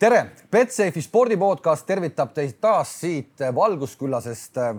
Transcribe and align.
tere, 0.00 0.20
Betsafe'i 0.48 1.02
spordipodcast 1.04 1.84
tervitab 1.84 2.30
teid 2.32 2.54
taas 2.62 2.92
siit 3.02 3.42
valgusküllasest 3.54 4.60
äh, 4.60 4.78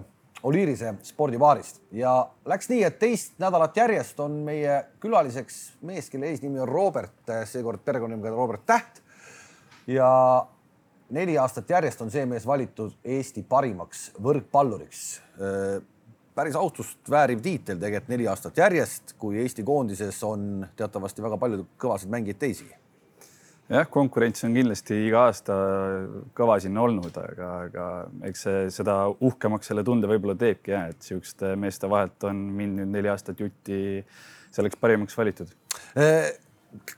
Oliirise 0.49 0.95
spordibaarist 1.05 1.83
ja 1.93 2.15
läks 2.49 2.71
nii, 2.71 2.79
et 2.87 2.97
teist 2.97 3.35
nädalat 3.41 3.77
järjest 3.77 4.17
on 4.23 4.39
meie 4.47 4.79
külaliseks 5.03 5.59
mees, 5.85 6.09
kelle 6.09 6.31
eesnimi 6.31 6.63
on 6.63 6.69
Robert, 6.69 7.19
äh, 7.29 7.43
seekord 7.45 7.83
perekonnanimega 7.85 8.33
Robert 8.33 8.65
Täht. 8.65 9.03
ja 9.87 10.09
neli 11.13 11.37
aastat 11.37 11.69
järjest 11.69 12.01
on 12.01 12.09
see 12.09 12.25
mees 12.25 12.47
valitud 12.47 12.97
Eesti 13.05 13.43
parimaks 13.43 14.09
võrkpalluriks. 14.17 15.05
Äh, 15.37 15.85
päris 16.33 16.57
austust 16.57 16.97
vääriv 17.09 17.45
tiitel 17.45 17.77
tegelikult 17.77 18.09
neli 18.09 18.27
aastat 18.27 18.57
järjest, 18.57 19.19
kui 19.21 19.37
Eesti 19.45 19.63
koondises 19.63 20.23
on 20.25 20.65
teatavasti 20.75 21.21
väga 21.21 21.37
palju 21.37 21.67
kõvasid 21.77 22.09
mängijaid 22.09 22.41
teisigi 22.41 22.80
jah, 23.71 23.87
konkurents 23.91 24.43
on 24.47 24.55
kindlasti 24.55 24.97
iga 25.07 25.25
aasta 25.29 25.55
kõva 26.37 26.57
siin 26.61 26.77
olnud, 26.81 27.15
aga, 27.21 27.49
aga 27.67 27.87
eks 28.29 28.45
see 28.47 28.61
seda 28.75 28.97
uhkemaks 29.13 29.71
selle 29.71 29.85
tunde 29.87 30.09
võib-olla 30.11 30.35
teebki 30.39 30.75
jah, 30.75 30.89
et 30.91 30.99
niisuguste 30.99 31.55
meeste 31.59 31.89
vahelt 31.91 32.29
on 32.29 32.45
mind 32.57 32.81
nüüd 32.81 32.95
neli 32.97 33.11
aastat 33.11 33.39
jutti 33.41 34.01
selleks 34.51 34.79
parimaks 34.81 35.15
valitud. 35.17 35.53
Äh, 35.95 36.33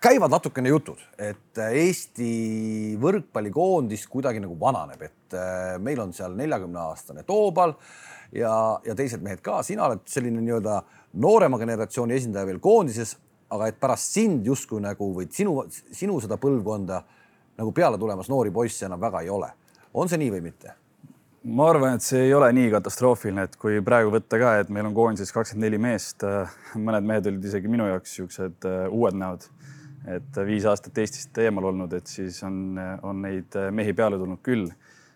käivad 0.02 0.34
natukene 0.34 0.73
jutud, 0.73 1.02
et 1.18 1.62
Eesti 1.70 2.96
võrkpallikoondis 3.02 4.08
kuidagi 4.10 4.41
nagu 4.44 4.58
vananeb, 4.60 5.05
et 5.05 5.38
äh, 5.38 5.76
meil 5.82 6.02
on 6.04 6.13
seal 6.16 6.35
neljakümne 6.38 6.82
aastane 6.90 7.26
Toobal 7.27 7.76
ja, 8.34 8.54
ja 8.85 8.98
teised 8.98 9.24
mehed 9.26 9.44
ka, 9.46 9.62
sina 9.66 9.88
oled 9.90 10.05
selline 10.10 10.41
nii-öelda 10.41 10.82
noorema 11.21 11.60
generatsiooni 11.62 12.18
esindaja 12.18 12.49
veel 12.49 12.62
koondises, 12.62 13.16
aga 13.53 13.70
et 13.70 13.80
pärast 13.81 14.16
sind 14.17 14.48
justkui 14.48 14.81
nagu 14.84 15.09
või 15.16 15.27
sinu, 15.31 15.63
sinu 15.70 16.20
seda 16.23 16.39
põlvkonda 16.41 17.02
nagu 17.59 17.73
peale 17.76 17.99
tulemas 18.02 18.29
noori 18.31 18.53
poisse 18.53 18.88
enam 18.88 19.02
väga 19.02 19.21
ei 19.21 19.29
ole. 19.29 19.52
on 19.93 20.09
see 20.09 20.17
nii 20.21 20.31
või 20.34 20.41
mitte? 20.48 20.73
ma 21.43 21.67
arvan, 21.70 21.98
et 21.98 22.05
see 22.05 22.21
ei 22.29 22.34
ole 22.34 22.48
nii 22.55 22.70
katastroofiline, 22.71 23.43
et 23.49 23.57
kui 23.60 23.82
praegu 23.84 24.13
võtta 24.13 24.40
ka, 24.40 24.54
et 24.62 24.70
meil 24.71 24.87
on 24.87 24.95
koondises 24.95 25.34
kakskümmend 25.35 25.68
neli 25.68 25.79
meest, 25.82 26.23
äh, 26.23 26.54
mõned 26.79 27.10
mehed 27.10 27.27
olid 27.27 27.45
isegi 27.49 27.71
minu 27.71 27.90
jaoks 27.90 28.13
niisugused 28.13 28.70
äh, 28.70 28.85
uued 28.87 29.20
näod, 29.20 29.43
et 30.07 30.40
viis 30.48 30.65
aastat 30.67 30.98
Eestist 31.04 31.38
eemal 31.43 31.67
olnud, 31.73 31.93
et 31.99 32.07
siis 32.07 32.40
on, 32.48 32.79
on 33.04 33.21
neid 33.23 33.55
mehi 33.71 33.93
peale 33.95 34.20
tulnud 34.20 34.41
küll. 34.43 34.71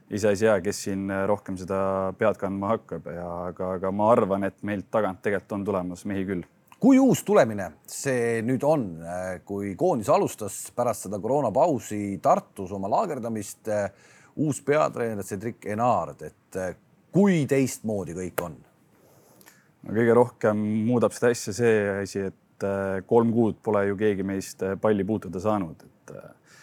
iseasi 0.08 0.46
hea, 0.48 0.60
kes 0.64 0.78
siin 0.86 1.10
rohkem 1.28 1.58
seda 1.60 2.14
pead 2.20 2.38
kandma 2.40 2.70
hakkab 2.70 3.10
ja 3.12 3.26
aga, 3.50 3.74
aga 3.76 3.92
ma 3.92 4.12
arvan, 4.12 4.46
et 4.48 4.62
meilt 4.64 4.88
tagant 4.92 5.20
tegelikult 5.22 5.58
on 5.58 5.66
tulemas 5.68 6.06
mehi 6.08 6.24
küll 6.28 6.46
kui 6.80 7.00
uus 7.02 7.24
tulemine 7.26 7.72
see 7.90 8.42
nüüd 8.46 8.64
on, 8.68 8.86
kui 9.46 9.74
koondis 9.80 10.12
alustas 10.14 10.60
pärast 10.76 11.08
seda 11.08 11.20
koroonapausi 11.22 12.20
Tartus 12.22 12.72
oma 12.76 12.92
laagerdamist, 12.92 13.72
uus 14.38 14.62
peatreener 14.62 15.26
Cedric 15.26 15.66
Enard, 15.74 16.22
et 16.28 16.62
kui 17.14 17.46
teistmoodi 17.50 18.14
kõik 18.18 18.46
on? 18.46 18.58
kõige 19.88 20.16
rohkem 20.18 20.64
muudab 20.88 21.14
seda 21.16 21.32
asja 21.34 21.54
see 21.56 21.76
asi, 22.02 22.26
et 22.32 22.66
äh, 22.66 23.00
kolm 23.08 23.32
kuud 23.36 23.62
pole 23.64 23.86
ju 23.90 23.98
keegi 24.00 24.26
meist 24.28 24.64
äh, 24.66 24.76
palli 24.82 25.06
puutuda 25.08 25.40
saanud, 25.44 25.86
et 25.86 26.14
äh, 26.16 26.58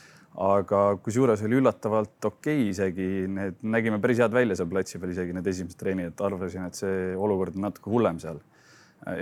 aga 0.44 0.82
kusjuures 1.02 1.44
oli 1.46 1.60
üllatavalt 1.60 2.28
okei 2.28 2.58
okay, 2.58 2.72
isegi, 2.72 3.08
need 3.30 3.62
nägime 3.76 4.00
päris 4.02 4.20
head 4.22 4.34
välja 4.34 4.58
seal 4.58 4.68
platsi 4.70 5.00
peal, 5.00 5.14
isegi 5.14 5.36
need 5.36 5.48
esimesed 5.54 5.80
treenid, 5.80 6.18
arvasin, 6.26 6.66
et 6.68 6.80
see 6.80 7.14
olukord 7.14 7.56
on 7.56 7.68
natuke 7.68 7.92
hullem 7.92 8.20
seal 8.22 8.42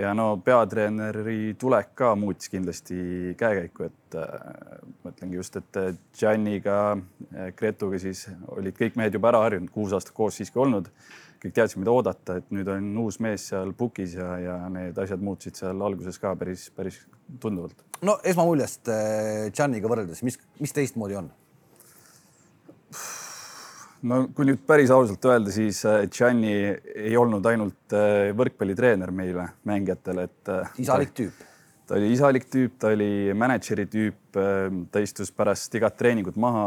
ja 0.01 0.13
no 0.15 0.37
peatreeneri 0.45 1.55
tulek 1.59 1.93
ka 1.99 2.13
muutis 2.19 2.51
kindlasti 2.53 3.35
käekäiku, 3.39 3.89
et 3.89 4.17
äh, 4.19 4.79
mõtlengi 5.05 5.39
just, 5.39 5.59
et 5.59 5.81
äh, 5.81 5.91
Gianniga 6.19 6.79
äh,, 6.95 7.51
Gretuga 7.59 7.99
siis 8.03 8.27
olid 8.55 8.77
kõik 8.79 8.99
mehed 9.01 9.19
juba 9.19 9.33
ära 9.33 9.43
harjunud, 9.47 9.73
kuus 9.75 9.95
aastat 9.97 10.15
koos 10.17 10.39
siiski 10.39 10.63
olnud. 10.63 10.91
kõik 11.43 11.57
teadsid, 11.57 11.81
mida 11.83 11.91
oodata, 11.91 12.37
et 12.39 12.53
nüüd 12.55 12.69
on 12.71 12.85
uus 13.03 13.17
mees 13.19 13.49
seal 13.51 13.73
pukis 13.75 14.13
ja, 14.15 14.37
ja 14.39 14.57
need 14.71 14.99
asjad 15.03 15.19
muutusid 15.27 15.59
seal 15.59 15.81
alguses 15.83 16.21
ka 16.23 16.37
päris, 16.39 16.69
päris 16.71 17.01
tunduvalt. 17.43 17.83
no 18.07 18.21
esmamuljest 18.23 18.93
äh, 18.95 19.49
Gianniga 19.51 19.91
võrreldes, 19.91 20.23
mis, 20.23 20.39
mis 20.63 20.77
teistmoodi 20.77 21.19
on? 21.19 21.33
No 24.09 24.19
kui 24.35 24.47
nüüd 24.49 24.63
päris 24.67 24.91
ausalt 24.95 25.25
öelda, 25.29 25.53
siis 25.55 25.83
äh, 25.89 26.05
Gianni 26.13 26.53
ei 26.53 27.15
olnud 27.19 27.47
ainult 27.49 27.95
äh, 27.97 28.33
võrkpallitreener 28.39 29.13
meile 29.15 29.49
mängijatele, 29.69 30.27
et. 30.29 30.51
Äh, 30.51 30.77
isalik 30.83 31.15
tüüp. 31.19 31.45
ta 31.87 31.97
oli 31.99 32.11
isalik 32.15 32.49
tüüp, 32.51 32.77
ta 32.83 32.93
oli 32.95 33.35
mänedžeri 33.37 33.87
tüüp, 33.91 34.39
ta 34.95 35.03
istus 35.03 35.33
pärast 35.35 35.75
igat 35.77 35.97
treeningut 35.99 36.39
maha, 36.41 36.67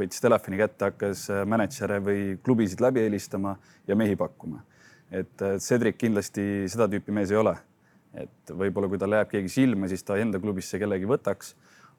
võttis 0.00 0.22
telefoni 0.22 0.60
kätte, 0.60 0.90
hakkas 0.90 1.26
mänedžere 1.50 1.98
või 2.04 2.20
klubisid 2.44 2.80
läbi 2.80 3.02
helistama 3.04 3.56
ja 3.90 3.98
mehi 3.98 4.16
pakkuma. 4.16 4.62
et 5.10 5.42
Cedric 5.58 5.98
kindlasti 5.98 6.70
seda 6.70 6.86
tüüpi 6.88 7.12
mees 7.12 7.34
ei 7.34 7.40
ole. 7.42 7.56
et 8.14 8.50
võib-olla 8.50 8.88
kui 8.90 8.98
talle 8.98 9.20
jääb 9.20 9.28
keegi 9.30 9.48
silma, 9.48 9.88
siis 9.90 10.02
ta 10.02 10.16
enda 10.18 10.40
klubisse 10.42 10.78
kellegi 10.78 11.06
võtaks 11.06 11.52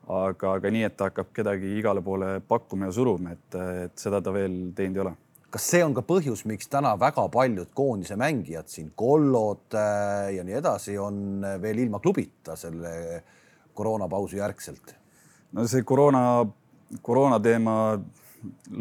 aga, 0.08 0.56
aga 0.56 0.72
nii, 0.74 0.86
et 0.88 0.96
ta 0.98 1.10
hakkab 1.10 1.34
kedagi 1.36 1.76
igale 1.80 2.02
poole 2.02 2.40
pakkuma 2.48 2.90
ja 2.90 2.96
suruma, 2.96 3.36
et, 3.36 3.60
et 3.86 4.00
seda 4.00 4.22
ta 4.22 4.34
veel 4.34 4.72
teinud 4.76 4.98
ei 4.98 5.06
ole 5.06 5.18
kas 5.52 5.66
see 5.68 5.82
on 5.84 5.92
ka 5.92 6.04
põhjus, 6.08 6.46
miks 6.48 6.70
täna 6.72 6.94
väga 7.00 7.26
paljud 7.32 7.74
koondise 7.76 8.16
mängijad 8.20 8.70
siin, 8.72 8.94
Kollod 8.96 9.76
äh, 9.76 10.32
ja 10.38 10.46
nii 10.48 10.56
edasi, 10.62 10.96
on 10.96 11.44
veel 11.62 11.84
ilma 11.84 12.00
klubita 12.00 12.56
selle 12.56 12.94
koroonapausi 13.76 14.40
järgselt? 14.40 14.96
no 15.52 15.68
see 15.68 15.84
koroona, 15.84 16.46
koroona 17.04 17.40
teema 17.44 17.76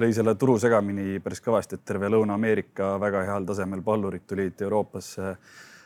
lõi 0.01 0.13
selle 0.15 0.37
turu 0.39 0.57
segamini 0.63 1.19
päris 1.25 1.43
kõvasti, 1.45 1.77
et 1.77 1.85
terve 1.85 2.09
Lõuna-Ameerika 2.13 2.95
väga 3.03 3.25
heal 3.29 3.49
tasemel 3.49 3.83
pallurid 3.85 4.25
tulid 4.31 4.63
Euroopasse 4.63 5.35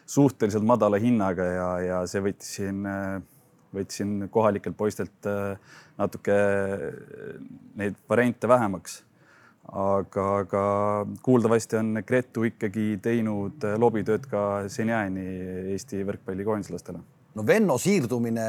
suhteliselt 0.07 0.67
madala 0.69 1.01
hinnaga 1.01 1.49
ja, 1.49 1.69
ja 1.81 2.03
see 2.11 2.21
võttis 2.29 2.59
siin 2.59 2.85
äh, 2.87 3.23
võtsin 3.75 4.29
kohalikelt 4.33 4.77
poistelt 4.77 5.29
äh, 5.29 5.57
natuke 5.99 6.37
äh, 6.37 7.43
neid 7.81 7.99
variante 8.09 8.49
vähemaks. 8.51 9.03
aga, 9.65 10.25
aga 10.43 10.63
kuuldavasti 11.25 11.79
on 11.79 12.03
Gretu 12.07 12.45
ikkagi 12.45 12.99
teinud 13.03 13.65
äh, 13.65 13.79
lobitööd 13.81 14.27
ka 14.29 14.69
seniajani 14.69 15.25
Eesti 15.73 16.03
võrkpallikoondislastele. 16.05 17.01
no 17.35 17.47
Venno 17.47 17.79
siirdumine 17.79 18.49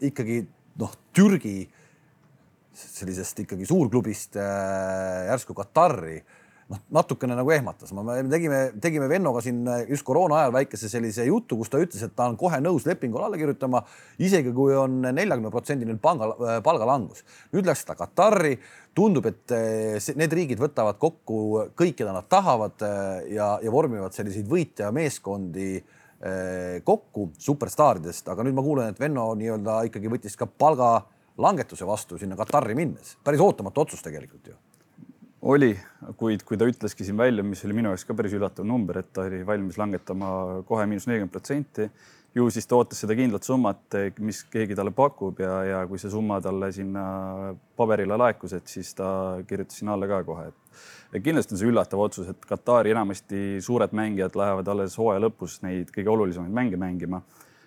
ikkagi 0.00 0.44
noh, 0.78 0.94
Türgi 1.12 1.66
sellisest 2.72 3.42
ikkagi 3.44 3.66
suurklubist 3.68 4.38
järsku 4.38 5.54
Katari 5.54 6.22
noh, 6.72 6.80
natukene 6.94 7.36
nagu 7.36 7.52
ehmatas, 7.52 7.92
me 7.94 8.16
tegime, 8.32 8.60
tegime 8.82 9.08
Vennoga 9.10 9.42
siin 9.44 9.62
äh, 9.68 9.84
just 9.90 10.06
koroona 10.06 10.40
ajal 10.40 10.54
väikese 10.56 10.90
sellise 10.90 11.26
jutu, 11.28 11.58
kus 11.60 11.72
ta 11.72 11.80
ütles, 11.82 12.02
et 12.04 12.14
ta 12.16 12.28
on 12.30 12.38
kohe 12.40 12.60
nõus 12.64 12.86
lepingule 12.88 13.26
alla 13.26 13.40
kirjutama, 13.40 13.82
isegi 14.22 14.52
kui 14.56 14.74
on 14.78 15.00
neljakümne 15.04 15.52
protsendiline 15.52 16.00
palga, 16.02 16.32
äh, 16.32 16.60
palgalangus. 16.64 17.24
nüüd 17.54 17.68
läks 17.68 17.84
ta 17.88 17.96
Katari, 17.98 18.56
tundub, 18.96 19.28
et 19.30 19.56
äh, 19.56 20.12
need 20.18 20.36
riigid 20.38 20.62
võtavad 20.62 21.00
kokku 21.02 21.68
kõik, 21.78 21.96
keda 22.00 22.14
nad 22.16 22.28
tahavad 22.32 22.80
ja, 23.30 23.54
ja 23.62 23.72
vormivad 23.72 24.14
selliseid 24.16 24.48
võitjameeskondi 24.48 25.74
kokku 26.86 27.24
superstaaridest, 27.42 28.28
aga 28.30 28.44
nüüd 28.46 28.54
ma 28.54 28.62
kuulen, 28.62 28.92
et 28.92 29.00
Venno 29.02 29.24
nii-öelda 29.34 29.80
ikkagi 29.88 30.12
võttis 30.12 30.38
ka 30.38 30.46
palgalangetuse 30.46 31.88
vastu 31.88 32.20
sinna 32.20 32.38
Katari 32.38 32.78
minnes. 32.78 33.16
päris 33.26 33.42
ootamatu 33.42 33.82
otsus 33.82 34.06
tegelikult 34.06 34.52
ju 34.52 34.54
oli, 35.42 35.72
kuid 36.18 36.44
kui 36.46 36.58
ta 36.58 36.66
ütleski 36.70 37.04
siin 37.06 37.18
välja, 37.18 37.42
mis 37.46 37.64
oli 37.66 37.74
minu 37.76 37.90
jaoks 37.90 38.06
ka 38.06 38.14
päris 38.14 38.34
üllatav 38.36 38.66
number, 38.66 39.00
et 39.02 39.10
ta 39.14 39.26
oli 39.26 39.42
valmis 39.46 39.78
langetama 39.80 40.62
kohe 40.68 40.86
miinus 40.86 41.08
nelikümmend 41.08 41.34
protsenti, 41.34 41.88
ju 42.34 42.46
siis 42.54 42.68
ta 42.68 42.78
ootas 42.78 43.02
seda 43.02 43.16
kindlat 43.18 43.44
summat, 43.46 43.98
mis 44.22 44.42
keegi 44.52 44.76
talle 44.78 44.94
pakub 44.96 45.42
ja, 45.42 45.56
ja 45.66 45.80
kui 45.90 46.00
see 46.00 46.12
summa 46.12 46.38
talle 46.44 46.70
sinna 46.72 47.04
paberile 47.76 48.16
laekus, 48.20 48.54
et 48.56 48.70
siis 48.70 48.94
ta 48.98 49.08
kirjutas 49.48 49.82
sinna 49.82 49.96
alla 49.96 50.08
ka 50.10 50.22
kohe, 50.28 50.48
et 51.12 51.24
kindlasti 51.24 51.56
on 51.56 51.62
see 51.62 51.72
üllatav 51.72 52.04
otsus, 52.06 52.30
et 52.32 52.46
Katari 52.48 52.94
enamasti 52.94 53.58
suured 53.64 53.92
mängijad 53.98 54.38
lähevad 54.38 54.70
alles 54.72 54.96
hooaja 55.00 55.26
lõpus 55.26 55.58
neid 55.66 55.90
kõige 55.94 56.14
olulisemaid 56.14 56.54
mänge 56.54 56.80
mängima. 56.80 57.22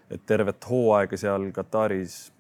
et 0.06 0.22
tervet 0.26 0.66
hooaega 0.70 1.18
seal 1.18 1.48
Kataris 1.52 2.32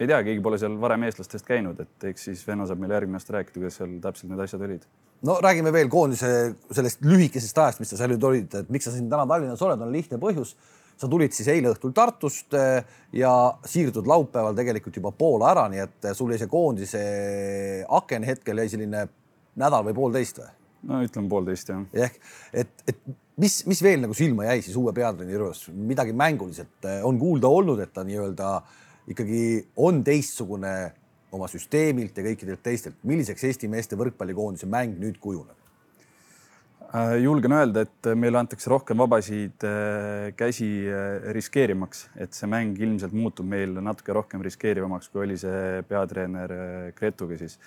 ei 0.00 0.08
tea, 0.08 0.20
keegi 0.24 0.42
pole 0.44 0.58
seal 0.60 0.76
varem 0.80 1.04
eestlastest 1.08 1.46
käinud, 1.48 1.80
et 1.82 2.08
eks 2.10 2.28
siis 2.30 2.42
Venno 2.48 2.66
saab 2.68 2.80
meile 2.80 2.96
järgmine 2.96 3.20
aasta 3.20 3.36
rääkida, 3.36 3.58
kuidas 3.58 3.78
seal 3.80 3.96
täpselt 4.02 4.32
need 4.32 4.42
asjad 4.46 4.64
olid. 4.64 4.86
no 5.28 5.36
räägime 5.44 5.72
veel 5.76 5.90
koondise 5.92 6.30
sellest 6.72 7.04
lühikesest 7.04 7.58
ajast, 7.64 7.82
mis 7.82 7.92
sa 7.92 8.00
seal 8.00 8.14
nüüd 8.14 8.24
olid, 8.24 8.54
et 8.62 8.70
miks 8.72 8.88
sa 8.88 8.94
siin 8.94 9.10
täna 9.12 9.26
Tallinnas 9.28 9.64
oled, 9.66 9.82
on 9.84 9.92
lihtne 9.92 10.20
põhjus. 10.22 10.56
sa 11.00 11.08
tulid 11.08 11.32
siis 11.32 11.48
eile 11.48 11.70
õhtul 11.72 11.92
Tartust 11.96 12.54
eh, 12.56 12.84
ja 13.16 13.32
siirdud 13.64 14.08
laupäeval 14.08 14.56
tegelikult 14.56 14.96
juba 14.96 15.12
Poola 15.16 15.52
ära, 15.52 15.68
nii 15.72 15.84
et 15.84 16.10
sul 16.16 16.32
jäi 16.32 16.40
see 16.40 16.48
koondise 16.48 17.04
aken 17.88 18.24
hetkel 18.24 18.60
jäi 18.60 18.68
selline 18.72 19.06
nädal 19.56 19.84
või 19.84 19.96
poolteist 19.96 20.40
või? 20.40 20.52
no 20.88 21.04
ütleme 21.04 21.28
poolteist 21.28 21.72
jah. 21.72 21.84
ehk 21.92 22.20
et, 22.52 22.84
et 22.88 23.00
mis, 23.36 23.64
mis 23.68 23.80
veel 23.84 24.00
nagu 24.00 24.16
silma 24.16 24.48
jäi 24.48 24.60
siis 24.64 24.76
uue 24.80 24.92
peatreeneri 24.96 25.36
juures, 25.36 25.66
midagi 25.72 26.16
mänguliselt 26.16 26.88
eh, 26.88 27.02
on 27.04 27.20
kuulda 27.20 27.48
olnud, 27.48 27.80
et 27.84 27.92
ta 27.92 28.04
nii-öelda 28.04 28.54
äh, 28.60 28.78
ikkagi 29.10 29.44
on 29.76 30.04
teistsugune 30.06 30.74
oma 31.34 31.46
süsteemilt 31.50 32.16
ja 32.18 32.26
kõikidelt 32.26 32.62
teistelt, 32.62 32.98
milliseks 33.06 33.46
Eesti 33.48 33.70
meeste 33.70 33.98
võrkpallikoondise 33.98 34.68
mäng 34.70 34.98
nüüd 34.98 35.18
kujuneb? 35.22 35.56
Äh, 36.90 37.20
julgen 37.22 37.54
öelda, 37.54 37.84
et 37.86 38.08
meile 38.18 38.40
antakse 38.40 38.70
rohkem 38.70 38.98
vabasid 38.98 39.62
äh, 39.66 40.32
käsi 40.34 40.66
äh, 40.90 41.20
riskeerimaks, 41.36 42.08
et 42.18 42.34
see 42.34 42.50
mäng 42.50 42.74
ilmselt 42.82 43.14
muutub 43.14 43.46
meil 43.46 43.76
natuke 43.78 44.14
rohkem 44.16 44.42
riskeerivamaks, 44.42 45.06
kui 45.12 45.22
oli 45.22 45.38
see 45.38 45.84
peatreener 45.86 46.56
Gretuga 46.98 47.38
siis, 47.38 47.60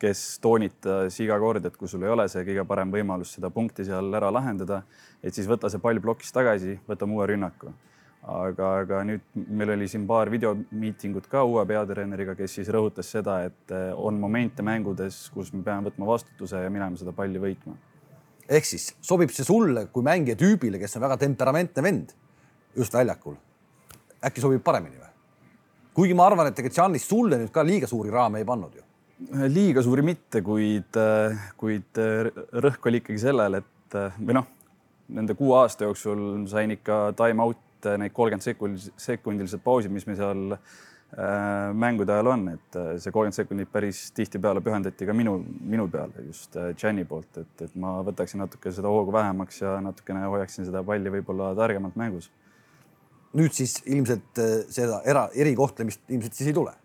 kes 0.00 0.24
toonitas 0.40 1.18
iga 1.20 1.36
kord, 1.42 1.68
et 1.68 1.76
kui 1.76 1.92
sul 1.92 2.06
ei 2.08 2.14
ole 2.14 2.24
see 2.32 2.46
kõige 2.46 2.64
parem 2.64 2.92
võimalus 2.94 3.34
seda 3.36 3.52
punkti 3.52 3.84
seal 3.84 4.08
ära 4.16 4.32
lahendada, 4.32 4.80
et 5.20 5.36
siis 5.36 5.48
võta 5.50 5.68
see 5.68 5.82
pall 5.84 6.00
plokist 6.00 6.32
tagasi, 6.32 6.78
võtame 6.88 7.20
uue 7.20 7.28
rünnaku 7.34 7.74
aga, 8.22 8.72
aga 8.84 9.04
nüüd 9.08 9.22
meil 9.48 9.74
oli 9.76 9.88
siin 9.88 10.06
paar 10.08 10.30
videomiitingut 10.32 11.28
ka 11.30 11.44
uue 11.48 11.64
peatreeneriga, 11.66 12.34
kes 12.38 12.58
siis 12.58 12.72
rõhutas 12.72 13.08
seda, 13.16 13.42
et 13.48 13.76
on 13.96 14.18
momente 14.20 14.62
mängudes, 14.66 15.28
kus 15.34 15.54
me 15.54 15.62
peame 15.64 15.88
võtma 15.88 16.10
vastutuse 16.10 16.64
ja 16.64 16.72
minema 16.72 17.00
seda 17.00 17.16
palli 17.16 17.40
võitma 17.40 17.78
ehk 18.50 18.66
siis 18.66 18.90
sobib 19.04 19.30
see 19.34 19.46
sulle 19.46 19.86
kui 19.94 20.04
mängija 20.06 20.38
tüübile, 20.38 20.80
kes 20.82 20.98
on 20.98 21.06
väga 21.06 21.20
temperamentne 21.22 21.84
vend 21.86 22.14
just 22.76 22.94
väljakul. 22.94 23.36
äkki 24.26 24.42
sobib 24.42 24.62
paremini 24.64 24.98
või? 24.98 25.10
kuigi 25.94 26.14
ma 26.14 26.26
arvan, 26.26 26.50
et 26.50 26.58
ega 26.58 26.72
Giannis 26.74 27.06
sulle 27.08 27.38
nüüd 27.38 27.52
ka 27.54 27.64
liiga 27.66 27.88
suuri 27.90 28.10
raame 28.10 28.42
ei 28.42 28.48
pannud 28.48 28.74
ju. 28.74 28.82
liiga 29.54 29.82
suuri 29.86 30.02
mitte, 30.06 30.42
kuid, 30.42 30.98
kuid 31.56 32.02
rõhk 32.66 32.90
oli 32.90 33.02
ikkagi 33.02 33.22
sellel, 33.22 33.60
et 33.60 33.98
või 34.18 34.38
noh, 34.38 34.46
nende 35.14 35.34
kuue 35.38 35.56
aasta 35.60 35.86
jooksul 35.86 36.46
sain 36.50 36.74
ikka 36.74 37.10
time 37.18 37.46
out 37.86 38.00
need 38.00 38.12
kolmkümmend 38.12 38.44
sekundil, 38.44 38.92
sekundilised 39.00 39.62
pausid, 39.64 39.92
mis 39.94 40.06
me 40.06 40.16
seal 40.18 40.58
Äh, 41.10 41.74
mängude 41.74 42.12
ajal 42.12 42.28
on, 42.30 42.44
et 42.52 42.76
äh, 42.78 42.92
see 43.02 43.10
kolmkümmend 43.10 43.34
sekundit 43.34 43.70
päris 43.72 44.04
tihtipeale 44.14 44.60
pühendati 44.62 45.08
ka 45.08 45.14
minu, 45.16 45.40
minu 45.66 45.88
peale 45.90 46.22
just 46.22 46.54
Jani 46.54 47.02
äh, 47.02 47.08
poolt, 47.10 47.40
et, 47.40 47.64
et 47.66 47.72
ma 47.82 47.96
võtaksin 48.06 48.38
natuke 48.38 48.70
seda 48.70 48.92
hoogu 48.94 49.10
vähemaks 49.16 49.58
ja 49.58 49.72
natukene 49.82 50.22
hoiaksin 50.30 50.68
seda 50.68 50.84
palli 50.86 51.10
võib-olla 51.10 51.48
targemalt 51.58 51.98
mängus. 51.98 52.30
nüüd 53.34 53.50
siis 53.58 53.80
ilmselt 53.90 54.38
seda 54.70 55.00
era, 55.02 55.24
erikohtlemist 55.34 56.06
ilmselt 56.14 56.38
siis 56.38 56.52
ei 56.52 56.54
tule? 56.54 56.76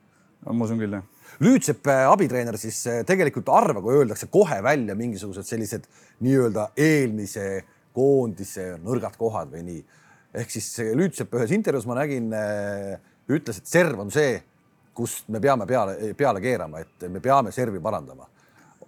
ma 0.42 0.66
usun 0.66 0.82
küll, 0.82 0.98
jah. 0.98 1.06
Lüütsepp 1.46 1.86
abitreener 1.94 2.58
siis 2.58 2.82
tegelikult 3.06 3.50
arva, 3.54 3.82
kui 3.82 3.94
öeldakse 4.00 4.32
kohe 4.34 4.58
välja 4.66 4.98
mingisugused 4.98 5.46
sellised 5.46 5.86
nii-öelda 6.26 6.72
eelmise 6.82 7.62
koondise 7.94 8.72
nõrgad 8.82 9.22
kohad 9.22 9.54
või 9.54 9.68
nii. 9.70 9.86
Ehk 10.36 10.52
siis 10.52 10.70
Lüütsepp 10.96 11.36
ühes 11.38 11.54
intervjuus 11.56 11.88
ma 11.90 11.98
nägin 12.00 12.32
äh, 12.36 12.96
ütles, 13.32 13.60
et 13.60 13.70
serv 13.70 14.00
on 14.04 14.12
see, 14.14 14.38
kust 14.96 15.28
me 15.32 15.42
peame 15.44 15.68
peale, 15.68 16.14
peale 16.18 16.42
keerama, 16.44 16.84
et 16.86 17.08
me 17.12 17.22
peame 17.24 17.54
servi 17.56 17.82
parandama. 17.84 18.28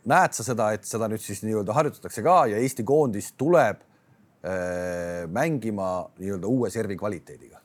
näed 0.08 0.32
sa 0.38 0.44
seda, 0.46 0.70
et 0.72 0.86
seda 0.88 1.10
nüüd 1.12 1.20
siis 1.20 1.42
nii-öelda 1.44 1.74
harjutatakse 1.76 2.24
ka 2.24 2.38
ja 2.48 2.60
Eesti 2.64 2.86
koondis 2.88 3.34
tuleb 3.36 3.82
äh, 3.84 5.26
mängima 5.28 6.08
nii-öelda 6.20 6.48
uue 6.48 6.72
servi 6.72 6.98
kvaliteediga? 6.98 7.60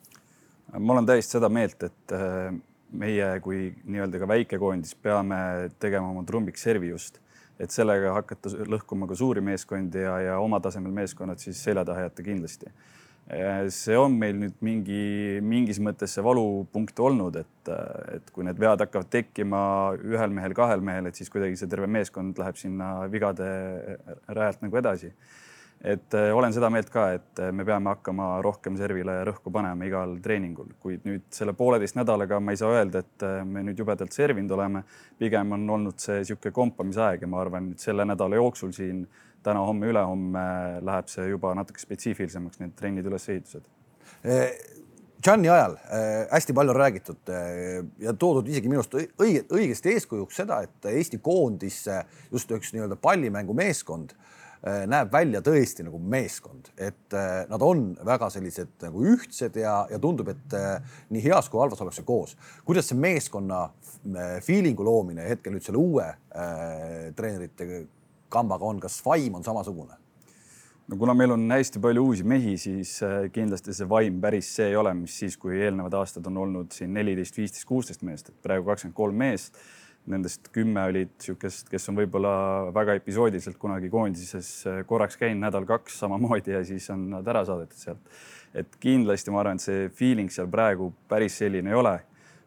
ma 0.78 0.94
olen 0.94 1.06
täiesti 1.06 1.36
seda 1.36 1.50
meelt, 1.52 1.82
et 1.84 2.14
äh, 2.16 2.54
meie 2.92 3.34
kui 3.44 3.66
nii-öelda 3.84 4.22
ka 4.22 4.28
väikekoondis 4.28 4.96
peame 5.02 5.70
tegema 5.80 6.10
oma 6.10 6.24
trumbiks 6.28 6.64
servi 6.64 6.90
just, 6.90 7.20
et 7.60 7.70
sellega 7.70 8.14
hakata 8.16 8.50
lõhkuma 8.66 9.06
ka 9.08 9.14
suuri 9.14 9.44
meeskondi 9.44 10.02
ja, 10.02 10.16
ja 10.20 10.40
oma 10.42 10.58
tasemel 10.60 10.92
meeskonnad 10.96 11.38
siis 11.38 11.60
selja 11.62 11.84
taha 11.86 12.08
jätta 12.08 12.24
kindlasti 12.26 12.72
see 13.72 13.96
on 13.96 14.16
meil 14.18 14.34
nüüd 14.36 14.56
mingi, 14.64 15.02
mingis 15.46 15.78
mõttes 15.80 16.16
see 16.16 16.24
valupunkt 16.24 16.98
olnud, 17.00 17.36
et, 17.38 17.70
et 18.16 18.32
kui 18.34 18.44
need 18.44 18.58
vead 18.60 18.82
hakkavad 18.82 19.08
tekkima 19.12 19.62
ühel 20.02 20.34
mehel, 20.34 20.54
kahel 20.56 20.82
mehel, 20.84 21.06
et 21.08 21.16
siis 21.16 21.30
kuidagi 21.32 21.56
see 21.56 21.70
terve 21.70 21.86
meeskond 21.86 22.38
läheb 22.42 22.58
sinna 22.58 23.06
vigade 23.12 23.46
rajalt 24.28 24.66
nagu 24.66 24.82
edasi. 24.82 25.12
et 25.82 26.14
äh, 26.14 26.30
olen 26.30 26.52
seda 26.54 26.68
meelt 26.70 26.90
ka, 26.94 27.08
et 27.16 27.40
me 27.50 27.64
peame 27.66 27.90
hakkama 27.90 28.36
rohkem 28.42 28.76
servile 28.78 29.16
rõhku 29.26 29.50
panema 29.50 29.86
igal 29.86 30.12
treeningul, 30.22 30.68
kuid 30.78 31.02
nüüd 31.08 31.24
selle 31.34 31.56
pooleteist 31.58 31.96
nädalaga 31.98 32.38
ma 32.38 32.54
ei 32.54 32.60
saa 32.60 32.70
öelda, 32.76 33.02
et 33.02 33.24
äh, 33.26 33.40
me 33.42 33.64
nüüd 33.66 33.78
jubedalt 33.78 34.12
servinud 34.14 34.50
oleme. 34.50 34.84
pigem 35.18 35.52
on 35.52 35.68
olnud 35.70 35.98
see 35.98 36.20
niisugune 36.20 36.54
kompamise 36.54 37.02
aeg 37.02 37.22
ja 37.22 37.28
ma 37.28 37.40
arvan, 37.40 37.72
et 37.72 37.82
selle 37.82 38.06
nädala 38.06 38.38
jooksul 38.38 38.70
siin 38.76 39.06
täna-homme, 39.44 39.88
ülehomme 39.92 40.44
läheb 40.84 41.10
see 41.12 41.28
juba 41.30 41.54
natuke 41.58 41.82
spetsiifilisemaks, 41.82 42.60
need 42.62 42.76
trennid, 42.78 43.08
ülesehitused. 43.08 43.66
Gianni 45.22 45.50
ajal 45.50 45.76
hästi 46.32 46.54
palju 46.54 46.72
on 46.74 46.78
räägitud 46.80 47.30
ja 48.02 48.14
toodud 48.18 48.48
isegi 48.50 48.70
minu 48.70 48.82
arust 48.82 48.96
õige, 49.22 49.44
õigesti 49.54 49.94
eeskujuks 49.94 50.40
seda, 50.42 50.62
et 50.66 50.90
Eesti 50.90 51.20
koondis 51.22 51.84
just 52.32 52.50
üks 52.50 52.74
nii-öelda 52.74 52.98
pallimängumeeskond 53.02 54.16
näeb 54.62 55.10
välja 55.10 55.40
tõesti 55.42 55.82
nagu 55.82 55.98
meeskond, 55.98 56.68
et 56.78 57.14
nad 57.50 57.62
on 57.66 57.88
väga 58.06 58.28
sellised 58.30 58.76
nagu 58.84 59.02
ühtsed 59.14 59.58
ja, 59.58 59.80
ja 59.90 59.98
tundub, 60.02 60.30
et 60.30 60.54
nii 61.10 61.22
heas 61.24 61.50
kui 61.50 61.62
halvas 61.62 61.82
ollakse 61.82 62.04
koos. 62.06 62.36
kuidas 62.64 62.90
see 62.90 62.98
meeskonna 62.98 63.64
feeling'u 64.42 64.86
loomine 64.86 65.26
hetkel 65.28 65.54
nüüd 65.54 65.66
selle 65.66 65.82
uue 65.82 66.06
äh, 66.06 67.10
treenerite 67.16 67.86
kambaga 68.32 68.68
on, 68.68 68.80
kas 68.82 69.00
vaim 69.04 69.36
on 69.38 69.44
samasugune? 69.46 69.98
no 70.88 70.98
kuna 70.98 71.14
meil 71.16 71.32
on 71.32 71.44
hästi 71.50 71.80
palju 71.80 72.02
uusi 72.04 72.24
mehi, 72.28 72.56
siis 72.60 72.96
äh, 73.06 73.28
kindlasti 73.32 73.74
see 73.76 73.88
vaim 73.88 74.18
päris 74.20 74.50
see 74.56 74.72
ei 74.72 74.76
ole, 74.76 74.92
mis 74.98 75.14
siis, 75.22 75.38
kui 75.40 75.56
eelnevad 75.60 75.94
aastad 76.00 76.26
on 76.28 76.42
olnud 76.44 76.74
siin 76.74 76.92
neliteist, 76.94 77.38
viisteist, 77.38 77.68
kuusteist 77.68 78.04
meest, 78.06 78.28
et 78.28 78.42
praegu 78.44 78.68
kakskümmend 78.68 78.98
kolm 78.98 79.24
meest. 79.24 79.62
Nendest 80.10 80.48
kümme 80.50 80.82
olid 80.90 81.12
niisugust, 81.14 81.68
kes 81.70 81.84
on 81.92 82.00
võib-olla 82.00 82.32
väga 82.74 82.96
episoodiliselt 82.98 83.54
kunagi 83.62 83.90
koondises 83.92 84.48
äh, 84.66 84.80
korraks 84.88 85.20
käinud 85.20 85.46
nädal-kaks 85.46 86.00
samamoodi 86.02 86.56
ja 86.56 86.64
siis 86.66 86.90
on 86.90 87.06
nad 87.12 87.28
ära 87.30 87.44
saadetud 87.46 87.78
sealt. 87.78 88.16
et 88.52 88.74
kindlasti 88.82 89.32
ma 89.32 89.40
arvan, 89.40 89.56
et 89.56 89.64
see 89.64 89.84
feeling 89.96 90.28
seal 90.30 90.50
praegu 90.50 90.90
päris 91.08 91.38
selline 91.40 91.70
ei 91.70 91.78
ole 91.78 91.94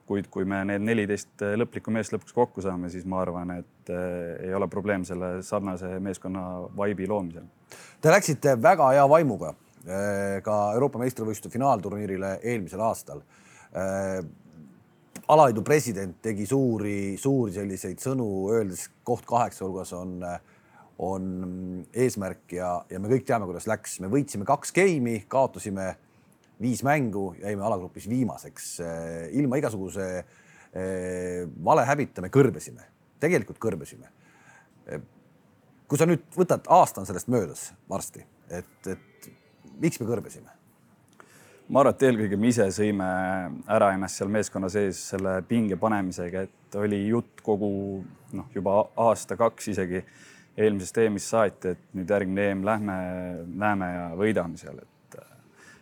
kuid 0.06 0.30
kui 0.32 0.46
me 0.46 0.62
need 0.70 0.84
neliteist 0.86 1.44
lõplikku 1.58 1.94
meest 1.94 2.14
lõpuks 2.14 2.36
kokku 2.36 2.64
saame, 2.66 2.92
siis 2.94 3.08
ma 3.10 3.24
arvan, 3.24 3.56
et 3.60 3.92
äh, 3.94 4.48
ei 4.48 4.54
ole 4.54 4.68
probleem 4.72 5.06
selle 5.08 5.40
sarnase 5.46 5.96
meeskonna 6.04 6.46
vaibi 6.78 7.10
loomisel. 7.10 7.48
Te 8.02 8.14
läksite 8.14 8.56
väga 8.62 8.92
hea 8.94 9.06
vaimuga 9.10 9.52
äh, 9.52 10.40
ka 10.46 10.60
Euroopa 10.78 11.02
meistrivõistluste 11.02 11.54
finaalturniirile 11.54 12.40
eelmisel 12.44 12.84
aastal. 12.86 13.24
Alaliidu 15.28 15.64
president 15.66 16.20
tegi 16.24 16.46
suuri, 16.48 17.18
suuri 17.20 17.52
selliseid 17.56 18.00
sõnu, 18.00 18.28
öeldes 18.54 18.86
koht 19.04 19.26
kaheksa 19.28 19.66
hulgas 19.66 19.92
on, 19.98 20.20
on 21.02 21.26
eesmärk 21.92 22.54
ja, 22.56 22.70
ja 22.88 23.02
me 23.02 23.10
kõik 23.12 23.26
teame, 23.28 23.48
kuidas 23.50 23.66
läks, 23.68 23.98
me 24.00 24.08
võitsime 24.14 24.48
kaks 24.48 24.72
geimi, 24.76 25.18
kaotasime 25.28 25.90
viis 26.62 26.84
mängu, 26.86 27.34
jäime 27.42 27.66
alagrupis 27.66 28.08
viimaseks. 28.10 28.68
Eh, 28.80 29.38
ilma 29.40 29.60
igasuguse 29.60 30.08
eh, 30.20 31.46
valehäbita 31.64 32.24
me 32.24 32.32
kõrbesime, 32.34 32.88
tegelikult 33.24 33.60
kõrbesime. 33.62 34.12
Eh, 34.88 35.02
kui 35.88 36.00
sa 36.00 36.08
nüüd 36.10 36.26
võtad, 36.36 36.68
aasta 36.72 37.02
on 37.02 37.10
sellest 37.10 37.32
möödas 37.32 37.70
varsti, 37.90 38.26
et, 38.50 38.92
et 38.92 39.32
miks 39.82 40.02
me 40.02 40.10
kõrbesime? 40.12 40.52
ma 41.66 41.82
arvan, 41.82 41.96
et 41.96 42.04
eelkõige 42.06 42.38
me 42.38 42.50
ise 42.52 42.68
sõime 42.70 43.06
ära 43.74 43.88
ennast 43.96 44.20
seal 44.20 44.30
meeskonna 44.30 44.68
sees 44.70 45.00
selle 45.10 45.40
pinge 45.50 45.74
panemisega, 45.82 46.44
et 46.46 46.78
oli 46.78 47.00
jutt 47.08 47.42
kogu 47.42 47.70
noh, 48.38 48.52
juba 48.54 48.84
aasta-kaks 49.02 49.72
isegi 49.72 50.04
eelmisest 50.62 51.00
EM-ist 51.02 51.34
saati, 51.34 51.74
et 51.74 51.88
nüüd 51.98 52.14
järgmine 52.14 52.52
EM 52.52 52.62
lähme, 52.68 52.98
näeme 53.64 53.90
ja 53.92 54.04
võidame 54.20 54.62
seal, 54.62 54.78
et 54.78 54.95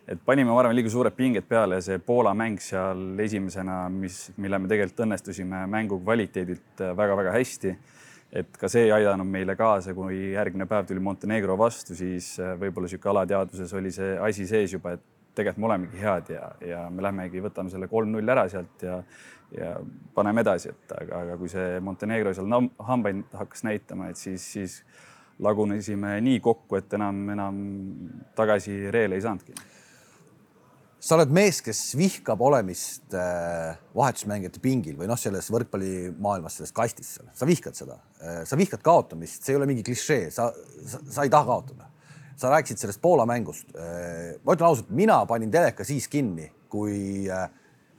et 0.08 0.20
panime, 0.24 0.52
arvan, 0.52 0.74
liiga 0.76 0.90
suured 0.92 1.14
pinged 1.16 1.46
peale 1.48 1.78
ja 1.78 1.84
see 1.84 2.00
Poola 2.04 2.34
mäng 2.36 2.60
seal 2.62 3.20
esimesena, 3.24 3.84
mis, 3.92 4.26
mille 4.40 4.60
me 4.60 4.68
tegelikult 4.68 5.04
õnnestusime 5.06 5.64
mängu 5.70 6.00
kvaliteedilt 6.02 6.84
väga-väga 6.98 7.32
hästi. 7.38 7.76
et 8.34 8.56
ka 8.58 8.66
see 8.68 8.88
ei 8.88 8.92
aidanud 8.92 9.28
meile 9.30 9.54
kaasa, 9.54 9.92
kui 9.94 10.32
järgmine 10.32 10.66
päev 10.66 10.88
tuli 10.88 11.00
Montenegro 11.00 11.54
vastu, 11.58 11.94
siis 11.94 12.32
äh, 12.42 12.56
võib-olla 12.58 12.88
niisugune 12.88 13.12
alateadvuses 13.12 13.74
oli 13.78 13.92
see 13.94 14.16
asi 14.18 14.46
sees 14.50 14.72
juba, 14.74 14.96
et 14.96 15.04
tegelikult 15.38 15.62
me 15.62 15.68
olemegi 15.68 16.00
head 16.02 16.32
ja, 16.34 16.48
ja 16.66 16.80
me 16.90 17.04
lähmegi, 17.06 17.42
võtame 17.44 17.70
selle 17.70 17.86
kolm-null 17.88 18.34
ära 18.34 18.48
sealt 18.50 18.82
ja, 18.82 18.96
ja 19.54 19.70
paneme 20.18 20.42
edasi, 20.42 20.74
et 20.74 20.96
aga, 20.98 21.20
aga 21.22 21.38
kui 21.38 21.52
see 21.52 21.78
Montenegro 21.80 22.34
seal 22.34 22.58
hambaid 22.90 23.38
hakkas 23.38 23.62
näitama, 23.68 24.10
et 24.10 24.18
siis, 24.18 24.48
siis 24.56 24.76
lagunesime 25.38 26.16
nii 26.26 26.42
kokku, 26.42 26.80
et 26.82 26.98
enam, 26.98 27.22
enam 27.36 27.62
tagasi 28.34 28.90
reele 28.90 29.14
ei 29.14 29.22
saanudki 29.22 29.54
sa 31.04 31.18
oled 31.18 31.32
mees, 31.36 31.58
kes 31.60 31.80
vihkab 32.00 32.40
olemist 32.46 33.12
äh, 33.18 33.74
vahetusmängijate 33.96 34.60
pingil 34.64 34.96
või 34.96 35.08
noh, 35.10 35.18
selles 35.20 35.50
võrkpallimaailmas, 35.52 36.56
selles 36.58 36.72
kastis 36.74 37.18
sa 37.20 37.48
vihkad 37.48 37.76
seda, 37.76 37.98
äh, 38.22 38.38
sa 38.48 38.56
vihkad 38.56 38.80
kaotamist, 38.84 39.42
see 39.44 39.52
ei 39.52 39.58
ole 39.58 39.68
mingi 39.68 39.84
klišee, 39.84 40.30
sa, 40.32 40.48
sa, 40.88 41.02
sa 41.18 41.26
ei 41.26 41.32
taha 41.32 41.50
kaotada. 41.50 41.90
sa 42.34 42.50
rääkisid 42.50 42.80
sellest 42.80 42.98
Poola 42.98 43.22
mängust. 43.30 43.68
Äh, 43.78 44.40
ma 44.42 44.56
ütlen 44.56 44.66
ausalt, 44.66 44.88
mina 44.90 45.20
panin 45.28 45.52
teleka 45.54 45.84
siis 45.86 46.08
kinni, 46.10 46.48
kui 46.72 47.28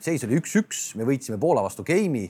seis 0.02 0.26
oli 0.28 0.42
üks-üks, 0.42 0.90
me 1.00 1.06
võitsime 1.08 1.38
Poola 1.40 1.64
vastu 1.64 1.86
game'i 1.88 2.26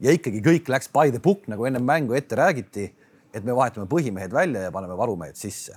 ja 0.00 0.14
ikkagi 0.14 0.40
kõik 0.46 0.70
läks 0.72 0.88
by 0.94 1.10
the 1.10 1.20
book, 1.20 1.44
nagu 1.50 1.66
ennem 1.68 1.84
mängu 1.84 2.16
ette 2.16 2.38
räägiti, 2.38 2.86
et 3.34 3.44
me 3.44 3.52
vahetame 3.52 3.90
põhimehed 3.90 4.32
välja 4.32 4.68
ja 4.68 4.72
paneme 4.72 4.96
varumehed 4.96 5.36
sisse. 5.36 5.76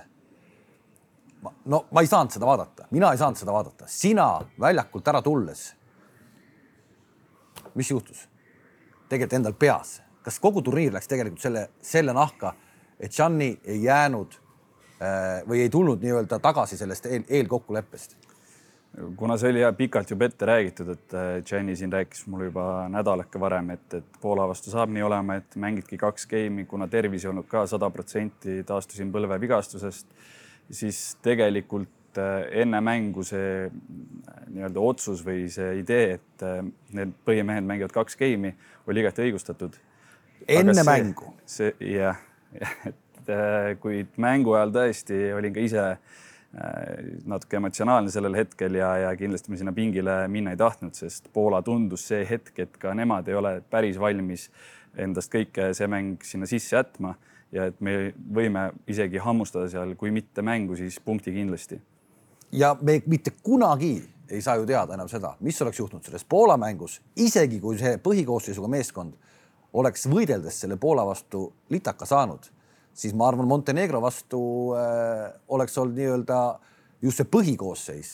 No 1.64 1.84
ma 1.90 2.00
ei 2.00 2.06
saanud 2.06 2.34
seda 2.34 2.46
vaadata, 2.46 2.86
mina 2.90 3.12
ei 3.12 3.18
saanud 3.20 3.38
seda 3.38 3.54
vaadata, 3.54 3.88
sina 3.90 4.26
väljakult 4.60 5.08
ära 5.08 5.22
tulles. 5.22 5.72
mis 7.74 7.90
juhtus? 7.90 8.28
tegelikult 9.08 9.36
endal 9.36 9.54
peas, 9.58 10.00
kas 10.24 10.38
kogu 10.40 10.62
turniir 10.62 10.92
läks 10.92 11.08
tegelikult 11.08 11.40
selle, 11.42 11.68
selle 11.82 12.12
nahka, 12.16 12.54
et 13.00 13.12
Gianni 13.12 13.50
ei 13.64 13.82
jäänud 13.84 14.34
äh, 14.34 15.42
või 15.48 15.64
ei 15.64 15.70
tulnud 15.70 16.02
nii-öelda 16.02 16.38
tagasi 16.38 16.76
sellest 16.76 17.06
eel, 17.06 17.24
eelkokkuleppest? 17.28 18.16
kuna 19.16 19.36
see 19.40 19.50
oli 19.50 19.62
pikalt 19.76 20.10
juba 20.10 20.26
ette 20.28 20.46
räägitud, 20.46 20.88
et 20.92 21.14
äh, 21.16 21.30
Jenny 21.50 21.76
siin 21.76 21.92
rääkis 21.92 22.26
mulle 22.26 22.50
juba 22.50 22.88
nädalake 22.92 23.40
varem, 23.40 23.70
et, 23.70 23.86
et 23.94 24.20
Poola 24.20 24.44
vastu 24.48 24.70
saab 24.70 24.92
nii 24.92 25.02
olema, 25.02 25.38
et 25.40 25.56
mängidki 25.56 25.96
kaks 26.00 26.26
geimi, 26.28 26.66
kuna 26.68 26.88
tervis 26.92 27.24
ei 27.24 27.30
olnud 27.30 27.48
ka 27.48 27.64
sada 27.66 27.88
protsenti, 27.90 28.60
taastusin 28.68 29.12
põlvevigastusest, 29.14 30.12
siis 30.70 31.16
tegelikult 31.24 32.20
äh, 32.20 32.46
enne 32.62 32.80
mängu 32.84 33.24
see 33.26 33.66
äh, 33.66 34.42
nii-öelda 34.52 34.80
otsus 34.80 35.24
või 35.26 35.46
see 35.52 35.78
idee, 35.80 36.18
et 36.18 36.46
need 36.92 37.14
põhimehed 37.26 37.64
mängivad 37.66 37.94
kaks 37.94 38.18
geimi, 38.20 38.52
oli 38.86 39.00
igati 39.00 39.24
õigustatud. 39.26 39.78
enne 40.48 40.74
see, 40.74 40.88
mängu? 40.88 41.32
see 41.46 41.72
jah, 41.94 42.20
et 42.90 43.32
kuid 43.80 44.18
mängu 44.20 44.56
ajal 44.58 44.74
tõesti 44.74 45.24
olin 45.36 45.54
ka 45.54 45.62
ise 45.62 45.86
Äh, 46.52 47.14
natuke 47.24 47.56
emotsionaalne 47.56 48.10
sellel 48.12 48.34
hetkel 48.36 48.74
ja, 48.76 48.90
ja 49.00 49.12
kindlasti 49.16 49.48
me 49.48 49.56
sinna 49.56 49.72
pingile 49.72 50.18
minna 50.28 50.52
ei 50.52 50.58
tahtnud, 50.60 50.92
sest 50.92 51.30
Poola 51.32 51.62
tundus 51.64 52.02
see 52.10 52.26
hetk, 52.28 52.58
et 52.60 52.74
ka 52.76 52.92
nemad 52.92 53.30
ei 53.32 53.38
ole 53.38 53.54
päris 53.72 53.96
valmis 53.96 54.50
endast 55.00 55.32
kõike 55.32 55.70
see 55.72 55.88
mäng 55.88 56.20
sinna 56.28 56.44
sisse 56.50 56.76
jätma 56.76 57.14
ja 57.52 57.66
et 57.68 57.80
me 57.80 58.12
võime 58.34 58.70
isegi 58.88 59.20
hammustada 59.20 59.68
seal, 59.68 59.94
kui 60.00 60.10
mitte 60.10 60.42
mängu, 60.42 60.76
siis 60.76 61.00
punkti 61.00 61.32
kindlasti. 61.32 61.80
ja 62.52 62.76
me 62.80 63.00
mitte 63.06 63.32
kunagi 63.42 63.94
ei 64.32 64.40
saa 64.40 64.56
ju 64.56 64.66
teada 64.66 64.94
enam 64.94 65.08
seda, 65.08 65.34
mis 65.40 65.60
oleks 65.62 65.78
juhtunud 65.78 66.04
selles 66.04 66.24
Poola 66.24 66.56
mängus, 66.56 67.00
isegi 67.16 67.60
kui 67.60 67.78
see 67.78 67.98
põhikoosseisuga 67.98 68.68
meeskond 68.68 69.14
oleks 69.72 70.06
võideldes 70.08 70.60
selle 70.60 70.76
Poola 70.76 71.04
vastu 71.06 71.50
litaka 71.70 72.06
saanud 72.06 72.48
siis 72.94 73.14
ma 73.16 73.28
arvan, 73.28 73.48
Montenegro 73.48 74.00
vastu 74.02 74.42
äh, 74.76 75.32
oleks 75.48 75.78
olnud 75.78 75.96
nii-öelda 75.98 76.40
just 77.02 77.20
see 77.20 77.28
põhikoosseis 77.28 78.12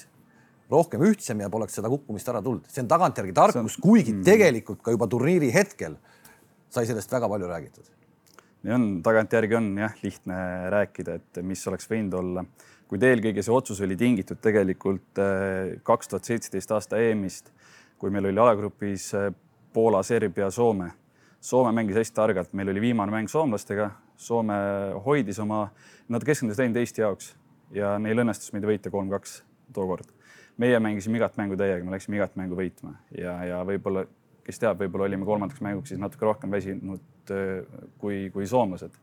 rohkem 0.70 1.02
ühtsem 1.08 1.42
ja 1.42 1.50
poleks 1.50 1.78
seda 1.78 1.90
kukkumist 1.90 2.28
ära 2.30 2.42
tulnud. 2.44 2.66
see 2.70 2.82
on 2.84 2.90
tagantjärgi 2.90 3.34
tarkus, 3.36 3.78
kuigi 3.82 4.12
mm. 4.14 4.24
tegelikult 4.26 4.82
ka 4.84 4.94
juba 4.94 5.08
turniiri 5.10 5.50
hetkel 5.54 5.96
sai 6.70 6.86
sellest 6.86 7.12
väga 7.12 7.28
palju 7.28 7.48
räägitud. 7.48 7.86
On, 8.66 8.88
tagantjärgi 9.02 9.54
on 9.58 9.70
jah 9.78 9.94
lihtne 10.02 10.38
rääkida, 10.74 11.18
et 11.18 11.40
mis 11.46 11.62
oleks 11.70 11.88
võinud 11.90 12.14
olla, 12.18 12.44
kuid 12.88 13.04
eelkõige 13.04 13.44
see 13.44 13.54
otsus 13.54 13.80
oli 13.84 13.96
tingitud 13.96 14.40
tegelikult 14.42 15.20
äh, 15.22 15.76
kaks 15.86 16.10
tuhat 16.10 16.28
seitseteist 16.28 16.72
aasta 16.74 17.00
EM-ist, 17.02 17.52
kui 17.98 18.10
meil 18.14 18.30
oli 18.30 18.42
alagrupis 18.42 19.10
äh, 19.18 19.30
Poola, 19.72 20.02
Serbia, 20.02 20.50
Soome. 20.50 20.92
Soome 21.40 21.70
mängis 21.76 21.96
hästi 22.00 22.16
targalt, 22.16 22.54
meil 22.56 22.72
oli 22.72 22.80
viimane 22.88 23.14
mäng 23.14 23.30
soomlastega, 23.30 23.92
Soome 24.18 24.56
hoidis 25.04 25.38
oma, 25.38 25.68
nad 26.10 26.24
keskendusid 26.26 26.64
ainult 26.64 26.80
Eesti 26.80 27.04
jaoks 27.04 27.34
ja 27.74 27.92
neil 28.02 28.18
õnnestus 28.24 28.50
meid 28.54 28.66
võita 28.66 28.90
kolm-kaks 28.90 29.42
tookord. 29.76 30.08
meie 30.58 30.80
mängisime 30.82 31.20
igat 31.20 31.36
mängu 31.38 31.56
täiega, 31.56 31.84
me 31.84 31.92
läksime 31.94 32.16
igat 32.18 32.34
mängu 32.36 32.56
võitma 32.58 32.96
ja, 33.14 33.36
ja 33.46 33.60
võib-olla, 33.62 34.02
kes 34.42 34.58
teab, 34.58 34.80
võib-olla 34.80 35.06
olime 35.06 35.28
kolmandaks 35.28 35.62
mänguks 35.62 35.92
siis 35.92 36.00
natuke 36.00 36.26
rohkem 36.26 36.50
väsinud 36.50 37.04
äh, 37.34 37.62
kui, 37.98 38.28
kui 38.34 38.46
soomlased. 38.46 38.94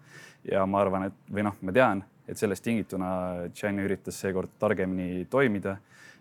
ja 0.51 0.65
ma 0.69 0.81
arvan, 0.81 1.09
et 1.09 1.33
või 1.33 1.45
noh, 1.47 1.55
ma 1.65 1.73
tean, 1.73 2.03
et 2.27 2.37
sellest 2.37 2.63
tingituna 2.65 3.09
Gianni 3.53 3.85
üritas 3.85 4.19
seekord 4.21 4.57
targemini 4.59 5.25
toimida, 5.29 5.77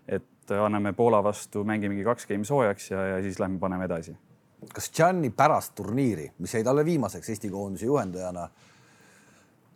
et 0.07 0.53
anname 0.53 0.93
Poola 0.93 1.23
vastu, 1.25 1.63
mängimegi 1.65 2.05
kaks 2.05 2.25
geimi 2.29 2.45
soojaks 2.45 2.91
ja, 2.91 3.03
ja 3.15 3.21
siis 3.25 3.39
lähme 3.41 3.59
paneme 3.59 3.85
edasi 3.89 4.15
kas 4.73 4.91
Gianni 4.91 5.29
pärast 5.29 5.75
turniiri, 5.75 6.31
mis 6.39 6.53
jäi 6.53 6.63
talle 6.63 6.85
viimaseks 6.85 7.29
Eesti 7.29 7.49
koondise 7.49 7.85
juhendajana, 7.85 8.47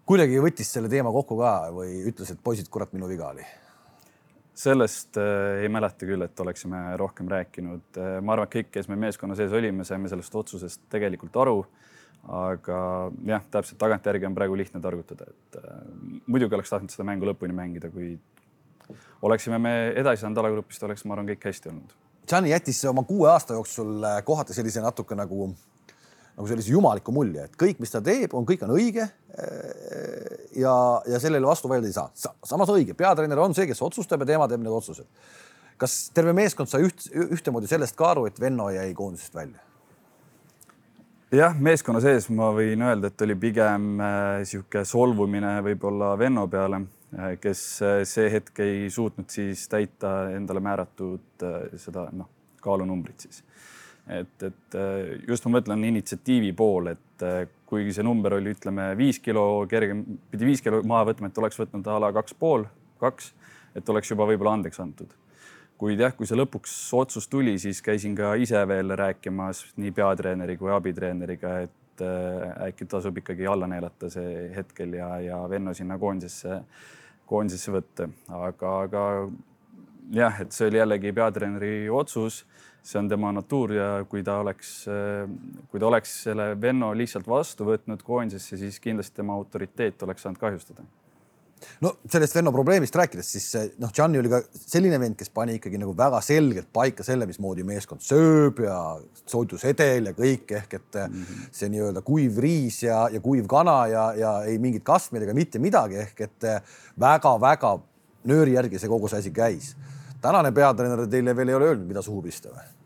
kuidagi 0.05 0.39
võttis 0.41 0.71
selle 0.73 0.89
teema 0.89 1.11
kokku 1.13 1.37
ka 1.39 1.53
või 1.75 1.99
ütles, 2.09 2.31
et 2.33 2.41
poisid, 2.43 2.69
kurat, 2.73 2.93
minu 2.95 3.09
viga 3.09 3.29
oli? 3.33 3.45
Sellest 4.59 5.17
äh, 5.17 5.63
ei 5.63 5.69
mäleta 5.71 6.07
küll, 6.07 6.23
et 6.25 6.39
oleksime 6.43 6.81
rohkem 6.99 7.29
rääkinud 7.31 7.99
äh,. 7.99 8.17
ma 8.21 8.35
arvan, 8.35 8.49
et 8.49 8.55
kõik, 8.57 8.73
kes 8.73 8.89
me 8.91 8.97
meeskonna 8.99 9.37
sees 9.39 9.55
olime, 9.55 9.85
saime 9.87 10.11
sellest 10.11 10.35
otsusest 10.35 10.83
tegelikult 10.91 11.37
aru. 11.39 11.61
aga 12.35 12.79
jah, 13.29 13.45
täpselt 13.51 13.79
tagantjärgi 13.79 14.27
on 14.27 14.35
praegu 14.35 14.57
lihtne 14.59 14.81
targutada, 14.83 15.29
et 15.31 15.61
äh, 15.61 15.79
muidugi 16.27 16.57
oleks 16.57 16.73
tahtnud 16.73 16.91
seda 16.91 17.07
mängu 17.07 17.29
lõpuni 17.29 17.55
mängida, 17.55 17.91
kuid 17.93 18.19
oleksime 19.23 19.59
me 19.63 19.73
edasi 19.95 20.25
saanud 20.25 20.41
alagrupist, 20.43 20.83
oleks, 20.83 21.05
ma 21.05 21.15
arvan, 21.15 21.29
kõik 21.31 21.47
hästi 21.47 21.71
olnud. 21.71 21.95
Gianni 22.29 22.51
jättis 22.51 22.83
oma 22.85 23.05
kuue 23.07 23.29
aasta 23.31 23.55
jooksul 23.55 24.03
kohati 24.27 24.53
sellise 24.53 24.83
natuke 24.83 25.15
nagu 25.17 25.47
nagu 26.39 26.47
sellise 26.47 26.71
jumaliku 26.71 27.11
mulje, 27.11 27.49
et 27.49 27.55
kõik, 27.59 27.81
mis 27.83 27.91
ta 27.91 27.99
teeb, 28.03 28.31
on, 28.33 28.45
kõik 28.47 28.63
on 28.63 28.71
õige. 28.77 29.09
ja, 30.55 30.75
ja 31.07 31.19
sellele 31.19 31.47
vastu 31.47 31.69
vaielda 31.71 31.87
ei 31.87 31.95
saa. 31.95 32.33
samas 32.47 32.71
õige, 32.71 32.95
peatreener 32.97 33.39
on 33.43 33.55
see, 33.55 33.67
kes 33.67 33.81
otsustab 33.83 34.23
ja 34.23 34.33
tema 34.33 34.47
teeb 34.47 34.63
need 34.63 34.73
otsused. 34.73 35.07
kas 35.79 35.97
terve 36.15 36.33
meeskond 36.35 36.71
sai 36.71 36.87
üht, 36.87 37.09
ühtemoodi 37.11 37.67
sellest 37.67 37.95
ka 37.95 38.13
aru, 38.13 38.25
et 38.27 38.39
Venno 38.39 38.69
jäi 38.71 38.93
koondisest 38.95 39.35
välja? 39.35 39.59
jah, 41.31 41.53
meeskonna 41.59 42.01
sees 42.01 42.29
ma 42.33 42.49
võin 42.55 42.81
öelda, 42.81 43.11
et 43.11 43.21
oli 43.25 43.35
pigem 43.37 43.91
niisugune 43.99 44.81
äh, 44.81 44.87
solvumine 44.87 45.53
võib-olla 45.65 46.13
Venno 46.17 46.47
peale 46.49 46.81
äh,, 47.17 47.35
kes 47.41 47.61
äh, 47.85 47.99
see 48.09 48.31
hetk 48.33 48.63
ei 48.65 48.87
suutnud 48.93 49.29
siis 49.29 49.67
täita 49.69 50.31
endale 50.33 50.63
määratud 50.63 51.45
äh, 51.45 51.77
seda 51.77 52.07
noh, 52.15 52.31
kaalunumbrit 52.63 53.27
siis 53.27 53.43
et, 54.09 54.43
et 54.43 54.77
äh, 54.77 55.15
just 55.27 55.45
ma 55.45 55.57
mõtlen 55.57 55.85
initsiatiivi 55.91 56.51
pool, 56.57 56.91
et 56.95 57.25
äh, 57.25 57.45
kuigi 57.69 57.93
see 57.95 58.05
number 58.05 58.35
oli, 58.39 58.55
ütleme 58.55 58.91
viis 58.97 59.21
kilo 59.21 59.65
kergem, 59.69 60.03
pidi 60.31 60.47
viis 60.49 60.63
kilo 60.65 60.81
maha 60.87 61.09
võtma, 61.11 61.29
et 61.29 61.41
oleks 61.41 61.59
võtnud 61.59 61.87
a 61.89 61.97
la 62.01 62.11
kaks 62.15 62.37
pool, 62.39 62.65
kaks, 63.01 63.33
et 63.77 63.89
oleks 63.93 64.09
juba 64.09 64.27
võib-olla 64.29 64.57
andeks 64.57 64.81
antud. 64.81 65.13
kuid 65.79 66.01
jah, 66.01 66.11
kui 66.11 66.27
see 66.27 66.35
lõpuks 66.35 66.71
otsus 66.97 67.29
tuli, 67.31 67.53
siis 67.61 67.77
käisin 67.81 68.15
ka 68.15 68.33
ise 68.35 68.59
veel 68.67 68.91
rääkimas 68.99 69.61
nii 69.79 69.93
peatreeneri 69.95 70.57
kui 70.59 70.73
abitreeneriga, 70.75 71.53
et 71.67 72.03
äh, 72.03 72.65
äkki 72.69 72.89
tasub 72.89 73.21
ikkagi 73.21 73.47
alla 73.47 73.69
neelata 73.69 74.09
see 74.11 74.49
hetkel 74.55 74.97
ja, 74.97 75.13
ja 75.23 75.43
Venno 75.49 75.73
sinna 75.77 75.99
koondisesse, 76.01 76.63
koondisesse 77.29 77.71
võtta, 77.71 78.09
aga, 78.41 78.73
aga 78.87 79.03
jah, 80.11 80.41
et 80.41 80.51
see 80.51 80.67
oli 80.67 80.81
jällegi 80.81 81.13
peatreeneri 81.15 81.73
otsus 81.93 82.43
see 82.89 82.99
on 83.01 83.09
tema 83.09 83.31
natuur 83.35 83.73
ja 83.75 83.89
kui 84.09 84.23
ta 84.25 84.39
oleks, 84.43 84.71
kui 85.69 85.81
ta 85.81 85.89
oleks 85.89 86.15
selle 86.25 86.53
Venno 86.61 86.89
lihtsalt 86.97 87.27
vastu 87.29 87.67
võtnud 87.67 88.01
koondisesse, 88.05 88.57
siis 88.57 88.79
kindlasti 88.81 89.21
tema 89.21 89.35
autoriteet 89.37 90.07
oleks 90.07 90.25
saanud 90.25 90.41
kahjustada 90.41 90.87
no 91.83 91.91
sellest 92.09 92.35
Venno 92.35 92.51
probleemist 92.55 92.95
rääkides, 92.95 93.31
siis 93.35 93.47
noh, 93.81 93.91
Gianni 93.95 94.19
oli 94.21 94.31
ka 94.31 94.39
selline 94.53 94.99
vend, 95.01 95.17
kes 95.19 95.31
pani 95.35 95.57
ikkagi 95.59 95.79
nagu 95.81 95.93
väga 95.97 96.21
selgelt 96.23 96.69
paika 96.73 97.05
selle, 97.05 97.27
mismoodi 97.29 97.65
meeskond 97.67 98.03
sööb 98.05 98.61
ja 98.63 98.77
toidusedel 99.29 100.11
ja 100.11 100.15
kõik 100.17 100.55
ehk 100.61 100.77
et 100.79 100.99
mm 101.03 101.19
-hmm. 101.19 101.51
see 101.51 101.69
nii-öelda 101.73 102.03
kuiv 102.05 102.39
riis 102.39 102.81
ja, 102.83 103.07
ja 103.11 103.19
kuiv 103.19 103.47
kana 103.47 103.77
ja, 103.87 104.07
ja 104.17 104.33
ei 104.47 104.57
mingit 104.57 104.83
kastmeid 104.83 105.27
ega 105.27 105.33
mitte 105.33 105.59
midagi 105.59 106.01
ehk 106.05 106.21
et 106.21 106.49
väga-väga 106.99 107.77
nööri 108.23 108.57
järgi 108.57 108.79
see 108.79 108.89
kogu 108.89 109.07
see 109.07 109.19
asi 109.19 109.31
käis 109.31 109.75
tänane 110.21 110.51
peatreener 110.51 111.07
teile 111.07 111.35
veel 111.35 111.49
ei 111.49 111.55
ole 111.55 111.71
öelnud, 111.71 111.87
mida 111.87 112.01
suhu 112.01 112.21
pista 112.21 112.49
või? 112.49 112.78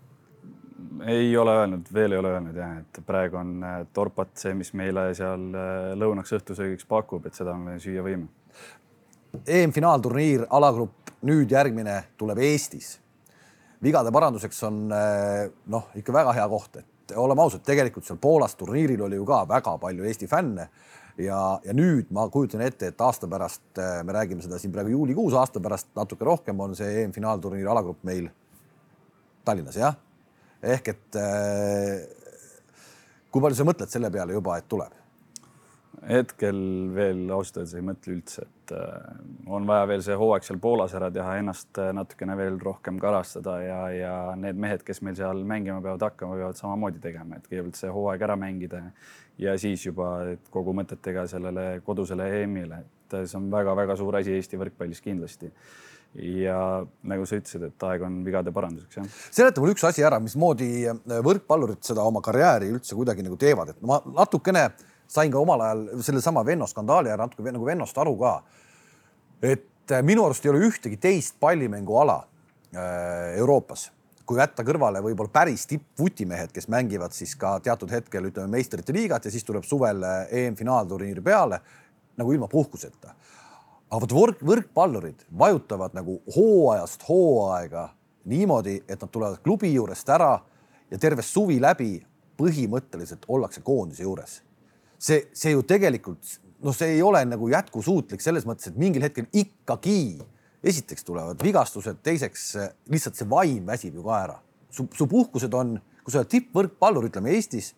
Ei 1.07 1.37
ole 1.37 1.51
öelnud, 1.51 1.87
veel 1.93 2.11
ei 2.11 2.17
ole 2.17 2.31
öelnud 2.35 2.55
jah, 2.57 2.77
et 2.81 2.99
praegu 3.05 3.37
on 3.39 3.53
äh, 3.63 3.75
torpat 3.93 4.35
see, 4.39 4.53
mis 4.57 4.73
meile 4.77 5.09
seal 5.17 5.45
äh, 5.57 5.91
lõunaks 5.99 6.33
õhtusöögiks 6.37 6.87
pakub, 6.89 7.25
et 7.27 7.37
seda 7.37 7.55
me 7.59 7.77
süüa 7.81 8.03
võime. 8.05 8.29
EM-finaalturniir, 9.33 10.45
alagrupp, 10.53 11.13
nüüd 11.25 11.51
järgmine 11.51 12.03
tuleb 12.17 12.41
Eestis. 12.43 12.99
vigade 13.83 14.11
paranduseks 14.11 14.63
on 14.63 14.83
äh, 14.91 15.49
noh, 15.67 15.89
ikka 15.95 16.13
väga 16.13 16.33
hea 16.37 16.47
koht, 16.49 16.77
et 16.79 17.15
oleme 17.19 17.41
ausad, 17.41 17.63
tegelikult 17.65 18.05
seal 18.07 18.19
Poolas 18.21 18.55
turniiril 18.55 19.01
oli 19.01 19.19
ju 19.19 19.25
ka 19.25 19.43
väga 19.49 19.77
palju 19.77 20.05
Eesti 20.07 20.27
fänne 20.27 20.69
ja, 21.17 21.59
ja 21.63 21.73
nüüd 21.73 22.11
ma 22.11 22.29
kujutan 22.29 22.61
ette, 22.61 22.93
et 22.93 23.01
aasta 23.01 23.27
pärast 23.27 23.81
me 24.03 24.15
räägime 24.15 24.41
seda 24.41 24.57
siin 24.59 24.71
praegu 24.71 24.95
juulikuus, 24.95 25.33
aasta 25.33 25.59
pärast 25.59 25.91
natuke 25.95 26.25
rohkem 26.25 26.59
on 26.59 26.75
see 26.79 27.03
EM-finaalturniiri 27.03 27.69
alagrupp 27.69 28.03
meil 28.07 28.31
Tallinnas, 29.43 29.75
jah. 29.75 29.97
Ehk 30.63 30.91
et 30.93 31.19
äh, 31.19 32.03
kui 33.31 33.43
palju 33.43 33.57
sa 33.59 33.67
mõtled 33.67 33.91
selle 33.91 34.11
peale 34.13 34.35
juba, 34.37 34.57
et 34.59 34.69
tuleb? 34.71 34.99
hetkel 36.03 36.57
veel 36.91 37.29
ausalt 37.31 37.61
öeldes 37.61 37.73
ei 37.77 37.83
mõtle 37.85 38.15
üldse, 38.17 38.43
et 38.43 38.71
äh, 38.75 39.19
on 39.55 39.67
vaja 39.69 39.85
veel 39.87 40.01
see 40.03 40.17
hooaeg 40.19 40.43
seal 40.43 40.59
Poolas 40.59 40.95
ära 40.97 41.07
teha, 41.13 41.37
ennast 41.39 41.79
äh, 41.79 41.93
natukene 41.95 42.35
veel 42.35 42.57
rohkem 42.59 42.97
karastada 42.99 43.53
ja, 43.63 43.77
ja 43.95 44.15
need 44.39 44.59
mehed, 44.59 44.83
kes 44.83 44.99
meil 45.05 45.15
seal 45.19 45.45
mängima 45.47 45.79
peavad 45.85 46.03
hakkama, 46.09 46.39
peavad 46.41 46.59
samamoodi 46.59 46.99
tegema, 47.03 47.39
et 47.39 47.47
kõigepealt 47.47 47.79
see 47.79 47.93
hooaeg 47.93 48.25
ära 48.27 48.35
mängida 48.39 48.81
ja 49.39 49.55
siis 49.61 49.85
juba 49.85 50.09
kogu 50.51 50.75
mõtetega 50.75 51.23
sellele 51.31 51.67
kodusele 51.85 52.27
EM-ile, 52.41 52.83
et 52.83 53.17
see 53.23 53.39
on 53.39 53.47
väga-väga 53.53 53.95
suur 53.99 54.19
asi 54.19 54.35
Eesti 54.35 54.59
võrkpallis 54.59 55.03
kindlasti 55.05 55.53
ja 56.15 56.57
nagu 57.09 57.25
sa 57.25 57.39
ütlesid, 57.39 57.67
et 57.71 57.85
aeg 57.89 58.03
on 58.05 58.21
vigade 58.25 58.53
paranduseks, 58.53 58.99
jah. 58.99 59.21
seleta 59.33 59.61
mulle 59.61 59.73
üks 59.73 59.85
asi 59.87 60.05
ära, 60.05 60.19
mismoodi 60.21 60.87
võrkpallurid 61.25 61.81
seda 61.85 62.05
oma 62.05 62.21
karjääri 62.21 62.69
üldse 62.73 62.97
kuidagi 62.97 63.25
nagu 63.25 63.37
teevad, 63.41 63.73
et 63.73 63.85
ma 63.87 63.97
natukene 64.05 64.67
äh, 64.67 64.83
sain 65.13 65.31
ka 65.31 65.39
omal 65.39 65.61
ajal 65.61 65.83
sellesama 66.03 66.45
Venno 66.45 66.67
skandaali 66.67 67.11
ajal 67.11 67.25
natuke 67.25 67.51
nagu 67.51 67.65
Vennost 67.65 67.97
aru 67.97 68.15
ka. 68.19 68.33
et 69.41 69.91
äh, 69.91 70.01
minu 70.01 70.23
arust 70.25 70.45
ei 70.45 70.51
ole 70.53 70.63
ühtegi 70.69 70.97
teist 70.97 71.35
pallimänguala 71.39 72.15
äh, 72.23 73.35
Euroopas, 73.37 73.89
kui 74.25 74.39
jätta 74.39 74.63
kõrvale 74.63 75.01
võib-olla 75.03 75.33
päris 75.33 75.67
tippvutimehed, 75.67 76.53
kes 76.55 76.69
mängivad 76.71 77.11
siis 77.11 77.35
ka 77.35 77.57
teatud 77.59 77.91
hetkel 77.91 78.29
ütleme 78.31 78.55
meistrite 78.55 78.95
liigat 78.95 79.25
ja 79.25 79.33
siis 79.33 79.43
tuleb 79.43 79.67
suvel 79.67 80.03
äh, 80.07 80.21
EM-finaalturniir 80.43 81.21
peale 81.23 81.59
nagu 82.17 82.31
ilma 82.31 82.47
puhkuseta. 82.47 83.15
Aga 83.93 84.01
vot 84.01 84.15
võrk, 84.17 84.39
võrkpallurid 84.41 85.25
vajutavad 85.37 85.93
nagu 85.93 86.17
hooajast 86.33 87.05
hooaega 87.05 87.91
niimoodi, 88.29 88.79
et 88.87 89.01
nad 89.01 89.11
tulevad 89.11 89.41
klubi 89.45 89.69
juurest 89.73 90.09
ära 90.09 90.33
ja 90.89 90.99
terve 91.01 91.21
suvi 91.25 91.59
läbi 91.61 91.99
põhimõtteliselt 92.39 93.27
ollakse 93.29 93.61
koondise 93.61 94.05
juures. 94.07 94.39
See, 94.97 95.27
see 95.35 95.53
ju 95.53 95.61
tegelikult 95.67 96.39
noh, 96.63 96.73
see 96.73 96.95
ei 96.95 97.03
ole 97.05 97.21
nagu 97.27 97.49
jätkusuutlik 97.51 98.23
selles 98.23 98.47
mõttes, 98.49 98.71
et 98.71 98.79
mingil 98.79 99.03
hetkel 99.05 99.27
ikkagi 99.29 100.23
esiteks 100.63 101.05
tulevad 101.05 101.41
vigastused, 101.43 101.99
teiseks 102.05 102.45
lihtsalt 102.89 103.19
see 103.19 103.29
vaim 103.29 103.67
väsib 103.67 103.99
ju 103.99 104.05
ka 104.05 104.19
ära. 104.23 104.37
su, 104.73 104.87
su 104.95 105.05
puhkused 105.05 105.53
on, 105.53 105.75
kui 106.01 106.11
sa 106.11 106.23
oled 106.23 106.31
tippvõrkpallur, 106.31 107.05
ütleme 107.11 107.35
Eestis, 107.35 107.73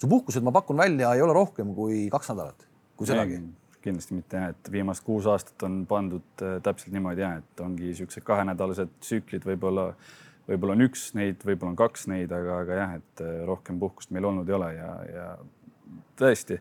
su 0.00 0.08
puhkused, 0.08 0.40
ma 0.40 0.54
pakun 0.54 0.78
välja, 0.80 1.10
ei 1.12 1.20
ole 1.20 1.34
rohkem 1.36 1.74
kui 1.74 2.06
kaks 2.14 2.30
nädalat, 2.32 2.64
kui 2.96 3.10
sedagi 3.10 3.42
kindlasti 3.84 4.16
mitte 4.16 4.38
jah, 4.38 4.52
et 4.52 4.70
viimased 4.72 5.04
kuus 5.06 5.26
aastat 5.30 5.64
on 5.66 5.82
pandud 5.88 6.44
äh, 6.44 6.58
täpselt 6.64 6.94
niimoodi 6.94 7.24
jah, 7.24 7.40
et 7.42 7.64
ongi 7.64 7.90
niisugused 7.90 8.24
kahenädalased 8.26 8.94
tsüklid, 9.02 9.44
võib-olla, 9.48 9.90
võib-olla 10.48 10.76
on 10.76 10.86
üks 10.86 11.10
neid, 11.18 11.42
võib-olla 11.46 11.74
on 11.74 11.80
kaks 11.80 12.08
neid, 12.12 12.32
aga, 12.34 12.62
aga 12.64 12.78
jah, 12.80 12.94
et 13.00 13.24
äh, 13.24 13.42
rohkem 13.48 13.80
puhkust 13.82 14.14
meil 14.14 14.30
olnud 14.30 14.48
ei 14.48 14.56
ole 14.58 14.70
ja, 14.76 14.94
ja 15.10 15.26
tõesti, 16.18 16.58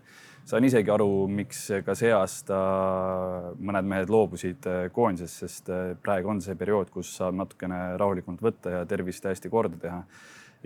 saan 0.49 0.65
isegi 0.67 0.91
aru, 0.91 1.09
miks 1.31 1.63
ka 1.85 1.95
see 1.97 2.11
aasta 2.15 2.59
mõned 3.61 3.89
mehed 3.93 4.13
loobusid 4.13 4.69
äh, 4.69 4.83
koondisest, 4.93 5.45
sest 5.45 5.73
praegu 6.03 6.33
on 6.33 6.43
see 6.43 6.57
periood, 6.59 6.93
kus 6.93 7.15
saab 7.21 7.37
natukene 7.39 7.83
rahulikumalt 8.01 8.45
võtta 8.49 8.77
ja 8.79 8.85
tervist 8.89 9.25
hästi 9.29 9.53
korda 9.53 9.81
teha 9.81 10.03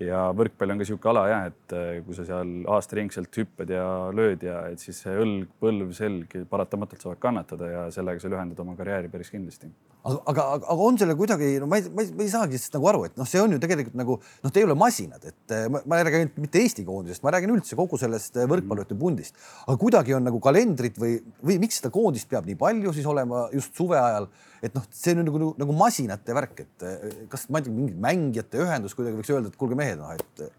ja 0.01 0.25
võrkpall 0.35 0.73
on 0.73 0.79
ka 0.79 0.83
niisugune 0.83 1.11
ala 1.11 1.23
jah, 1.29 1.43
et 1.51 1.75
äh, 1.75 1.89
kui 2.03 2.15
sa 2.17 2.25
seal 2.27 2.51
aastaringselt 2.75 3.39
hüppad 3.39 3.71
ja 3.71 3.85
lööd 4.15 4.43
ja 4.43 4.65
et 4.71 4.81
siis 4.83 4.99
see 5.05 5.13
õlg, 5.23 5.47
põlv, 5.61 5.91
selg 5.95 6.33
paratamatult 6.51 7.03
saavad 7.03 7.21
kannatada 7.23 7.69
ja 7.71 7.83
sellega 7.95 8.19
sa 8.19 8.31
lühendad 8.31 8.59
oma 8.63 8.75
karjääri 8.75 9.11
päris 9.13 9.31
kindlasti. 9.31 9.69
aga, 10.03 10.19
aga, 10.33 10.47
aga 10.57 10.87
on 10.87 10.99
selle 10.99 11.15
kuidagi, 11.17 11.53
no 11.63 11.69
ma 11.71 11.79
ei, 11.79 11.87
ma 11.95 12.03
ei, 12.03 12.11
ma 12.11 12.25
ei 12.25 12.33
saagi 12.33 12.59
sellest 12.59 12.75
nagu 12.75 12.89
aru, 12.91 13.05
et 13.07 13.15
noh, 13.19 13.29
see 13.29 13.41
on 13.41 13.55
ju 13.55 13.61
tegelikult 13.63 13.95
nagu 14.01 14.17
noh, 14.19 14.51
te 14.51 14.61
ei 14.61 14.67
ole 14.67 14.75
masinad, 14.79 15.29
et 15.31 15.55
äh, 15.55 15.67
ma, 15.71 15.81
ma 15.87 16.01
ei 16.01 16.07
räägi 16.09 16.43
mitte 16.43 16.61
Eesti 16.61 16.83
koondisest, 16.87 17.23
ma 17.23 17.33
räägin 17.37 17.55
üldse 17.55 17.79
kogu 17.79 17.99
sellest 18.01 18.35
äh, 18.35 18.49
võrkpallurite 18.51 18.99
pundist, 18.99 19.39
aga 19.63 19.77
kuidagi 19.79 20.17
on 20.17 20.27
nagu 20.27 20.43
kalendrit 20.43 20.99
või, 20.99 21.21
või 21.45 21.57
miks 21.63 21.79
seda 21.79 21.93
koondist 21.95 22.27
peab 22.31 22.49
nii 22.49 22.59
palju 22.59 22.93
siis 22.97 23.07
olema 23.07 23.47
just 23.55 23.79
suve 23.79 23.95
ajal 24.01 24.27
et 24.65 24.75
noh, 24.75 24.85
see 24.93 25.13
on 25.13 25.25
nagu, 25.25 25.51
nagu 25.59 25.75
masinate 25.77 26.35
värk, 26.35 26.61
et 26.65 26.85
eh, 26.85 27.17
kas 27.31 27.47
ma 27.53 27.61
ei 27.61 27.67
tea, 27.67 27.73
mingi 27.75 27.97
mängijate 28.01 28.61
ühendus 28.63 28.95
kuidagi 28.97 29.19
võiks 29.19 29.33
öelda, 29.33 29.51
et 29.51 29.59
kuulge 29.59 29.77
mehed, 29.77 29.99
noh 30.01 30.13
et. 30.15 30.45
Eh. 30.45 30.53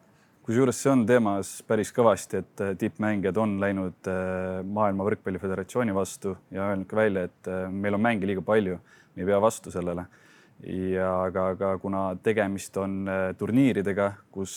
kusjuures 0.47 0.79
see 0.79 0.93
on 0.93 1.03
teemas 1.09 1.51
päris 1.67 1.91
kõvasti, 1.95 2.43
et 2.45 2.63
eh, 2.63 2.77
tippmängijad 2.79 3.41
on 3.43 3.57
läinud 3.63 4.13
Maailma 4.77 5.09
Võrkpalli 5.09 5.43
Föderatsiooni 5.43 5.97
vastu 5.97 6.37
ja 6.55 6.71
öelnud 6.71 6.91
ka 6.91 7.01
välja, 7.01 7.27
et 7.27 7.53
meil 7.73 7.99
on 7.99 8.07
mänge 8.07 8.31
liiga 8.31 8.45
palju, 8.47 8.79
me 9.17 9.25
ei 9.25 9.29
pea 9.33 9.43
vastu 9.43 9.75
sellele. 9.75 10.07
ja 10.63 11.11
aga, 11.27 11.51
aga 11.53 11.77
kuna 11.79 12.09
tegemist 12.25 12.77
on 12.81 13.05
turniiridega, 13.37 14.13
kus 14.33 14.55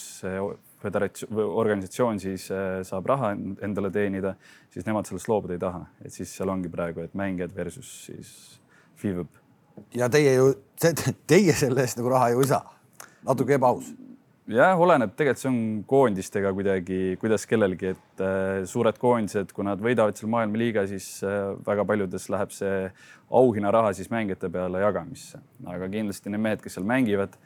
föderatsioon, 0.80 1.42
organisatsioon 1.60 2.22
siis 2.24 2.46
saab 2.88 3.10
raha 3.10 3.34
endale 3.66 3.92
teenida, 3.92 4.36
siis 4.72 4.88
nemad 4.88 5.10
sellest 5.10 5.28
loobuda 5.28 5.58
ei 5.58 5.60
taha, 5.60 5.84
et 6.06 6.16
siis 6.16 6.32
seal 6.38 6.54
ongi 6.54 6.72
praegu, 6.72 7.04
et 7.04 7.18
mängijad 7.20 7.52
versus 7.56 7.90
siis 8.06 8.32
FIVB. 9.00 9.39
Ja 9.96 10.10
teie 10.12 10.36
ju, 10.36 10.52
teie 11.30 11.56
selle 11.58 11.86
eest 11.86 12.00
nagu 12.00 12.12
raha 12.14 12.32
ju 12.34 12.44
ei 12.44 12.52
saa. 12.52 12.64
natuke 13.28 13.58
ebaaus. 13.58 13.92
jah, 14.50 14.80
oleneb, 14.82 15.14
tegelikult 15.18 15.44
see 15.44 15.52
on 15.52 15.62
koondistega 15.90 16.52
kuidagi, 16.58 17.00
kuidas 17.22 17.46
kellelgi, 17.50 17.94
et 17.94 18.24
äh, 18.26 18.66
suured 18.70 18.98
koondised, 19.02 19.54
kui 19.54 19.68
nad 19.68 19.82
võidavad 19.84 20.18
seal 20.18 20.32
maailmaliiga, 20.34 20.88
siis 20.90 21.20
äh, 21.24 21.54
väga 21.68 21.86
paljudes 21.86 22.30
läheb 22.34 22.54
see 22.56 22.90
auhinnaraha 23.30 23.94
siis 23.98 24.10
mängijate 24.14 24.50
peale 24.54 24.82
jagamisse, 24.82 25.42
aga 25.70 25.90
kindlasti 25.94 26.34
need 26.34 26.46
mehed, 26.48 26.64
kes 26.66 26.80
seal 26.80 26.88
mängivad, 26.90 27.38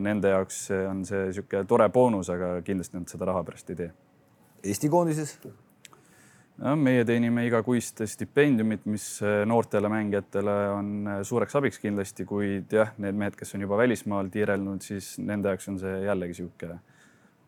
nende 0.00 0.30
jaoks 0.32 0.64
on 0.88 1.02
see 1.08 1.26
niisugune 1.28 1.68
tore 1.68 1.88
boonus, 1.92 2.30
aga 2.32 2.54
kindlasti 2.64 3.00
nad 3.00 3.12
seda 3.12 3.28
raha 3.28 3.44
pärast 3.48 3.72
ei 3.72 3.84
tee. 3.84 3.92
Eesti 4.62 4.88
koondises? 4.92 5.36
Meie 6.62 7.02
teenime 7.06 7.46
igakuist 7.48 8.04
stipendiumit, 8.06 8.84
mis 8.90 9.04
äh, 9.24 9.42
noortele 9.48 9.88
mängijatele 9.90 10.56
on 10.70 10.90
äh, 11.10 11.20
suureks 11.26 11.56
abiks 11.58 11.80
kindlasti, 11.82 12.26
kuid 12.28 12.72
jah, 12.72 12.92
need 13.02 13.18
mehed, 13.18 13.36
kes 13.38 13.56
on 13.56 13.64
juba 13.64 13.78
välismaal 13.80 14.30
tiirelnud, 14.32 14.82
siis 14.84 15.16
nende 15.18 15.50
jaoks 15.50 15.70
on 15.72 15.78
see 15.82 15.94
jällegi 16.06 16.36
niisugune 16.36 16.78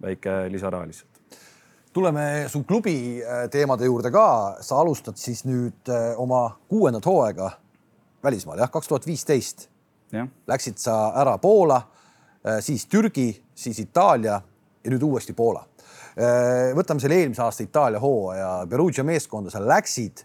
väike 0.02 0.38
lisaraha 0.50 0.88
lihtsalt. 0.90 1.20
tuleme 1.94 2.24
su 2.50 2.64
klubi 2.64 2.96
äh, 3.22 3.44
teemade 3.50 3.86
juurde 3.86 4.10
ka, 4.10 4.26
sa 4.60 4.80
alustad 4.82 5.20
siis 5.20 5.44
nüüd 5.46 5.92
oma 6.18 6.48
kuuendat 6.68 7.06
hooaega 7.06 7.52
välismaal 8.24 8.58
jah, 8.58 8.70
kaks 8.70 8.90
tuhat 8.90 9.06
viisteist. 9.06 9.68
Läksid 10.46 10.78
sa 10.78 11.10
ära 11.18 11.32
Poola, 11.42 11.80
siis 12.62 12.84
Türgi, 12.86 13.32
siis 13.54 13.80
Itaalia 13.82 14.36
ja 14.84 14.92
nüüd 14.92 15.02
uuesti 15.02 15.34
Poola 15.34 15.64
võtame 16.14 17.02
selle 17.02 17.18
eelmise 17.18 17.42
aasta 17.42 17.64
Itaalia 17.64 18.00
hooaja, 18.02 18.50
Perugia 18.70 19.04
meeskonda 19.06 19.50
sa 19.50 19.62
läksid 19.62 20.24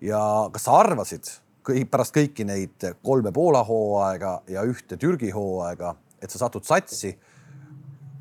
ja 0.00 0.20
kas 0.52 0.64
sa 0.66 0.78
arvasid 0.80 1.28
kõik, 1.66 1.90
pärast 1.92 2.14
kõiki 2.16 2.46
neid 2.48 2.86
kolme 3.04 3.32
Poola 3.32 3.62
hooaega 3.66 4.38
ja 4.50 4.64
ühte 4.66 4.96
Türgi 4.96 5.30
hooaega, 5.34 5.94
et 6.22 6.32
sa 6.32 6.44
satud 6.44 6.64
satsi, 6.66 7.12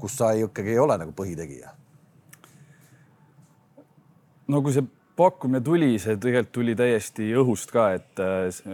kus 0.02 0.18
sa 0.18 0.34
ikkagi 0.38 0.76
ei 0.76 0.82
ole 0.82 0.98
nagu 1.02 1.16
põhitegija? 1.16 1.78
no 4.52 4.60
kui 4.60 4.74
see 4.76 4.84
pakkumine 5.16 5.62
tuli, 5.64 5.96
see 6.00 6.16
tegelikult 6.22 6.54
tuli 6.56 6.74
täiesti 6.78 7.28
õhust 7.38 7.72
ka, 7.74 7.88
et, 7.98 8.22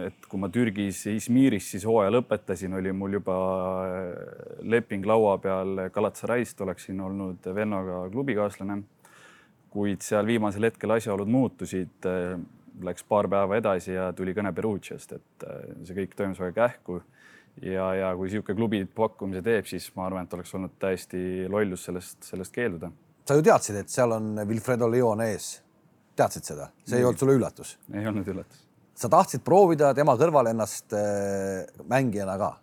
et 0.06 0.28
kui 0.30 0.40
ma 0.40 0.50
Türgis 0.52 1.00
Izmiris 1.10 1.72
siis 1.74 1.86
hooaja 1.88 2.12
lõpetasin, 2.14 2.76
oli 2.78 2.92
mul 2.96 3.18
juba 3.18 3.36
leping 4.62 5.06
laua 5.08 5.36
peal 5.42 5.88
Galatasaray'st, 5.94 6.60
oleksin 6.64 7.00
olnud 7.04 7.50
vennaga 7.54 8.04
klubikaaslane. 8.12 8.82
kuid 9.68 10.00
seal 10.00 10.26
viimasel 10.26 10.64
hetkel 10.64 10.94
asjaolud 10.94 11.28
muutusid, 11.28 12.06
läks 12.82 13.04
paar 13.04 13.28
päeva 13.28 13.58
edasi 13.58 13.92
ja 13.92 14.08
tuli 14.16 14.32
kõne 14.34 14.52
Perugiast, 14.54 15.12
et 15.12 15.46
see 15.84 15.96
kõik 15.98 16.16
toimus 16.16 16.40
väga 16.40 16.54
kähku. 16.62 17.02
ja, 17.62 17.92
ja 17.94 18.16
kui 18.16 18.28
niisugune 18.28 18.56
klubi 18.56 18.84
pakkumise 18.84 19.42
teeb, 19.42 19.66
siis 19.66 19.90
ma 19.96 20.06
arvan, 20.06 20.24
et 20.24 20.34
oleks 20.34 20.54
olnud 20.54 20.78
täiesti 20.78 21.46
lollus 21.50 21.84
sellest, 21.84 22.22
sellest 22.22 22.54
keelduda. 22.54 22.90
sa 23.26 23.34
ju 23.34 23.42
teadsid, 23.42 23.76
et 23.76 23.88
seal 23.88 24.12
on 24.12 24.36
Wilfredo 24.46 24.90
Leon 24.90 25.20
ees 25.20 25.67
teadsid 26.18 26.48
seda, 26.52 26.70
see 26.86 27.00
ei 27.00 27.06
olnud 27.06 27.20
sulle 27.20 27.36
üllatus? 27.38 27.76
ei 27.94 28.06
olnud 28.08 28.28
üllatus. 28.28 28.64
sa 28.98 29.10
tahtsid 29.12 29.44
proovida 29.46 29.92
tema 29.96 30.16
kõrval 30.20 30.50
ennast 30.52 30.96
äh, 30.96 31.66
mängijana 31.90 32.38
ka? 32.40 32.54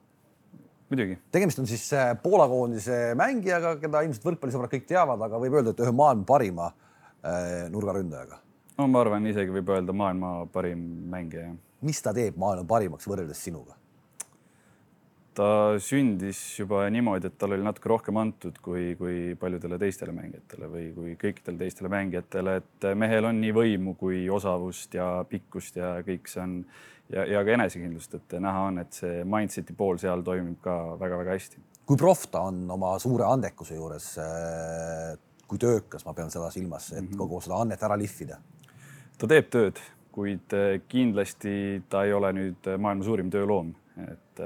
muidugi. 0.92 1.20
tegemist 1.32 1.62
on 1.62 1.70
siis 1.70 1.86
äh, 1.94 2.14
Poola 2.22 2.48
koondise 2.52 3.00
mängijaga, 3.20 3.76
keda 3.82 4.04
ilmselt 4.06 4.28
võrkpallisõbrad 4.30 4.74
kõik 4.74 4.90
teavad, 4.90 5.22
aga 5.28 5.40
võib 5.42 5.60
öelda, 5.60 5.76
et 5.76 5.86
ühe 5.86 5.96
maailma 5.96 6.28
parima 6.28 6.70
äh, 6.72 7.66
nurgaründajaga. 7.74 8.42
no 8.80 8.90
ma 8.92 9.06
arvan, 9.06 9.32
isegi 9.32 9.56
võib 9.60 9.74
öelda 9.78 9.96
maailma 9.96 10.36
parim 10.54 10.86
mängija. 11.12 11.54
mis 11.86 12.02
ta 12.04 12.14
teeb 12.16 12.38
maailma 12.42 12.68
parimaks 12.70 13.10
võrreldes 13.10 13.44
sinuga? 13.48 13.78
Ta 15.36 15.48
sündis 15.84 16.40
juba 16.60 16.86
niimoodi, 16.94 17.30
et 17.30 17.38
tal 17.40 17.56
oli 17.56 17.66
natuke 17.66 17.92
rohkem 17.92 18.18
antud 18.22 18.58
kui, 18.64 18.94
kui 19.00 19.36
paljudele 19.40 19.80
teistele 19.82 20.16
mängijatele 20.16 20.70
või 20.72 20.88
kui 20.96 21.16
kõikidele 21.22 21.60
teistele 21.60 21.92
mängijatele, 21.92 22.58
et 22.62 22.90
mehel 22.96 23.30
on 23.30 23.40
nii 23.44 23.54
võimu 23.56 23.96
kui 24.00 24.26
osavust 24.32 24.96
ja 24.96 25.10
pikkust 25.30 25.80
ja 25.82 25.98
kõik 26.08 26.32
see 26.32 26.44
on 26.44 26.58
ja, 27.12 27.26
ja 27.36 27.44
ka 27.46 27.56
enesekindlust, 27.58 28.18
et 28.20 28.38
näha 28.42 28.66
on, 28.70 28.82
et 28.86 28.96
see 28.96 29.24
mindset'i 29.30 29.76
pool 29.78 30.00
seal 30.02 30.24
toimib 30.26 30.58
ka 30.64 30.96
väga-väga 31.02 31.38
hästi. 31.38 31.64
kui 31.86 31.98
proff 32.02 32.26
ta 32.32 32.48
on 32.50 32.64
oma 32.72 32.96
suure 33.00 33.28
andekuse 33.30 33.76
juures, 33.78 34.10
äh, 34.18 35.14
kui 35.46 35.62
töökas, 35.62 36.06
ma 36.08 36.16
pean 36.18 36.32
seda 36.34 36.50
silmas, 36.52 36.92
et 36.94 37.04
-hmm. 37.04 37.18
kogu 37.18 37.42
seda 37.42 37.62
annet 37.62 37.84
ära 37.84 37.98
lihvida 37.98 38.40
ta 39.18 39.28
teeb 39.28 39.50
tööd, 39.54 39.80
kuid 40.16 40.56
äh, 40.56 40.82
kindlasti 40.88 41.84
ta 41.90 42.04
ei 42.06 42.14
ole 42.14 42.32
nüüd 42.34 42.70
maailma 42.78 43.04
suurim 43.04 43.32
tööloom, 43.32 43.74
et, 44.08 44.44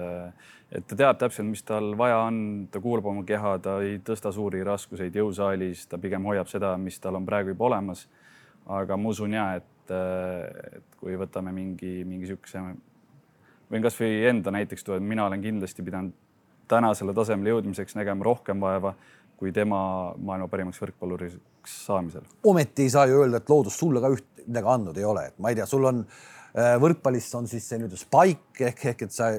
et 0.72 0.86
ta 0.86 0.98
teab 0.98 1.18
täpselt, 1.22 1.48
mis 1.50 1.64
tal 1.66 1.94
vaja 1.98 2.20
on, 2.28 2.68
ta 2.72 2.82
kuulab 2.84 3.10
oma 3.10 3.24
keha, 3.28 3.56
ta 3.64 3.80
ei 3.86 3.98
tõsta 4.06 4.32
suuri 4.34 4.62
raskuseid 4.66 5.16
jõusaalis, 5.18 5.88
ta 5.90 5.98
pigem 6.02 6.26
hoiab 6.30 6.50
seda, 6.52 6.76
mis 6.78 7.00
tal 7.02 7.18
on 7.18 7.26
praegu 7.26 7.56
juba 7.56 7.70
olemas. 7.72 8.08
aga 8.70 8.98
ma 8.98 9.10
usun 9.10 9.34
ja, 9.34 9.56
et, 9.58 9.92
et 9.92 10.98
kui 11.00 11.16
võtame 11.18 11.52
mingi, 11.56 12.04
mingi 12.06 12.28
niisuguse, 12.28 12.62
võin 13.72 13.86
kasvõi 13.86 14.28
enda 14.30 14.54
näiteks 14.54 14.86
tuua, 14.86 15.00
et 15.00 15.06
mina 15.06 15.26
olen 15.26 15.42
kindlasti 15.42 15.86
pidanud 15.86 16.14
tänasele 16.70 17.16
tasemele 17.18 17.56
jõudmiseks 17.56 17.98
nägema 17.98 18.28
rohkem 18.28 18.62
vaeva 18.62 18.94
kui 19.40 19.54
tema 19.56 20.14
maailma 20.20 20.50
parimaks 20.52 20.82
võrkpalluriks 20.84 21.40
saamisel. 21.66 22.28
ometi 22.44 22.86
ei 22.86 22.92
saa 22.94 23.08
ju 23.10 23.24
öelda, 23.24 23.40
et 23.40 23.50
loodus 23.50 23.78
sulle 23.80 24.04
ka 24.04 24.12
üht 24.14 24.44
midagi 24.46 24.70
andnud 24.70 24.98
ei 24.98 25.08
ole, 25.08 25.26
et 25.32 25.40
ma 25.40 25.50
ei 25.50 25.58
tea, 25.58 25.66
sul 25.66 25.88
on 25.90 26.04
äh, 26.04 26.38
võrkpallist 26.56 27.36
on 27.38 27.48
siis 27.50 27.66
see 27.68 27.80
nii-öelda 27.80 28.00
spike 28.00 28.70
ehk, 28.72 28.86
ehk 28.94 29.04
et 29.06 29.14
sa, 29.14 29.32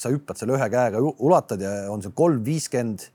sa 0.00 0.12
hüppad 0.12 0.40
selle 0.40 0.56
ühe 0.56 0.68
käega 0.72 1.02
ulatad 1.02 1.62
ja 1.62 1.74
on 1.92 2.02
see 2.02 2.14
kolm 2.16 2.42
viiskümmend 2.46 3.08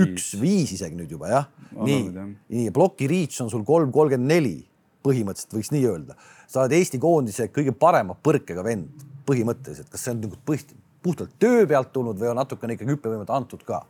üks, 0.00 0.32
viis 0.40 0.74
isegi 0.76 0.98
nüüd 0.98 1.12
juba 1.14 1.30
jah. 1.30 1.48
nii, 1.74 2.10
nii 2.50 2.74
ploki 2.74 3.08
reach 3.10 3.42
on 3.42 3.50
sul 3.52 3.64
kolm 3.66 3.92
kolmkümmend 3.94 4.30
neli, 4.30 4.56
põhimõtteliselt 5.06 5.56
võiks 5.56 5.72
nii 5.74 5.86
öelda. 5.90 6.16
sa 6.46 6.64
oled 6.64 6.76
Eesti 6.78 7.00
koondise 7.02 7.48
kõige 7.54 7.74
parema 7.76 8.14
põrkega 8.14 8.64
vend 8.66 9.06
põhimõtteliselt, 9.28 9.90
kas 9.90 10.04
see 10.04 10.14
on 10.14 10.24
nagu 10.24 10.38
puhtalt 11.00 11.32
töö 11.40 11.64
pealt 11.68 11.92
tulnud 11.94 12.18
või 12.20 12.32
on 12.32 12.40
natukene 12.40 12.76
ikkagi 12.76 12.94
hüppevõimet 12.94 13.32
antud 13.34 13.62
ka? 13.66 13.84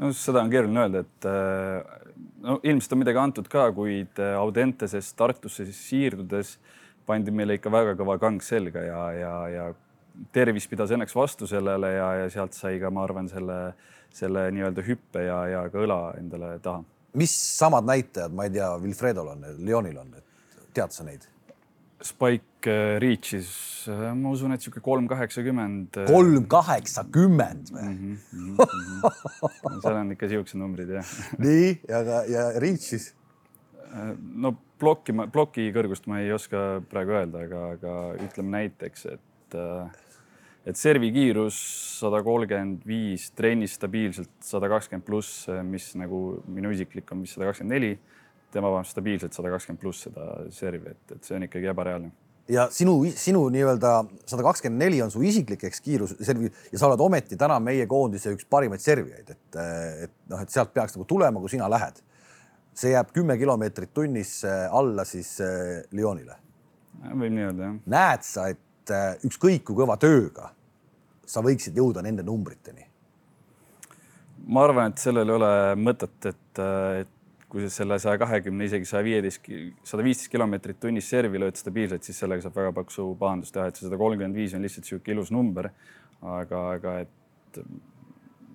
no 0.00 0.12
seda 0.16 0.42
on 0.42 0.52
keeruline 0.52 0.84
öelda, 0.86 1.02
et 1.04 1.28
äh, 1.28 2.20
no 2.46 2.58
ilmselt 2.62 2.96
on 2.96 3.02
midagi 3.02 3.22
antud 3.22 3.48
ka, 3.52 3.68
kuid 3.76 4.20
äh, 4.22 4.36
Audentesest 4.40 5.16
Tartusse 5.18 5.66
siis 5.68 5.82
siirdudes 5.90 6.56
pandi 7.06 7.34
meile 7.34 7.58
ikka 7.58 7.72
väga 7.72 7.96
kõva 7.98 8.18
kang 8.22 8.42
selga 8.44 8.84
ja, 8.86 9.00
ja, 9.16 9.34
ja 9.52 9.66
tervis 10.34 10.68
pidas 10.70 10.92
õnneks 10.94 11.16
vastu 11.16 11.48
sellele 11.50 11.94
ja, 11.96 12.08
ja 12.22 12.30
sealt 12.32 12.56
sai 12.56 12.78
ka, 12.82 12.90
ma 12.92 13.04
arvan, 13.06 13.28
selle, 13.32 13.58
selle 14.12 14.46
nii-öelda 14.54 14.84
hüppe 14.86 15.26
ja, 15.26 15.42
ja 15.50 15.66
ka 15.72 15.82
õla 15.82 16.00
endale 16.20 16.56
taha. 16.64 16.84
mis 17.18 17.34
samad 17.58 17.88
näitajad, 17.88 18.34
ma 18.34 18.48
ei 18.48 18.56
tea, 18.56 18.70
Wilfredol 18.82 19.34
on, 19.34 19.46
Leonil 19.60 20.00
on, 20.00 20.16
tead 20.74 20.94
sa 20.94 21.06
neid? 21.06 21.28
Spike 22.02 22.70
äh, 22.70 22.98
Reach'is, 22.98 23.50
äh, 23.86 24.10
ma 24.18 24.32
usun, 24.34 24.50
et 24.54 24.58
niisugune 24.58 24.82
kolm 24.82 25.08
kaheksakümmend. 25.10 26.00
Äh, 26.02 26.08
kolm 26.10 26.46
kaheksakümmend 26.50 27.70
või? 27.70 27.88
Mhm, 27.88 28.16
mhm, 28.32 28.54
mhm. 28.58 29.80
seal 29.84 29.98
on 30.00 30.14
ikka 30.16 30.30
siuksed 30.32 30.58
numbrid 30.58 30.90
jah. 30.96 31.12
nii 31.42 31.68
ja, 31.88 32.02
ja 32.30 32.46
Reach'is? 32.62 33.12
no 34.16 34.54
plokki, 34.82 35.14
ploki 35.32 35.70
kõrgust 35.74 36.08
ma 36.10 36.20
ei 36.22 36.32
oska 36.34 36.82
praegu 36.90 37.14
öelda, 37.16 37.46
aga, 37.46 37.66
aga 37.78 37.98
ütleme 38.26 38.58
näiteks, 38.58 39.06
et 39.14 39.60
et 40.62 40.78
servi 40.78 41.10
kiirus 41.14 41.56
sada 41.98 42.20
kolmkümmend 42.22 42.84
viis, 42.86 43.30
trennis 43.36 43.74
stabiilselt 43.78 44.30
sada 44.46 44.68
kakskümmend 44.70 45.06
pluss, 45.06 45.46
mis 45.66 45.88
nagu 45.98 46.42
minu 46.46 46.70
isiklik 46.74 47.10
on 47.12 47.24
vist 47.24 47.34
sada 47.38 47.48
kakskümmend 47.50 47.74
neli 47.74 47.96
tema 48.52 48.70
paneb 48.72 48.88
stabiilselt 48.88 49.34
sada 49.34 49.50
kakskümmend 49.52 49.80
pluss 49.80 50.06
seda 50.06 50.26
servi, 50.54 50.92
et, 50.92 51.16
et 51.16 51.24
see 51.26 51.38
on 51.38 51.46
ikkagi 51.48 51.70
ebareaalne. 51.72 52.12
ja 52.52 52.68
sinu, 52.74 52.94
sinu 53.16 53.42
nii-öelda 53.54 53.92
sada 54.28 54.46
kakskümmend 54.46 54.84
neli 54.84 55.02
on 55.02 55.10
su 55.14 55.22
isiklik 55.26 55.64
eks 55.68 55.82
kiirus 55.82 56.14
servi 56.20 56.50
ja 56.72 56.78
sa 56.78 56.90
oled 56.90 57.02
ometi 57.02 57.38
täna 57.40 57.58
meie 57.62 57.86
koondise 57.90 58.34
üks 58.36 58.46
parimaid 58.50 58.82
servijaid, 58.84 59.34
et, 59.34 59.60
et 60.06 60.16
noh, 60.30 60.42
et 60.42 60.52
sealt 60.52 60.72
peaks 60.74 60.96
nagu 60.98 61.08
tulema, 61.08 61.42
kui 61.42 61.52
sina 61.56 61.70
lähed. 61.70 62.02
See 62.74 62.94
jääb 62.94 63.12
kümme 63.12 63.36
kilomeetrit 63.38 63.92
tunnis 63.94 64.40
alla 64.46 65.04
siis 65.04 65.34
äh, 65.44 65.82
Lyonile. 65.92 66.36
võib 67.02 67.32
nii 67.34 67.48
öelda, 67.48 67.68
jah. 67.68 67.78
näed 67.96 68.26
sa, 68.26 68.48
et 68.52 68.94
äh, 68.94 69.14
ükskõik 69.28 69.66
kui 69.68 69.76
kõva 69.76 69.98
tööga 70.00 70.52
sa 71.26 71.42
võiksid 71.44 71.76
jõuda 71.76 72.02
nende 72.04 72.24
numbriteni? 72.26 72.88
ma 74.42 74.64
arvan, 74.66 74.90
et 74.90 74.98
sellel 74.98 75.28
ei 75.28 75.36
ole 75.36 75.50
mõtet, 75.78 76.16
et, 76.26 76.62
et 77.02 77.18
kui 77.52 77.62
sa 77.66 77.68
selle 77.70 77.98
saja 78.02 78.18
kahekümne, 78.18 78.66
isegi 78.66 78.88
saja 78.88 79.04
viieteist, 79.06 79.44
sada 79.86 80.02
viisteist 80.02 80.32
kilomeetrit 80.32 80.80
tunnis 80.80 81.10
servi 81.12 81.38
lööd 81.38 81.58
stabiilselt, 81.60 82.02
siis 82.06 82.18
sellega 82.24 82.42
saab 82.42 82.56
väga 82.56 82.72
paksu 82.80 83.10
pahandust 83.20 83.54
teha, 83.54 83.68
et 83.68 83.78
see 83.78 83.86
sada 83.86 84.00
kolmkümmend 84.00 84.38
viis 84.38 84.56
on 84.56 84.64
lihtsalt 84.64 84.88
niisugune 84.88 85.14
ilus 85.18 85.30
number. 85.34 85.68
aga, 86.22 86.58
aga 86.78 86.98
et 87.02 87.60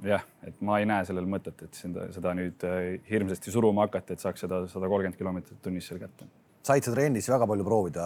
jah, 0.05 0.25
et 0.45 0.59
ma 0.65 0.79
ei 0.81 0.87
näe 0.89 1.05
sellel 1.07 1.27
mõtet, 1.29 1.61
et 1.65 1.77
seda, 1.77 2.07
seda 2.13 2.33
nüüd 2.37 2.65
äh, 2.67 2.97
hirmsasti 3.09 3.53
suruma 3.53 3.87
hakata, 3.87 4.13
et 4.13 4.23
saaks 4.23 4.45
seda 4.45 4.63
sada 4.71 4.89
kolmkümmend 4.89 5.17
kilomeetrit 5.17 5.61
tunnis 5.63 5.87
seal 5.89 6.01
kätte. 6.01 6.27
said 6.67 6.83
sa 6.83 6.91
trennis 6.91 7.29
väga 7.31 7.47
palju 7.47 7.63
proovida 7.63 8.05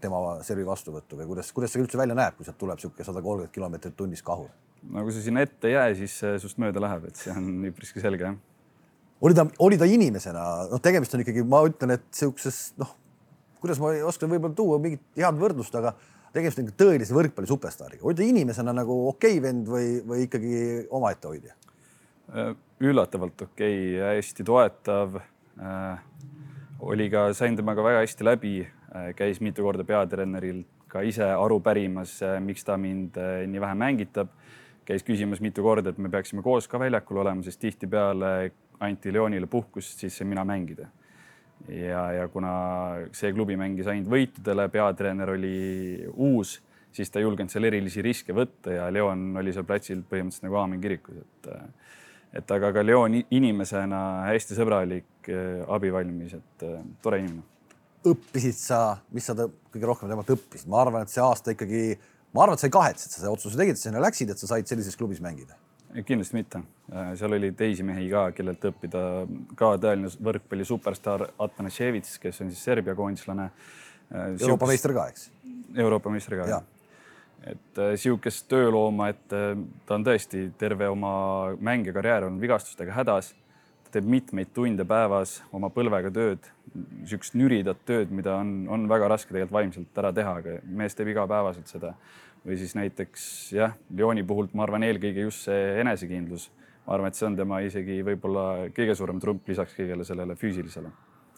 tema 0.00 0.38
servi 0.44 0.66
vastuvõttu 0.68 1.16
või 1.16 1.26
kuidas, 1.30 1.52
kuidas 1.56 1.72
see 1.72 1.82
üldse 1.82 1.98
välja 1.98 2.14
näeb, 2.14 2.36
kui 2.36 2.44
sealt 2.44 2.58
tuleb 2.60 2.78
niisugune 2.78 3.08
sada 3.08 3.22
kolmkümmend 3.24 3.54
kilomeetrit 3.54 3.96
tunnis 3.96 4.22
kahur? 4.22 4.50
no 4.82 5.04
kui 5.06 5.14
sa 5.14 5.22
sinna 5.24 5.44
ette 5.46 5.70
ei 5.70 5.76
jää, 5.76 5.92
siis 6.02 6.16
see 6.20 6.38
sinust 6.38 6.58
mööda 6.62 6.82
läheb, 6.82 7.06
et 7.08 7.16
see 7.16 7.34
on 7.34 7.52
üpriski 7.72 8.02
selge 8.04 8.28
jah 8.28 8.40
oli 9.22 9.34
ta, 9.38 9.46
oli 9.62 9.78
ta 9.78 9.86
inimesena, 9.86 10.44
noh, 10.72 10.80
tegemist 10.82 11.14
on 11.14 11.22
ikkagi, 11.22 11.44
ma 11.46 11.62
ütlen, 11.68 11.94
et 11.94 12.06
sihukeses 12.10 12.72
noh, 12.80 12.90
kuidas 13.62 13.78
ma 13.78 13.92
ei 13.94 14.02
oska 14.02 14.26
võib-olla 14.26 14.56
tuua 14.58 14.80
mingit 14.82 15.04
head 15.18 15.38
võrdlust, 15.38 15.76
aga 15.78 15.94
tegemist 16.32 16.62
on 16.62 16.70
tõelise 16.84 17.16
võrkpalli 17.16 17.50
superstaariga. 17.50 18.04
oli 18.04 18.18
ta 18.18 18.26
inimesena 18.26 18.74
nagu 18.76 18.96
okei 19.08 19.38
okay 19.38 19.44
vend 19.44 19.68
või, 19.68 19.88
või 20.06 20.26
ikkagi 20.26 20.54
omaette 20.90 21.28
hoidja? 21.28 21.56
Äh, 22.32 22.54
üllatavalt 22.80 23.48
okei 23.48 23.96
okay,, 23.96 24.16
hästi 24.18 24.46
toetav 24.48 25.18
äh,. 25.20 25.98
oli 26.80 27.10
ka, 27.10 27.28
sain 27.34 27.56
temaga 27.56 27.84
väga 27.84 28.04
hästi 28.04 28.26
läbi 28.26 28.54
äh,, 28.62 29.12
käis 29.16 29.40
mitu 29.40 29.66
korda 29.66 29.84
peatreeneril 29.84 30.64
ka 30.88 31.04
ise 31.06 31.24
aru 31.24 31.60
pärimas 31.60 32.18
äh,, 32.22 32.40
miks 32.40 32.64
ta 32.64 32.76
mind 32.80 33.18
äh, 33.20 33.44
nii 33.48 33.60
vähe 33.60 33.78
mängitab 33.78 34.32
käis 34.88 35.04
küsimas 35.06 35.40
mitu 35.42 35.62
korda, 35.62 35.92
et 35.92 35.98
me 36.02 36.10
peaksime 36.10 36.42
koos 36.42 36.66
ka 36.68 36.80
väljakul 36.82 37.22
olema, 37.22 37.44
sest 37.46 37.60
tihtipeale 37.62 38.50
anti 38.82 39.12
Leonile 39.14 39.46
puhkust, 39.46 40.00
siis 40.00 40.16
sain 40.18 40.30
mina 40.30 40.44
mängida. 40.44 40.88
Ja, 41.68 42.02
ja 42.12 42.28
kuna 42.32 42.52
see 43.16 43.32
klubi 43.34 43.56
mängis 43.58 43.88
ainult 43.90 44.10
võitudele, 44.12 44.68
peatreener 44.72 45.34
oli 45.34 45.56
uus, 46.12 46.56
siis 46.92 47.10
ta 47.10 47.20
ei 47.20 47.26
julgenud 47.26 47.52
seal 47.52 47.68
erilisi 47.68 48.04
riske 48.04 48.34
võtta 48.36 48.74
ja 48.76 48.88
Leon 48.92 49.30
oli 49.40 49.54
seal 49.54 49.66
platsil 49.68 50.02
põhimõtteliselt 50.08 50.48
nagu 50.48 50.60
aamen 50.62 50.82
kirikus, 50.82 51.22
et 51.22 51.52
et 52.32 52.52
aga 52.54 52.70
ka 52.72 52.80
Leon 52.80 53.18
inimesena 53.20 53.98
hästi 54.30 54.56
sõbralik, 54.56 55.28
abivalmis, 55.68 56.32
et 56.38 56.62
tore 57.04 57.18
inimene. 57.20 57.44
õppisid 58.08 58.56
sa, 58.56 58.78
mis 59.12 59.26
sa 59.28 59.36
kõige 59.36 59.84
rohkem 59.84 60.08
temalt 60.08 60.32
õppisid, 60.32 60.70
ma 60.72 60.80
arvan, 60.80 61.04
et 61.04 61.12
see 61.12 61.20
aasta 61.22 61.52
ikkagi, 61.52 61.82
ma 62.32 62.46
arvan, 62.46 62.56
et 62.56 62.64
sa 62.64 62.70
ei 62.70 62.72
kahetse, 62.72 63.04
et 63.04 63.12
sa 63.12 63.20
selle 63.20 63.34
otsuse 63.36 63.60
tegid, 63.60 63.76
sinna 63.76 64.00
läksid, 64.00 64.32
et 64.32 64.40
sa 64.40 64.48
said 64.48 64.66
sellises 64.66 64.96
klubis 64.96 65.20
mängida 65.20 65.60
kindlasti 66.00 66.36
mitte, 66.36 66.62
äh, 66.92 67.12
seal 67.18 67.36
oli 67.36 67.52
teisi 67.56 67.84
mehi 67.86 68.08
ka, 68.10 68.26
kellelt 68.36 68.64
õppida, 68.70 69.02
ka 69.58 69.74
tõeline 69.80 70.10
võrkpalli 70.24 70.66
superstaar 70.66 71.26
Atanasjevits, 71.44 72.16
kes 72.22 72.40
on 72.44 72.52
siis 72.52 72.62
Serbia 72.64 72.94
koondislane. 72.98 73.50
Äh, 74.12 74.32
Euroopa 74.40 74.70
meister 74.70 74.94
ka, 74.96 75.08
eks? 75.12 75.28
Euroopa 75.76 76.12
meister 76.12 76.38
ka, 76.40 76.48
jah. 76.48 76.64
et 77.48 77.78
sihukest 77.98 78.46
töölooma, 78.48 79.08
et 79.10 79.22
ta 79.28 79.96
on 79.96 80.04
tõesti 80.06 80.44
terve 80.58 80.86
oma 80.92 81.12
mängikarjäär 81.58 82.28
olnud 82.28 82.40
vigastustega 82.40 82.92
hädas. 82.94 83.32
ta 83.84 83.98
teeb 83.98 84.08
mitmeid 84.08 84.52
tunde 84.54 84.84
päevas 84.84 85.42
oma 85.52 85.68
põlvega 85.68 86.12
tööd, 86.12 86.44
sihukest 87.04 87.34
nüridat 87.34 87.80
tööd, 87.84 88.12
mida 88.14 88.36
on, 88.36 88.68
on 88.68 88.86
väga 88.88 89.08
raske 89.08 89.32
tegelikult 89.32 89.58
vaimselt 89.58 89.98
ära 89.98 90.12
teha, 90.12 90.36
aga 90.38 90.60
mees 90.64 90.94
teeb 90.94 91.08
igapäevaselt 91.08 91.68
seda 91.68 91.96
või 92.46 92.58
siis 92.58 92.74
näiteks 92.78 93.24
jah, 93.54 93.76
Lyoni 93.94 94.24
puhult 94.26 94.54
ma 94.58 94.66
arvan 94.66 94.84
eelkõige 94.86 95.26
just 95.26 95.46
see 95.46 95.78
enesekindlus. 95.82 96.50
ma 96.86 96.96
arvan, 96.96 97.12
et 97.12 97.18
see 97.18 97.28
on 97.28 97.36
tema 97.38 97.60
isegi 97.62 98.00
võib-olla 98.02 98.68
kõige 98.74 98.96
suurem 98.98 99.20
trump 99.22 99.48
lisaks 99.48 99.76
kõigele 99.76 100.04
sellele 100.04 100.36
füüsilisele. 100.36 100.90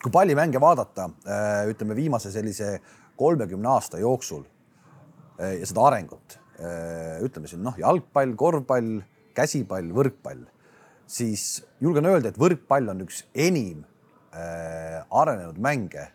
kui 0.03 0.13
pallimänge 0.13 0.61
vaadata, 0.61 1.11
äh, 1.27 1.69
ütleme 1.69 1.97
viimase 1.97 2.33
sellise 2.33 2.81
kolmekümne 3.17 3.69
aasta 3.69 3.99
jooksul 3.99 4.45
äh, 5.41 5.61
ja 5.61 5.67
seda 5.67 5.87
arengut, 5.89 6.39
äh, 6.59 7.21
ütleme 7.25 7.49
siin 7.49 7.63
noh, 7.63 7.77
jalgpall, 7.79 8.35
korvpall, 8.37 9.03
käsipall, 9.35 9.93
võrkpall, 9.93 10.47
siis 11.07 11.65
julgen 11.81 12.07
öelda, 12.09 12.33
et 12.33 12.41
võrkpall 12.41 12.89
on 12.95 13.05
üks 13.05 13.27
enim 13.35 13.85
arenenud 14.35 15.61
mänge 15.63 16.09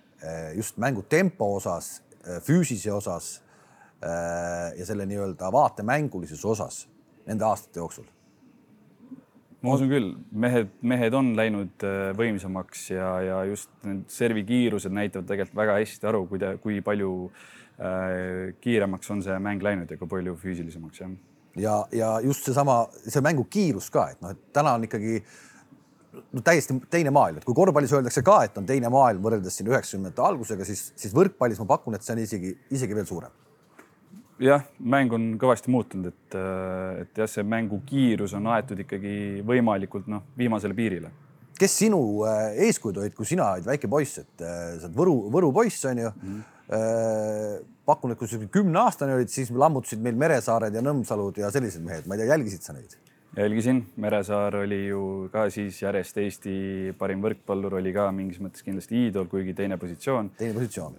just 0.51 0.75
mängu 0.75 1.05
tempo 1.07 1.45
osas, 1.55 2.01
füüsise 2.43 2.91
osas 2.91 3.37
ja 3.99 4.85
selle 4.87 5.03
nii-öelda 5.09 5.49
vaatemängulises 5.51 6.45
osas 6.47 6.85
nende 7.27 7.43
aastate 7.43 7.81
jooksul? 7.81 8.05
ma 9.59 9.75
usun 9.75 9.89
küll, 9.91 10.11
mehed, 10.31 10.69
mehed 10.87 11.15
on 11.17 11.33
läinud 11.37 11.83
äh, 11.83 12.11
võimsamaks 12.17 12.85
ja, 12.93 13.09
ja 13.25 13.39
just 13.49 13.71
need 13.83 14.05
servi 14.11 14.45
kiirused 14.47 14.93
näitavad 14.95 15.27
tegelikult 15.27 15.59
väga 15.59 15.75
hästi 15.81 16.09
aru, 16.11 16.23
kuida-, 16.29 16.53
kui 16.63 16.79
palju 16.85 17.11
äh, 17.27 18.53
kiiremaks 18.63 19.11
on 19.15 19.25
see 19.25 19.35
mäng 19.43 19.63
läinud 19.65 19.91
ja 19.91 19.99
kui 19.99 20.07
palju 20.11 20.37
füüsilisemaks, 20.39 21.03
jah. 21.03 21.11
ja, 21.59 21.75
ja 21.95 22.13
just 22.23 22.47
seesama, 22.47 22.85
see 23.03 23.23
mängu 23.25 23.49
kiirus 23.51 23.91
ka, 23.91 24.07
et 24.13 24.23
noh, 24.23 24.31
et 24.35 24.55
täna 24.55 24.77
on 24.79 24.87
ikkagi 24.87 25.19
no 26.15 26.45
täiesti 26.45 26.79
teine 26.89 27.11
maailm, 27.13 27.41
et 27.41 27.47
kui 27.47 27.57
korvpallis 27.57 27.97
öeldakse 27.99 28.23
ka, 28.25 28.39
et 28.47 28.55
on 28.61 28.67
teine 28.69 28.91
maailm 28.93 29.27
võrreldes 29.27 29.59
siin 29.59 29.67
üheksakümnendate 29.73 30.23
algusega, 30.23 30.71
siis, 30.71 30.87
siis 30.95 31.11
võrkpallis 31.15 31.59
ma 31.59 31.67
pakun, 31.75 31.99
et 31.99 32.07
see 32.07 32.15
on 32.15 32.23
isegi, 32.23 32.55
isegi 32.79 32.95
veel 32.95 33.11
suurem. 33.11 33.35
Jah, 34.43 34.67
mäng 34.79 35.13
on 35.15 35.31
kõvasti 35.39 35.71
muutunud, 35.71 36.11
et, 36.11 36.37
et 37.03 37.21
jah, 37.21 37.29
see 37.29 37.45
mängu 37.47 37.81
kiirus 37.87 38.35
on 38.37 38.47
aetud 38.53 38.79
ikkagi 38.85 39.15
võimalikult 39.47 40.07
noh, 40.11 40.23
viimasele 40.39 40.77
piirile. 40.77 41.11
kes 41.59 41.73
sinu 41.81 41.99
äh, 42.23 42.53
eeskujud 42.67 43.01
olid, 43.01 43.15
kui 43.15 43.27
sina 43.27 43.49
olid 43.57 43.67
väike 43.67 43.89
poiss, 43.91 44.21
et 44.21 44.45
äh, 44.45 44.77
sa 44.79 44.87
oled 44.87 44.95
Võru, 44.95 45.17
Võru 45.33 45.51
poiss 45.55 45.83
on 45.85 46.05
ju 46.05 46.11
mm. 46.13 46.39
-hmm. 46.69 47.67
pakun, 47.85 48.11
et 48.11 48.17
kui 48.17 48.27
sa 48.27 48.37
kümneaastane 48.39 49.17
olid, 49.17 49.29
siis 49.29 49.51
lammutasid 49.51 49.99
meil 49.99 50.15
Meresaared 50.15 50.73
ja 50.73 50.81
Nõmsalud 50.81 51.37
ja 51.37 51.51
sellised 51.51 51.83
mehed, 51.83 52.07
ma 52.07 52.15
ei 52.15 52.23
tea, 52.23 52.31
jälgisid 52.33 52.63
sa 52.63 52.73
neid? 52.73 52.95
jälgisin, 53.37 53.85
Meresaar 53.95 54.55
oli 54.55 54.87
ju 54.87 55.29
ka 55.31 55.49
siis 55.49 55.81
järjest 55.81 56.17
Eesti 56.17 56.93
parim 56.97 57.21
võrkpallur, 57.21 57.75
oli 57.77 57.93
ka 57.93 58.09
mingis 58.11 58.39
mõttes 58.39 58.63
kindlasti 58.65 59.03
iidol, 59.05 59.27
kuigi 59.27 59.53
teine 59.53 59.77
positsioon. 59.77 60.31
teine 60.37 60.53
positsioon? 60.53 60.95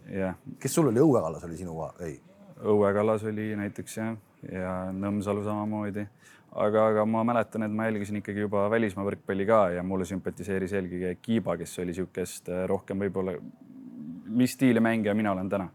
kes 0.61 0.74
sul 0.74 0.92
oli, 0.92 1.00
Õue 1.00 1.22
Kallas 1.22 1.44
oli 1.44 1.57
sinu, 1.57 1.79
ei? 2.00 2.20
Õue 2.61 2.92
Kallas 2.94 3.25
oli 3.25 3.55
näiteks 3.57 3.96
jah, 3.96 4.16
ja 4.53 4.75
Nõmsalu 4.92 5.44
samamoodi. 5.44 6.07
aga, 6.51 6.87
aga 6.90 7.05
ma 7.07 7.25
mäletan, 7.25 7.62
et 7.62 7.73
ma 7.73 7.87
jälgisin 7.87 8.16
ikkagi 8.20 8.40
juba 8.40 8.66
välismaa 8.70 9.05
võrkpalli 9.07 9.46
ka 9.46 9.61
ja 9.77 9.83
mulle 9.87 10.05
sümpatiseeris 10.05 10.73
eelkõige 10.73 11.16
Kiiba, 11.23 11.57
kes 11.57 11.79
oli 11.79 11.92
niisugust 11.92 12.49
äh, 12.49 12.64
rohkem 12.66 12.99
võib-olla, 12.99 13.37
mis 14.27 14.57
stiili 14.59 14.81
mängija 14.81 15.14
mina 15.14 15.33
olen 15.33 15.49
täna. 15.49 15.68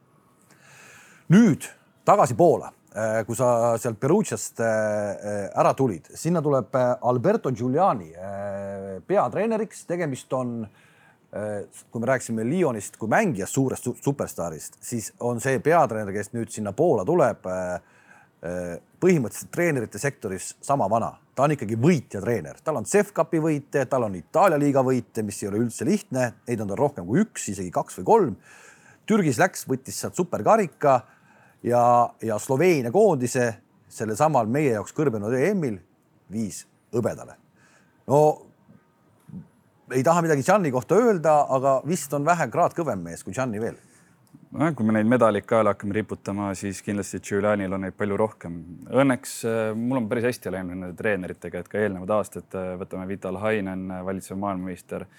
nüüd 1.29 1.69
tagasi 2.05 2.35
Poola 2.35 2.71
Äh, 2.95 3.25
kui 3.27 3.35
sa 3.35 3.75
sealt 3.75 3.97
Perugiast 3.99 4.61
äh, 4.63 4.67
äh, 4.71 5.39
ära 5.59 5.73
tulid, 5.75 6.05
sinna 6.15 6.39
tuleb 6.39 6.77
Alberto 7.03 7.51
Giuliani 7.51 8.13
peatreeneriks, 9.03 9.81
tegemist 9.89 10.31
on, 10.33 10.61
kui 11.31 12.01
me 12.01 12.07
rääkisime 12.07 12.45
Lyonist 12.47 12.97
kui 12.97 13.09
mängijast, 13.11 13.53
suurest 13.53 13.87
superstaarist, 14.03 14.77
siis 14.83 15.11
on 15.19 15.41
see 15.43 15.59
peatreener, 15.59 16.13
kes 16.15 16.31
nüüd 16.35 16.53
sinna 16.53 16.73
Poola 16.73 17.05
tuleb. 17.05 17.47
põhimõtteliselt 19.01 19.49
treenerite 19.49 19.97
sektoris 19.97 20.51
sama 20.61 20.85
vana, 20.89 21.15
ta 21.33 21.47
on 21.47 21.55
ikkagi 21.55 21.77
võitja 21.81 22.19
treener, 22.21 22.59
tal 22.63 22.77
on 22.77 22.85
CEF 22.85 23.09
Cupi 23.15 23.39
võite, 23.41 23.87
tal 23.89 24.05
on 24.05 24.15
Itaalia 24.15 24.59
liiga 24.61 24.83
võite, 24.85 25.23
mis 25.25 25.41
ei 25.41 25.49
ole 25.49 25.63
üldse 25.63 25.85
lihtne, 25.87 26.27
neid 26.47 26.61
on 26.61 26.69
tal 26.69 26.77
rohkem 26.77 27.07
kui 27.07 27.23
üks, 27.23 27.47
isegi 27.49 27.71
kaks 27.73 27.97
või 27.99 28.05
kolm. 28.05 28.35
Türgis 29.09 29.39
läks, 29.41 29.65
võttis 29.65 29.97
sealt 29.97 30.15
superkarika 30.15 30.99
ja, 31.65 31.81
ja 32.21 32.37
Sloveenia 32.39 32.93
koondise 32.93 33.49
sellel 33.89 34.17
samal 34.19 34.49
meie 34.51 34.75
jaoks 34.75 34.93
kõrbenud 34.95 35.33
EM-il 35.39 35.79
viis 36.31 36.65
hõbedale. 36.93 37.37
no 38.07 38.44
ei 39.91 40.03
taha 40.03 40.21
midagi 40.25 40.43
Gianni 40.43 40.71
kohta 40.71 40.97
öelda, 40.97 41.35
aga 41.49 41.79
vist 41.87 42.13
on 42.13 42.25
vähe 42.25 42.47
kraad 42.51 42.73
kõvem 42.77 43.03
mees 43.05 43.23
kui 43.23 43.35
Gianni 43.35 43.61
veel. 43.61 43.77
nojah, 44.55 44.73
kui 44.75 44.87
me 44.87 44.95
neid 44.95 45.09
medaleid 45.09 45.45
kaela 45.45 45.73
hakkame 45.73 45.97
riputama, 45.97 46.53
siis 46.55 46.81
kindlasti 46.85 47.19
Giulianil 47.19 47.73
on 47.75 47.83
neid 47.85 47.95
palju 47.97 48.17
rohkem. 48.17 48.59
Õnneks 48.87 49.33
äh, 49.49 49.71
mul 49.77 49.99
on 49.99 50.09
päris 50.09 50.29
hästi 50.29 50.53
läinud 50.53 50.77
nende 50.79 50.95
treeneritega, 50.97 51.61
et 51.61 51.71
ka 51.71 51.81
eelnevad 51.81 52.13
aastad 52.17 52.55
äh, 52.55 52.73
võtame 52.79 53.07
Vital 53.09 53.41
Hainen, 53.43 53.89
äh, 53.91 54.05
valitsev 54.05 54.39
maailmameister 54.41 55.09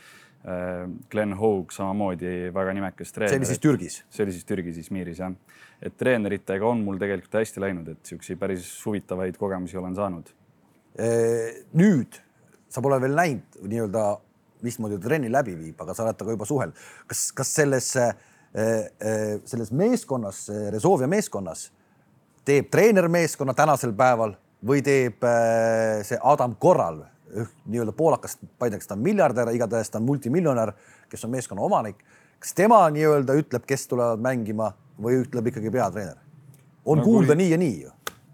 Glen 1.11 1.33
Hogue 1.35 1.75
samamoodi 1.75 2.53
väga 2.55 2.75
nimekas 2.77 3.11
treener. 3.11 3.33
see 3.33 3.41
oli 3.41 3.49
siis 3.49 3.63
Türgis? 3.65 3.95
see 4.15 4.23
oli 4.23 4.35
siis 4.37 4.47
Türgis 4.47 4.77
Izmiris 4.79 5.19
jah 5.19 5.33
et 5.83 5.97
treeneritega 5.99 6.69
on 6.69 6.85
mul 6.87 7.01
tegelikult 7.01 7.35
hästi 7.41 7.65
läinud, 7.65 7.89
et 7.91 7.99
niisuguseid 8.05 8.39
päris 8.39 8.69
huvitavaid 8.87 9.41
kogemusi 9.41 9.81
olen 9.81 9.97
saanud. 9.97 10.31
nüüd 11.77 12.21
sa 12.73 12.85
pole 12.85 13.01
veel 13.03 13.17
näinud 13.19 13.59
nii-öelda, 13.65 14.05
mismoodi 14.65 14.99
ta 14.99 15.09
trenni 15.09 15.31
läbi 15.33 15.57
viib, 15.59 15.81
aga 15.83 15.95
sa 15.95 16.05
oled 16.05 16.19
temaga 16.19 16.37
juba 16.37 16.49
suhelnud. 16.49 16.85
kas, 17.07 17.27
kas 17.37 17.53
selles, 17.59 17.91
selles 19.45 19.73
meeskonnas, 19.73 20.47
Resovia 20.73 21.09
meeskonnas 21.11 21.71
teeb 22.47 22.71
treenermeeskonna 22.71 23.55
tänasel 23.55 23.93
päeval 23.97 24.37
või 24.67 24.83
teeb 24.87 25.25
see 26.07 26.19
Adam 26.23 26.55
Korral, 26.59 27.03
nii-öelda 27.67 27.93
poolakast, 27.93 28.43
ma 28.43 28.69
ei 28.69 28.73
tea, 28.73 28.81
kas 28.81 28.89
ta 28.89 28.95
on 28.97 29.03
miljardär, 29.05 29.51
igatahes 29.55 29.91
ta 29.91 29.99
on 30.01 30.07
multimiljonär, 30.07 30.73
kes 31.11 31.27
on 31.27 31.35
meeskonna 31.35 31.63
omanik. 31.63 31.99
kas 32.39 32.55
tema 32.55 32.85
nii-öelda 32.91 33.35
ütleb, 33.35 33.67
kes 33.67 33.89
tulevad 33.91 34.23
mängima 34.23 34.73
või 35.03 35.21
ütleb 35.25 35.51
ikkagi 35.51 35.71
peatreener? 35.71 36.17
on 36.87 36.99
no, 36.99 37.05
kuulda 37.05 37.35
kui, 37.35 37.43
nii 37.43 37.51
ja 37.51 37.59
nii 37.61 37.77
ju. 37.83 37.93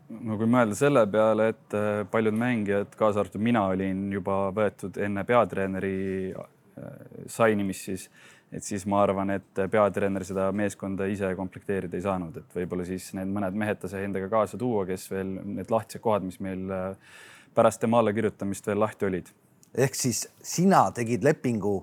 No 0.09 0.37
kui 0.41 0.49
mõelda 0.51 0.77
selle 0.79 1.05
peale, 1.11 1.49
et 1.55 1.77
äh, 1.77 2.03
paljud 2.11 2.37
mängijad, 2.37 2.95
kaasa 2.99 3.23
arvatud 3.23 3.43
mina, 3.43 3.65
olin 3.73 4.05
juba 4.13 4.45
võetud 4.55 4.99
enne 5.03 5.25
peatreeneri 5.29 5.97
äh, 6.33 6.95
sainimist, 7.31 7.89
siis 7.91 8.09
et 8.53 8.65
siis 8.65 8.83
ma 8.85 8.99
arvan, 9.01 9.31
et 9.33 9.61
peatreener 9.73 10.27
seda 10.29 10.51
meeskonda 10.53 11.07
ise 11.09 11.31
komplekteerida 11.39 11.97
ei 11.97 12.05
saanud, 12.05 12.37
et 12.37 12.57
võib-olla 12.59 12.85
siis 12.85 13.07
need 13.17 13.31
mõned 13.33 13.57
mehed 13.57 13.81
ta 13.81 13.89
sai 13.89 14.05
endaga 14.05 14.29
kaasa 14.33 14.61
tuua, 14.61 14.85
kes 14.91 15.07
veel 15.09 15.39
need 15.57 15.73
lahtised 15.73 16.03
kohad, 16.05 16.27
mis 16.27 16.37
meil 16.45 16.69
äh, 16.69 17.15
pärast 17.57 17.81
tema 17.81 18.03
allakirjutamist 18.03 18.69
veel 18.69 18.83
lahti 18.83 19.09
olid. 19.09 19.33
ehk 19.73 19.97
siis 19.97 20.27
sina 20.43 20.85
tegid 20.93 21.25
lepingu 21.25 21.79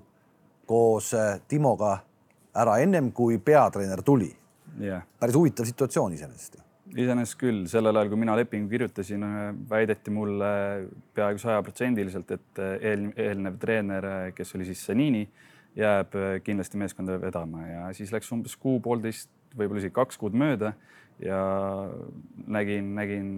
koos 0.70 1.10
Timoga 1.48 1.96
ära 2.54 2.78
ennem 2.82 3.10
kui 3.12 3.38
peatreener 3.38 4.02
tuli 4.06 4.30
yeah.. 4.78 5.02
päris 5.18 5.34
huvitav 5.34 5.66
situatsioon 5.66 6.12
iseenesest. 6.12 6.58
Iseenesest 6.96 7.38
küll, 7.40 7.64
sellel 7.70 7.96
ajal, 7.96 8.10
kui 8.12 8.20
mina 8.20 8.34
lepingu 8.38 8.70
kirjutasin, 8.70 9.24
väideti 9.70 10.12
mulle 10.14 10.52
peaaegu 11.16 11.42
sajaprotsendiliselt, 11.42 12.30
et 12.36 12.62
eel, 12.78 13.08
eelnev 13.16 13.58
treener, 13.62 14.06
kes 14.36 14.54
oli 14.58 14.68
siis 14.68 14.84
Sanini, 14.88 15.24
jääb 15.78 16.16
kindlasti 16.44 16.80
meeskonda 16.80 17.18
vedama 17.22 17.66
ja 17.68 17.82
siis 17.96 18.10
läks 18.14 18.30
umbes 18.34 18.56
kuu-poolteist, 18.58 19.30
võib-olla 19.56 19.82
isegi 19.82 19.94
kaks 19.94 20.18
kuud 20.18 20.34
mööda 20.38 20.72
ja 21.22 21.40
nägin, 22.50 22.94
nägin 22.96 23.34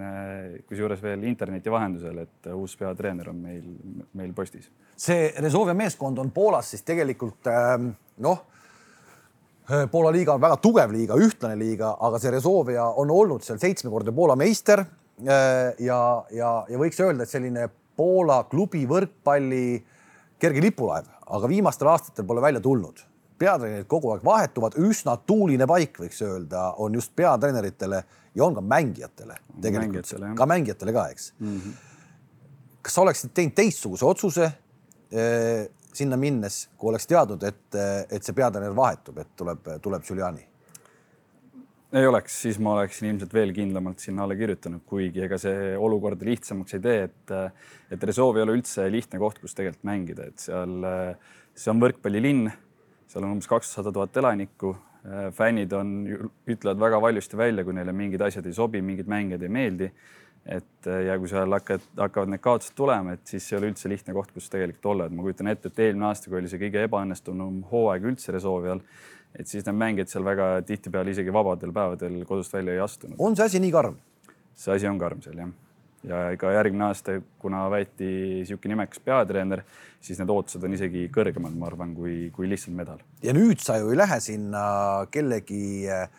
kusjuures 0.69 1.03
veel 1.03 1.25
interneti 1.29 1.73
vahendusel, 1.73 2.23
et 2.25 2.49
uus 2.55 2.77
peatreener 2.81 3.33
on 3.33 3.43
meil, 3.43 3.67
meil 4.17 4.33
postis. 4.37 4.71
see 4.97 5.33
Resovia 5.41 5.75
meeskond 5.77 6.21
on 6.23 6.31
Poolas 6.33 6.73
siis 6.73 6.87
tegelikult 6.89 7.51
noh 8.23 8.47
Äh, 8.47 8.52
Poola 9.91 10.11
liiga 10.11 10.35
on 10.35 10.43
väga 10.43 10.57
tugev 10.59 10.91
liiga, 10.91 11.17
ühtlane 11.23 11.55
liiga, 11.57 11.93
aga 12.03 12.19
see 12.19 12.33
Rezovia 12.35 12.89
on 12.99 13.13
olnud 13.15 13.45
seal 13.47 13.61
seitsmekordne 13.63 14.15
Poola 14.15 14.35
meister. 14.37 14.83
Äh, 15.23 15.71
ja, 15.79 16.01
ja, 16.35 16.51
ja 16.69 16.81
võiks 16.81 16.99
öelda, 17.01 17.23
et 17.23 17.31
selline 17.31 17.69
Poola 17.97 18.43
klubi 18.51 18.83
võrkpalli 18.91 19.67
kerge 20.43 20.63
lipulaev, 20.65 21.07
aga 21.37 21.51
viimastel 21.51 21.91
aastatel 21.93 22.27
pole 22.27 22.43
välja 22.43 22.61
tulnud. 22.61 23.05
peatreenerid 23.43 23.87
kogu 23.91 24.13
aeg 24.13 24.25
vahetuvad, 24.25 24.77
üsna 24.79 25.17
tuuline 25.27 25.67
paik, 25.67 25.97
võiks 25.99 26.21
öelda, 26.23 26.73
on 26.79 26.95
just 26.95 27.11
peatreeneritele 27.19 28.03
ja 28.35 28.45
on 28.45 28.55
ka 28.55 28.63
mängijatele 28.63 29.35
tegelikult, 29.61 30.13
ka 30.39 30.47
mängijatele 30.47 30.93
ka, 30.95 31.07
eks 31.11 31.33
mm. 31.39 31.57
-hmm. 31.59 31.73
kas 32.83 32.95
sa 32.95 33.03
oleksid 33.03 33.33
teinud 33.35 33.55
teistsuguse 33.55 34.07
otsuse? 34.07 34.53
Sinna 35.93 36.17
minnes, 36.17 36.65
kui 36.79 36.89
oleks 36.93 37.09
teadnud, 37.11 37.43
et, 37.45 37.77
et 38.09 38.25
see 38.25 38.37
peatreener 38.37 38.73
vahetub, 38.77 39.19
et 39.21 39.35
tuleb, 39.37 39.69
tuleb 39.85 40.07
Giuliani? 40.07 40.49
ei 41.93 42.07
oleks, 42.09 42.39
siis 42.47 42.57
ma 42.57 42.71
oleksin 42.79 43.11
ilmselt 43.11 43.35
veel 43.37 43.51
kindlamalt 43.53 44.01
sinna 44.01 44.25
alla 44.25 44.33
kirjutanud, 44.33 44.81
kuigi 44.89 45.27
ega 45.27 45.37
see 45.37 45.75
olukorda 45.77 46.25
lihtsamaks 46.25 46.79
ei 46.79 46.81
tee, 46.87 47.03
et, 47.11 47.35
et 47.93 48.07
Resolve 48.09 48.41
ei 48.41 48.47
ole 48.47 48.55
üldse 48.57 48.87
lihtne 48.89 49.21
koht, 49.21 49.43
kus 49.43 49.53
tegelikult 49.59 49.85
mängida, 49.91 50.31
et 50.33 50.41
seal, 50.41 50.79
see 51.53 51.75
on 51.75 51.83
võrkpallilinn, 51.85 52.49
seal 53.13 53.27
on 53.27 53.35
umbes 53.35 53.51
kakssada 53.51 53.93
tuhat 53.93 54.17
elanikku, 54.23 54.73
fännid 55.37 55.77
on, 55.77 55.93
ütlevad 56.49 56.81
väga 56.81 57.03
valjusti 57.05 57.37
välja, 57.37 57.67
kui 57.67 57.77
neile 57.77 57.93
mingid 57.93 58.25
asjad 58.25 58.49
ei 58.49 58.57
sobi, 58.57 58.81
mingid 58.81 59.13
mängijad 59.13 59.45
ei 59.45 59.53
meeldi 59.53 59.93
et 60.47 60.87
äh, 60.91 61.05
ja 61.07 61.17
kui 61.21 61.31
seal 61.31 61.55
hakkad, 61.55 61.85
hakkavad 61.99 62.33
need 62.33 62.43
kaotused 62.43 62.75
tulema, 62.79 63.15
et 63.15 63.27
siis 63.31 63.47
ei 63.53 63.59
ole 63.59 63.71
üldse 63.71 63.91
lihtne 63.91 64.15
koht, 64.17 64.33
kus 64.35 64.51
tegelikult 64.51 64.89
olla, 64.95 65.07
et 65.07 65.15
ma 65.15 65.25
kujutan 65.27 65.51
ette, 65.53 65.71
et 65.71 65.83
eelmine 65.87 66.09
aasta, 66.09 66.31
kui 66.31 66.41
oli 66.41 66.51
see 66.51 66.63
kõige 66.63 66.87
ebaõnnestunum 66.89 67.61
hooaeg 67.71 68.09
üldse 68.11 68.35
Resolvial, 68.35 68.83
et 69.39 69.49
siis 69.49 69.67
need 69.67 69.79
mängijad 69.79 70.11
seal 70.11 70.27
väga 70.27 70.49
tihtipeale 70.69 71.15
isegi 71.15 71.35
vabadel 71.35 71.75
päevadel 71.75 72.25
kodust 72.29 72.55
välja 72.55 72.75
ei 72.75 72.83
astunud. 72.83 73.17
on 73.19 73.39
see 73.39 73.47
asi 73.47 73.63
nii 73.63 73.75
karm? 73.75 74.01
see 74.59 74.75
asi 74.75 74.91
on 74.91 74.99
karm 74.99 75.23
seal 75.23 75.39
jah. 75.45 75.55
ja 76.11 76.25
ega 76.35 76.53
järgmine 76.59 76.89
aasta, 76.91 77.21
kuna 77.39 77.69
võeti 77.73 78.11
niisugune 78.43 78.75
nimekas 78.75 79.01
peatreener, 79.05 79.63
siis 80.03 80.19
need 80.19 80.35
ootused 80.35 80.67
on 80.67 80.75
isegi 80.75 81.07
kõrgemad, 81.15 81.55
ma 81.55 81.71
arvan, 81.71 81.95
kui, 81.95 82.17
kui 82.35 82.51
lihtsalt 82.51 82.77
medal. 82.77 82.99
ja 83.23 83.35
nüüd 83.37 83.63
sa 83.63 83.79
ju 83.79 83.95
ei 83.95 84.03
lähe 84.03 84.19
sinna 84.21 84.67
kellegi 85.15 85.87
äh, 85.87 86.11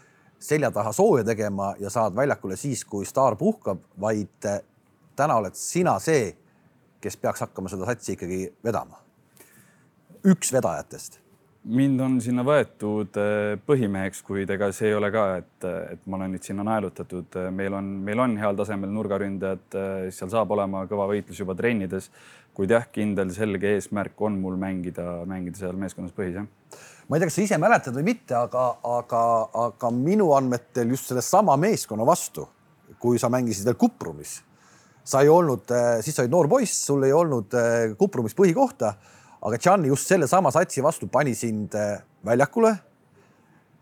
selja 0.43 0.71
taha 0.71 0.91
sooja 0.91 1.23
tegema 1.23 1.73
ja 1.79 1.89
saad 1.93 2.15
väljakule 2.15 2.57
siis, 2.59 2.83
kui 2.85 3.05
staar 3.07 3.37
puhkab, 3.39 3.81
vaid 4.01 4.49
eh, 4.49 4.61
täna 5.15 5.39
oled 5.39 5.55
sina 5.57 5.95
see, 6.03 6.33
kes 7.03 7.17
peaks 7.19 7.45
hakkama 7.45 7.71
seda 7.71 7.87
satsi 7.89 8.17
ikkagi 8.17 8.45
vedama. 8.63 8.99
üks 10.23 10.53
vedajatest. 10.53 11.19
mind 11.63 11.99
on 12.03 12.19
sinna 12.21 12.43
võetud 12.43 13.15
äh, 13.19 13.55
põhimeheks, 13.67 14.21
kuid 14.27 14.49
ega 14.51 14.71
see 14.75 14.89
ei 14.91 14.95
ole 14.95 15.11
ka, 15.11 15.23
et, 15.39 15.67
et 15.95 16.05
ma 16.07 16.17
olen 16.19 16.35
nüüd 16.35 16.43
sinna 16.43 16.63
naelutatud. 16.67 17.39
meil 17.51 17.73
on, 17.73 17.91
meil 18.03 18.19
on 18.19 18.37
heal 18.37 18.55
tasemel 18.59 18.91
nurgaründajad, 18.91 19.79
seal 20.11 20.31
saab 20.31 20.51
olema 20.51 20.83
kõva 20.91 21.07
võitlus 21.11 21.39
juba 21.39 21.55
trennides, 21.55 22.11
kuid 22.53 22.73
jah, 22.73 22.85
kindel 22.93 23.31
selge 23.33 23.75
eesmärk 23.75 24.19
on 24.21 24.37
mul 24.41 24.57
mängida, 24.61 25.23
mängida 25.29 25.57
seal 25.57 25.77
meeskonnas 25.79 26.13
põhis, 26.15 26.37
jah. 26.37 26.47
ma 27.07 27.17
ei 27.17 27.23
tea, 27.23 27.29
kas 27.29 27.39
sa 27.39 27.45
ise 27.47 27.61
mäletad 27.61 27.97
või 27.97 28.05
mitte, 28.11 28.35
aga, 28.37 28.67
aga, 28.99 29.23
aga 29.67 29.91
minu 29.95 30.31
andmetel 30.37 30.93
just 30.93 31.09
sellesama 31.09 31.57
meeskonna 31.57 32.05
vastu, 32.05 32.47
kui 33.01 33.19
sa 33.19 33.31
mängisid 33.33 33.65
veel 33.67 33.79
Kuprumis, 33.79 34.37
sa 35.03 35.23
ei 35.25 35.31
olnud, 35.33 35.71
siis 36.05 36.15
sa 36.15 36.23
olid 36.23 36.31
noor 36.31 36.51
poiss, 36.51 36.85
sul 36.85 37.03
ei 37.07 37.15
olnud 37.15 37.57
Kuprumis 37.99 38.37
põhikohta 38.37 38.93
aga 39.43 39.59
Gianni 39.59 39.91
just 39.91 40.07
sellesama 40.07 40.51
satsi 40.55 40.83
vastu 40.83 41.07
pani 41.11 41.35
sind 41.35 41.75
äh, 41.75 41.99
väljakule 42.25 42.71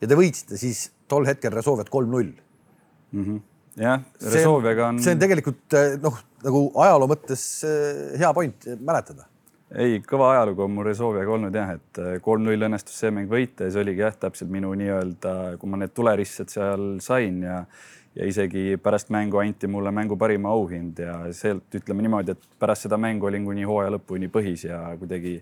ja 0.02 0.10
te 0.10 0.18
võitsite 0.18 0.58
siis 0.58 0.88
tol 1.12 1.28
hetkel 1.30 1.54
Resolvet 1.54 1.90
kolm-null 1.94 2.32
mm 2.32 3.24
-hmm.. 3.24 3.42
Jah, 3.80 4.02
Resolvega 4.34 4.88
on. 4.90 5.02
see 5.04 5.16
on 5.16 5.22
tegelikult 5.22 5.78
äh, 5.78 5.94
noh, 6.02 6.18
nagu 6.46 6.64
ajaloo 6.86 7.12
mõttes 7.12 7.44
äh, 7.68 8.18
hea 8.20 8.32
point 8.36 8.68
mäletada. 8.80 9.28
ei, 9.72 10.02
kõva 10.08 10.34
ajalugu 10.36 10.66
on 10.66 10.76
mul 10.76 10.90
Resolviga 10.90 11.32
olnud 11.32 11.56
jah, 11.56 11.78
et 11.78 12.04
kolm-null 12.26 12.68
õnnestus 12.68 13.00
see 13.04 13.14
mäng 13.16 13.32
võita 13.32 13.68
ja 13.68 13.76
see 13.76 13.86
oligi 13.86 14.04
jah, 14.04 14.18
täpselt 14.28 14.52
minu 14.52 14.74
nii-öelda, 14.76 15.56
kui 15.62 15.72
ma 15.72 15.80
need 15.80 15.96
tuleristsed 15.96 16.52
seal 16.52 16.94
sain 17.04 17.42
ja 17.48 17.64
ja 18.12 18.26
isegi 18.28 18.76
pärast 18.84 19.08
mängu 19.08 19.40
anti 19.40 19.70
mulle 19.72 19.92
mängu 19.96 20.18
parima 20.20 20.50
auhind 20.52 20.98
ja 21.00 21.14
sealt 21.32 21.78
ütleme 21.80 22.04
niimoodi, 22.04 22.34
et 22.36 22.50
pärast 22.60 22.84
seda 22.84 22.98
mängu 23.00 23.30
olin 23.30 23.46
kuni 23.48 23.64
hooaja 23.64 23.94
lõpuni 23.96 24.28
põhis 24.28 24.66
ja 24.68 24.82
kuidagi 25.00 25.38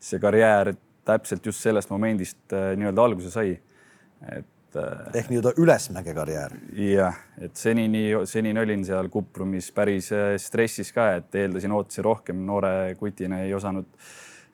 see 0.00 0.22
karjäär 0.22 0.72
täpselt 1.04 1.44
just 1.44 1.60
sellest 1.60 1.92
momendist 1.92 2.54
nii-öelda 2.80 3.04
alguse 3.04 3.28
sai. 3.28 3.58
et 4.32 4.48
äh, 4.76 5.06
ehk 5.20 5.30
nii-öelda 5.32 5.54
ülesmäge 5.60 6.14
karjäär. 6.14 6.54
jah, 6.78 7.16
et 7.38 7.56
senini, 7.56 8.04
senini 8.26 8.60
olin 8.60 8.84
seal 8.84 9.08
Kuprumis 9.08 9.70
päris 9.72 10.12
äh, 10.12 10.34
stressis 10.38 10.92
ka, 10.92 11.10
et 11.20 11.34
eeldasin, 11.34 11.72
ootasin 11.72 12.04
rohkem, 12.04 12.44
noore 12.46 12.94
kutina 13.00 13.42
ei 13.44 13.54
osanud 13.54 13.90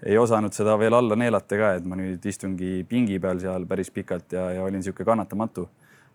ei 0.07 0.17
osanud 0.19 0.55
seda 0.57 0.79
veel 0.81 0.95
alla 0.97 1.17
neelata 1.17 1.57
ka, 1.61 1.75
et 1.77 1.87
ma 1.89 1.99
nüüd 1.99 2.25
istungi 2.25 2.81
pingi 2.89 3.19
peal 3.21 3.41
seal 3.43 3.67
päris 3.69 3.91
pikalt 3.93 4.33
ja, 4.33 4.47
ja 4.57 4.65
olin 4.65 4.81
niisugune 4.81 5.09
kannatamatu. 5.13 5.69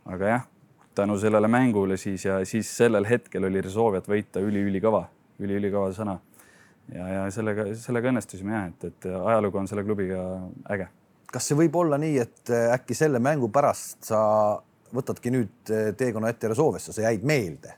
aga 0.05 0.27
jah, 0.29 0.47
tänu 0.95 1.17
sellele 1.17 1.47
mängule 1.47 1.97
siis 1.97 2.25
ja 2.25 2.39
siis 2.45 2.69
sellel 2.77 3.05
hetkel 3.09 3.43
oli 3.43 3.61
Resolvet 3.61 4.07
võita 4.09 4.41
üliülikõva, 4.41 5.05
üliülikõva 5.39 5.91
sõna. 5.93 6.19
ja, 6.93 7.07
ja 7.07 7.23
sellega, 7.31 7.67
sellega 7.75 8.09
õnnestusime 8.13 8.53
jah, 8.53 8.67
et, 8.71 8.85
et 8.89 9.09
ajalugu 9.13 9.61
on 9.61 9.67
selle 9.67 9.83
klubiga 9.83 10.21
äge. 10.69 10.89
Kas 11.31 11.49
see 11.49 11.57
võib 11.59 11.75
olla 11.79 11.99
nii, 12.01 12.19
et 12.21 12.53
äh, 12.53 12.69
äkki 12.75 12.97
selle 12.97 13.21
mängu 13.23 13.49
pärast 13.53 14.05
sa 14.09 14.19
võtadki 14.95 15.33
nüüd 15.33 15.73
äh, 15.73 15.89
teekonna 15.97 16.31
ette 16.31 16.51
Resolvesse, 16.51 16.93
sa 16.95 17.07
jäid 17.07 17.25
meelde 17.27 17.75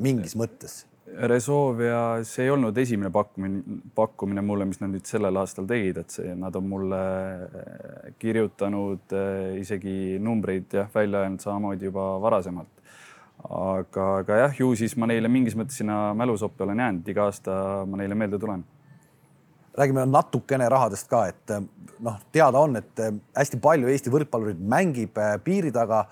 mingis 0.00 0.36
mõttes? 0.38 0.84
Resovia, 1.10 2.20
see 2.22 2.44
ei 2.46 2.52
olnud 2.54 2.76
esimene 2.78 3.10
pakkumine, 3.10 3.80
pakkumine 3.98 4.44
mulle, 4.46 4.66
mis 4.70 4.78
nad 4.78 4.92
nüüd 4.92 5.08
sellel 5.08 5.40
aastal 5.40 5.66
tegid, 5.66 5.98
et 6.04 6.14
see, 6.14 6.34
nad 6.38 6.54
on 6.54 6.68
mulle 6.70 7.00
eh, 7.48 8.12
kirjutanud 8.22 9.14
isegi 9.58 10.20
numbreid 10.22 10.76
jah, 10.78 10.86
välja 10.94 11.24
öelnud 11.24 11.42
samamoodi 11.42 11.88
juba 11.90 12.12
varasemalt. 12.22 12.70
aga, 13.42 14.06
aga 14.20 14.36
jah, 14.44 14.54
ju 14.60 14.70
siis 14.78 14.94
ma 15.00 15.08
neile 15.10 15.28
mingis 15.32 15.56
mõttes 15.58 15.80
sinna 15.80 16.12
mälusoppi 16.14 16.62
olen 16.62 16.78
jäänud, 16.84 17.08
iga 17.08 17.26
aasta 17.26 17.56
ma 17.90 17.98
neile 17.98 18.14
meelde 18.14 18.38
tulen. 18.38 18.62
Räägime 19.78 20.06
natukene 20.10 20.68
rahadest 20.68 21.08
ka, 21.10 21.26
et 21.30 21.54
noh, 22.00 22.18
teada 22.32 22.58
on, 22.58 22.76
et 22.80 23.02
hästi 23.36 23.60
palju 23.62 23.90
Eesti 23.92 24.12
võrkpallureid 24.12 24.60
mängib 24.60 25.18
piiri 25.44 25.72
taga 25.74 26.04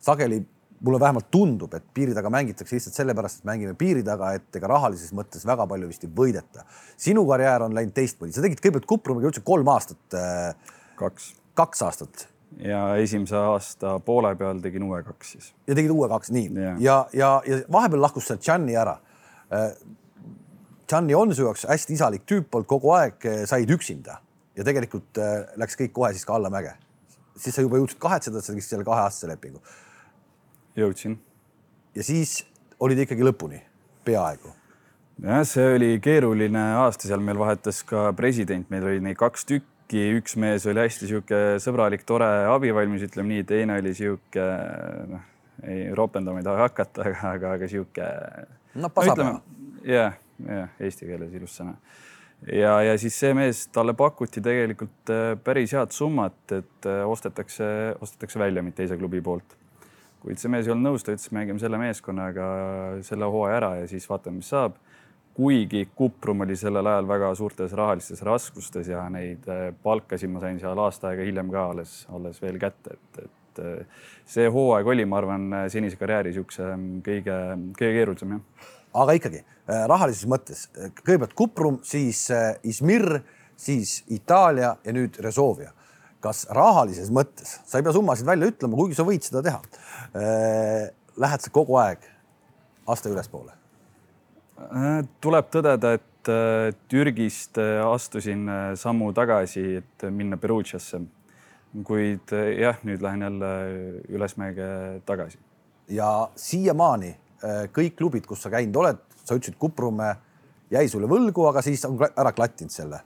sageli 0.00 0.40
mulle 0.80 1.00
vähemalt 1.00 1.28
tundub, 1.30 1.74
et 1.76 1.84
piiri 1.94 2.14
taga 2.16 2.30
mängitakse 2.32 2.76
lihtsalt 2.76 2.96
sellepärast, 2.96 3.42
et 3.42 3.48
mängime 3.48 3.74
piiri 3.78 4.02
taga, 4.06 4.32
et 4.38 4.56
ega 4.56 4.70
rahalises 4.70 5.12
mõttes 5.16 5.44
väga 5.48 5.66
palju 5.68 5.90
vist 5.90 6.04
ei 6.06 6.12
võideta. 6.16 6.64
sinu 6.96 7.26
karjäär 7.28 7.66
on 7.66 7.76
läinud 7.76 7.92
teistmoodi, 7.96 8.32
sa 8.32 8.44
tegid 8.44 8.62
kõigepealt 8.62 8.88
Kuprumiga 8.88 9.28
üldse 9.28 9.44
kolm 9.44 9.68
aastat. 9.68 10.18
Kaks. 10.96 11.34
kaks 11.54 11.82
aastat. 11.82 12.26
ja 12.58 12.96
esimese 12.96 13.36
aasta 13.36 13.98
poole 14.04 14.34
peal 14.36 14.58
tegin 14.60 14.82
uue 14.82 15.02
kaks 15.02 15.32
siis. 15.32 15.52
ja 15.66 15.74
tegid 15.74 15.90
uue 15.90 16.08
kaks, 16.08 16.32
nii 16.34 16.48
yeah. 16.56 16.80
ja, 16.80 16.96
ja, 17.12 17.30
ja 17.46 17.60
vahepeal 17.72 18.02
lahkus 18.02 18.26
sealt 18.26 18.44
Gianni 18.44 18.76
ära. 18.76 18.98
Gianni 20.90 21.14
on 21.14 21.34
su 21.34 21.46
jaoks 21.46 21.68
hästi 21.70 21.94
isalik 21.96 22.26
tüüp 22.28 22.54
olnud 22.56 22.68
kogu 22.70 22.94
aeg, 22.96 23.20
äh, 23.26 23.44
said 23.46 23.70
üksinda 23.70 24.18
ja 24.58 24.66
tegelikult 24.66 25.18
läks 25.60 25.78
kõik 25.78 25.92
kohe 25.94 26.10
siis 26.12 26.26
ka 26.26 26.34
allamäge. 26.34 26.74
siis 27.40 27.54
sa 27.54 27.62
juba 27.62 27.78
jõudsid 27.78 28.00
kahetseda, 28.02 28.38
et 28.38 28.44
sa 28.44 28.52
tegid 28.52 28.66
selle 28.66 28.84
kaheaastase 28.84 29.30
lepingu 29.30 29.62
jõudsin. 30.76 31.18
ja 31.94 32.04
siis 32.06 32.40
olid 32.80 33.04
ikkagi 33.04 33.24
lõpuni, 33.26 33.60
peaaegu. 34.06 34.52
jah, 35.24 35.42
see 35.48 35.66
oli 35.76 35.90
keeruline 36.02 36.62
aasta, 36.84 37.08
seal 37.08 37.22
meil 37.24 37.40
vahetas 37.40 37.82
ka 37.86 38.10
president, 38.16 38.70
meil 38.70 38.86
oli 38.86 39.02
neid 39.04 39.18
kaks 39.20 39.46
tükki, 39.48 40.06
üks 40.20 40.36
mees 40.40 40.66
oli 40.70 40.84
hästi 40.84 41.10
sihuke 41.10 41.42
sõbralik, 41.62 42.06
tore, 42.08 42.28
abivalmis, 42.52 43.04
ütleme 43.08 43.34
nii, 43.34 43.48
teine 43.48 43.80
oli 43.82 43.94
sihuke 43.96 44.46
noh, 45.10 45.26
ei 45.66 45.90
ropendama 45.96 46.40
ei 46.40 46.46
taha 46.46 46.68
hakata, 46.68 47.04
aga, 47.04 47.34
aga, 47.34 47.54
aga 47.58 47.70
sihuke. 47.70 48.10
no 48.80 48.92
pasapea. 48.94 49.38
jah, 49.84 50.18
jah, 50.46 50.72
eesti 50.80 51.08
keeles 51.08 51.34
ilus 51.36 51.56
sõna 51.60 51.76
ja, 52.48 52.74
ja 52.86 52.98
siis 53.00 53.16
see 53.20 53.32
mees, 53.36 53.66
talle 53.74 53.94
pakuti 53.98 54.42
tegelikult 54.44 55.12
äh, 55.12 55.32
päris 55.44 55.74
head 55.76 55.94
summat, 55.94 56.40
et 56.56 56.88
äh, 56.88 57.02
ostetakse, 57.08 57.96
ostetakse 58.00 58.40
välja 58.40 58.62
mind 58.64 58.78
teise 58.78 58.98
klubi 59.00 59.20
poolt 59.24 59.56
kuid 60.20 60.40
see 60.40 60.52
mees 60.52 60.68
ei 60.68 60.74
olnud 60.74 60.90
nõus, 60.90 61.04
ta 61.04 61.14
ütles, 61.14 61.30
mängime 61.32 61.60
selle 61.62 61.80
meeskonnaga 61.80 62.46
selle 63.06 63.28
hooaja 63.32 63.58
ära 63.60 63.70
ja 63.80 63.90
siis 63.90 64.08
vaatame, 64.08 64.40
mis 64.40 64.52
saab. 64.52 64.78
kuigi 65.34 65.86
Kuprum 65.96 66.42
oli 66.44 66.56
sellel 66.58 66.86
ajal 66.90 67.06
väga 67.08 67.28
suurtes 67.38 67.72
rahalistes 67.72 68.22
raskustes 68.26 68.88
ja 68.90 69.06
neid 69.12 69.46
äh, 69.48 69.70
palkasid 69.82 70.30
ma 70.32 70.42
sain 70.42 70.58
seal 70.60 70.78
aasta 70.78 71.12
aega 71.12 71.24
hiljem 71.24 71.52
ka 71.52 71.68
alles, 71.72 72.02
alles 72.12 72.42
veel 72.42 72.58
kätte, 72.60 72.96
et, 72.98 73.22
et 73.24 73.62
see 74.28 74.48
hooaeg 74.50 74.86
oli, 74.86 75.04
ma 75.04 75.18
arvan, 75.20 75.48
senise 75.72 75.98
karjääri 76.00 76.30
niisuguse 76.30 76.66
mm, 76.74 77.00
kõige, 77.06 77.38
kõige 77.78 77.96
keerulisem 77.96 78.36
jah. 78.36 78.68
Aga 78.94 79.18
ikkagi 79.18 79.42
äh, 79.42 79.84
rahalises 79.90 80.26
mõttes 80.30 80.68
kõigepealt 81.02 81.36
Kuprum, 81.38 81.80
siis 81.86 82.26
Izmir, 82.62 83.22
siis 83.56 84.00
Itaalia 84.08 84.76
ja 84.84 84.96
nüüd 84.96 85.20
Resovia 85.22 85.74
kas 86.24 86.44
rahalises 86.52 87.10
mõttes, 87.12 87.58
sa 87.66 87.80
ei 87.80 87.86
pea 87.86 87.94
summasid 87.96 88.28
välja 88.28 88.50
ütlema, 88.50 88.76
kuigi 88.78 88.98
sa 88.98 89.06
võid 89.08 89.24
seda 89.24 89.42
teha. 89.44 89.60
Äh, 90.16 90.90
lähed 91.20 91.44
sa 91.44 91.52
kogu 91.54 91.78
aeg 91.80 92.04
aste 92.90 93.12
ülespoole? 93.12 93.54
Äh, 94.68 95.00
tuleb 95.24 95.48
tõdeda, 95.52 95.94
et 95.96 96.32
äh, 96.32 96.68
Türgist 96.92 97.60
astusin 97.60 98.44
sammu 98.80 99.14
tagasi, 99.16 99.80
et 99.80 100.10
minna 100.12 100.40
Perugiasse. 100.40 101.02
kuid 101.86 102.32
jah, 102.58 102.80
nüüd 102.82 102.98
lähen 102.98 103.20
jälle 103.22 103.50
ülesmäge 104.08 105.00
tagasi. 105.06 105.38
ja 105.88 106.28
siiamaani 106.36 107.16
kõik 107.74 107.96
klubid, 107.96 108.26
kus 108.28 108.42
sa 108.44 108.50
käinud 108.52 108.76
oled, 108.82 108.98
sa 109.24 109.36
ütlesid, 109.36 109.56
Kuprum 109.60 110.02
jäi 110.70 110.88
sulle 110.88 111.08
võlgu, 111.10 111.46
aga 111.48 111.62
siis 111.64 111.84
on 111.88 111.96
ära 112.10 112.34
klattinud 112.36 112.74
selle 112.74 113.00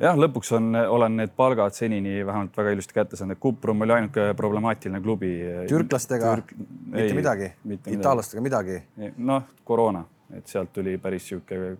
jah, 0.00 0.16
lõpuks 0.18 0.52
on, 0.56 0.70
olen 0.78 1.18
need 1.20 1.34
palgad 1.36 1.74
senini 1.76 2.20
vähemalt 2.26 2.56
väga 2.56 2.74
ilusti 2.74 2.96
kätte 2.96 3.18
saanud, 3.18 3.36
et 3.36 3.42
Kuprum 3.42 3.84
oli 3.84 3.94
ainuke 3.96 4.30
problemaatiline 4.36 5.00
klubi. 5.04 5.32
türklastega 5.68 6.34
Türk... 6.40 6.54
mitte 6.86 7.06
ei, 7.06 7.18
midagi, 7.18 7.50
itaallastega 7.96 8.44
midagi? 8.44 8.80
noh, 9.16 9.50
koroona, 9.64 10.04
et 10.36 10.50
sealt 10.50 10.72
tuli 10.74 10.96
päris 11.02 11.26
niisugune 11.26 11.72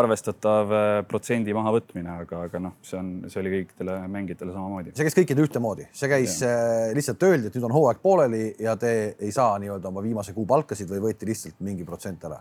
arvestatav 0.00 0.74
äh, 0.74 0.90
protsendi 1.08 1.54
mahavõtmine, 1.56 2.20
aga, 2.24 2.44
aga 2.48 2.62
noh, 2.62 2.76
see 2.86 2.98
on, 3.00 3.10
see 3.30 3.42
oli 3.42 3.54
kõikidele 3.56 3.96
mängijatele 4.12 4.54
samamoodi. 4.54 4.94
see 4.94 5.08
käis 5.08 5.18
kõikidel 5.18 5.48
ühtemoodi, 5.48 5.88
see 5.96 6.12
käis 6.12 6.38
ja. 6.44 6.52
Äh, 6.52 6.86
lihtsalt 6.98 7.28
öeldi, 7.28 7.50
et 7.50 7.58
nüüd 7.58 7.68
on 7.70 7.76
hooaeg 7.76 8.00
pooleli 8.02 8.46
ja 8.62 8.76
te 8.80 8.94
ei 9.18 9.34
saa 9.34 9.58
nii-öelda 9.62 9.90
oma 9.90 10.04
viimase 10.04 10.36
kuu 10.36 10.46
palkasid 10.50 10.90
või 10.90 11.10
võeti 11.10 11.28
lihtsalt 11.30 11.60
mingi 11.64 11.86
protsent 11.88 12.26
ära 12.30 12.40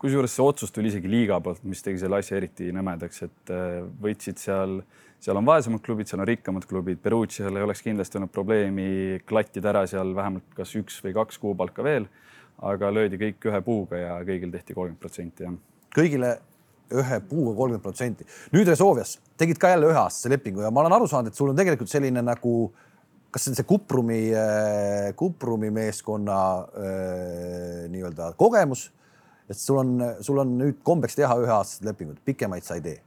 kusjuures 0.00 0.34
see 0.36 0.44
otsus 0.44 0.72
tuli 0.74 0.90
isegi 0.92 1.10
liiga 1.10 1.38
poolt, 1.42 1.62
mis 1.68 1.82
tegi 1.84 2.00
selle 2.02 2.20
asja 2.20 2.36
eriti 2.38 2.68
nõmedaks, 2.74 3.22
et 3.26 3.52
äh, 3.54 3.80
võtsid 4.02 4.40
seal, 4.40 4.78
seal 5.22 5.40
on 5.40 5.48
vaesemad 5.48 5.82
klubid, 5.84 6.10
seal 6.10 6.22
on 6.22 6.28
rikkamad 6.28 6.66
klubid, 6.68 7.00
Perugial 7.02 7.56
ei 7.56 7.64
oleks 7.64 7.82
kindlasti 7.84 8.20
olnud 8.20 8.32
probleemi 8.34 8.88
klattida 9.28 9.72
ära 9.72 9.86
seal 9.90 10.12
vähemalt 10.16 10.56
kas 10.56 10.74
üks 10.78 11.00
või 11.04 11.16
kaks 11.16 11.40
kuupalka 11.42 11.86
veel, 11.86 12.08
aga 12.62 12.90
löödi 12.94 13.20
kõik 13.20 13.48
ühe 13.50 13.60
puuga 13.64 14.00
ja 14.00 14.18
kõigil 14.24 14.52
tehti 14.52 14.74
kolmkümmend 14.76 15.00
protsenti, 15.02 15.44
jah. 15.44 15.56
kõigile 15.96 16.32
ühe 16.96 17.20
puuga 17.28 17.54
kolmkümmend 17.58 17.84
protsenti. 17.84 18.26
nüüd 18.54 18.68
Resolvias 18.68 19.18
tegid 19.36 19.60
ka 19.60 19.74
jälle 19.74 19.90
üheaastase 19.92 20.32
lepingu 20.32 20.64
ja 20.64 20.70
ma 20.70 20.84
olen 20.84 20.96
aru 20.96 21.08
saanud, 21.10 21.32
et 21.32 21.38
sul 21.38 21.52
on 21.52 21.56
tegelikult 21.58 21.92
selline 21.92 22.22
nagu 22.24 22.56
kas 23.30 23.44
see 23.44 23.52
on 23.52 23.56
see 23.58 23.68
Kuprumi, 23.68 24.20
äh, 24.32 25.10
Kuprumi 25.16 25.70
meeskonna 25.74 26.38
äh, 26.62 27.88
nii-öelda 27.92 28.32
kogemus 28.38 28.86
et 29.50 29.58
sul 29.58 29.78
on, 29.78 29.98
sul 30.20 30.40
on 30.42 30.56
nüüd 30.58 30.80
kombeks 30.86 31.18
teha 31.18 31.36
üheaastased 31.42 31.86
lepingud, 31.86 32.18
pikemaid 32.26 32.66
sa 32.66 32.78
ei 32.78 32.84
tee? 32.84 32.98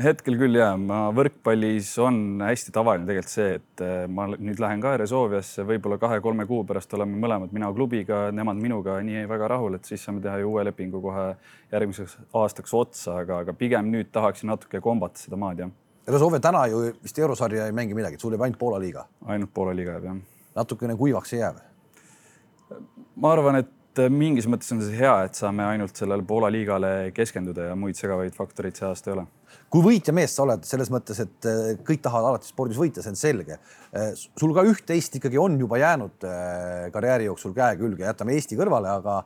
Hetkel 0.00 0.36
küll 0.38 0.56
ja 0.58 0.70
ma 0.78 1.08
võrkpallis 1.14 1.90
on 2.02 2.40
hästi 2.44 2.72
tavaline 2.74 3.06
tegelikult 3.08 3.32
see, 3.32 3.56
et 3.58 3.82
äh, 3.84 4.04
ma 4.10 4.26
nüüd 4.30 4.60
lähen 4.62 4.82
ka 4.82 4.94
Resolviasse, 5.00 5.64
võib-olla 5.66 5.98
kahe-kolme 6.00 6.46
kuu 6.48 6.62
pärast 6.68 6.92
oleme 6.96 7.18
mõlemad 7.20 7.54
mina 7.56 7.70
klubiga, 7.74 8.22
nemad 8.34 8.60
minuga 8.60 8.98
nii 9.04 9.24
väga 9.30 9.50
rahul, 9.54 9.78
et 9.78 9.88
siis 9.88 10.04
saame 10.04 10.22
teha 10.24 10.38
ju 10.42 10.52
uue 10.52 10.64
lepingu 10.68 11.02
kohe 11.04 11.26
järgmiseks 11.72 12.18
aastaks 12.42 12.76
otsa, 12.76 13.20
aga, 13.24 13.40
aga 13.44 13.56
pigem 13.56 13.90
nüüd 13.92 14.12
tahaksin 14.14 14.52
natuke 14.52 14.82
kombata 14.84 15.22
seda 15.22 15.40
maad 15.40 15.64
jah. 15.64 15.74
Resolve 16.10 16.40
täna 16.42 16.64
ju 16.70 16.84
vist 17.02 17.18
eurosarja 17.18 17.66
ei 17.68 17.76
mängi 17.76 17.96
midagi, 17.96 18.20
sul 18.20 18.34
jääb 18.34 18.46
ainult 18.46 18.60
Poola 18.60 18.80
liiga. 18.82 19.04
ainult 19.26 19.52
Poola 19.54 19.74
liiga 19.76 19.98
jääb 19.98 20.08
jah. 20.10 20.22
natukene 20.56 20.96
kuivaks 21.00 21.34
ei 21.34 21.44
jää 21.44 21.52
või? 21.56 22.80
ma 23.20 23.34
arvan, 23.34 23.62
et 23.64 24.06
mingis 24.10 24.46
mõttes 24.46 24.70
on 24.72 24.80
see 24.84 24.96
hea, 25.00 25.16
et 25.26 25.34
saame 25.34 25.64
ainult 25.66 25.96
sellele 25.96 26.22
Poola 26.26 26.50
liigale 26.52 27.10
keskenduda 27.14 27.72
ja 27.72 27.76
muid 27.76 27.98
segavaid 27.98 28.36
faktoreid 28.36 28.78
see 28.78 28.88
aasta 28.88 29.10
ei 29.10 29.18
ole 29.18 29.26
kui 29.70 29.84
võitja 29.84 30.12
mees 30.14 30.34
sa 30.34 30.44
oled 30.44 30.66
selles 30.66 30.90
mõttes, 30.92 31.20
et 31.22 31.48
äh, 31.48 31.72
kõik 31.86 32.02
tahavad 32.02 32.32
alati 32.32 32.50
spordis 32.50 32.78
võita, 32.80 33.04
see 33.04 33.12
on 33.14 33.18
selge. 33.18 33.58
Äh, 33.94 34.12
sul 34.18 34.54
ka 34.56 34.64
üht-teist 34.66 35.14
ikkagi 35.20 35.38
on 35.40 35.58
juba 35.60 35.78
jäänud 35.80 36.26
äh, 36.26 36.88
karjääri 36.94 37.28
jooksul 37.28 37.54
käe 37.56 37.78
külge, 37.80 38.06
jätame 38.06 38.34
Eesti 38.34 38.58
kõrvale, 38.58 38.90
aga, 38.98 39.20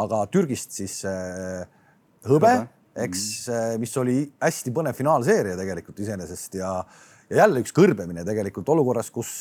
aga 0.00 0.22
Türgist 0.32 0.76
siis 0.78 1.02
hõbe, 2.28 2.54
eks, 3.00 3.22
mis 3.80 3.92
oli 4.00 4.22
hästi 4.42 4.72
põnev 4.74 4.96
finaalseeria 4.96 5.58
tegelikult 5.58 6.00
iseenesest 6.04 6.56
ja, 6.60 6.72
ja 7.30 7.42
jälle 7.42 7.62
üks 7.64 7.74
kõrbemine 7.76 8.24
tegelikult 8.26 8.68
olukorras, 8.72 9.10
kus 9.12 9.32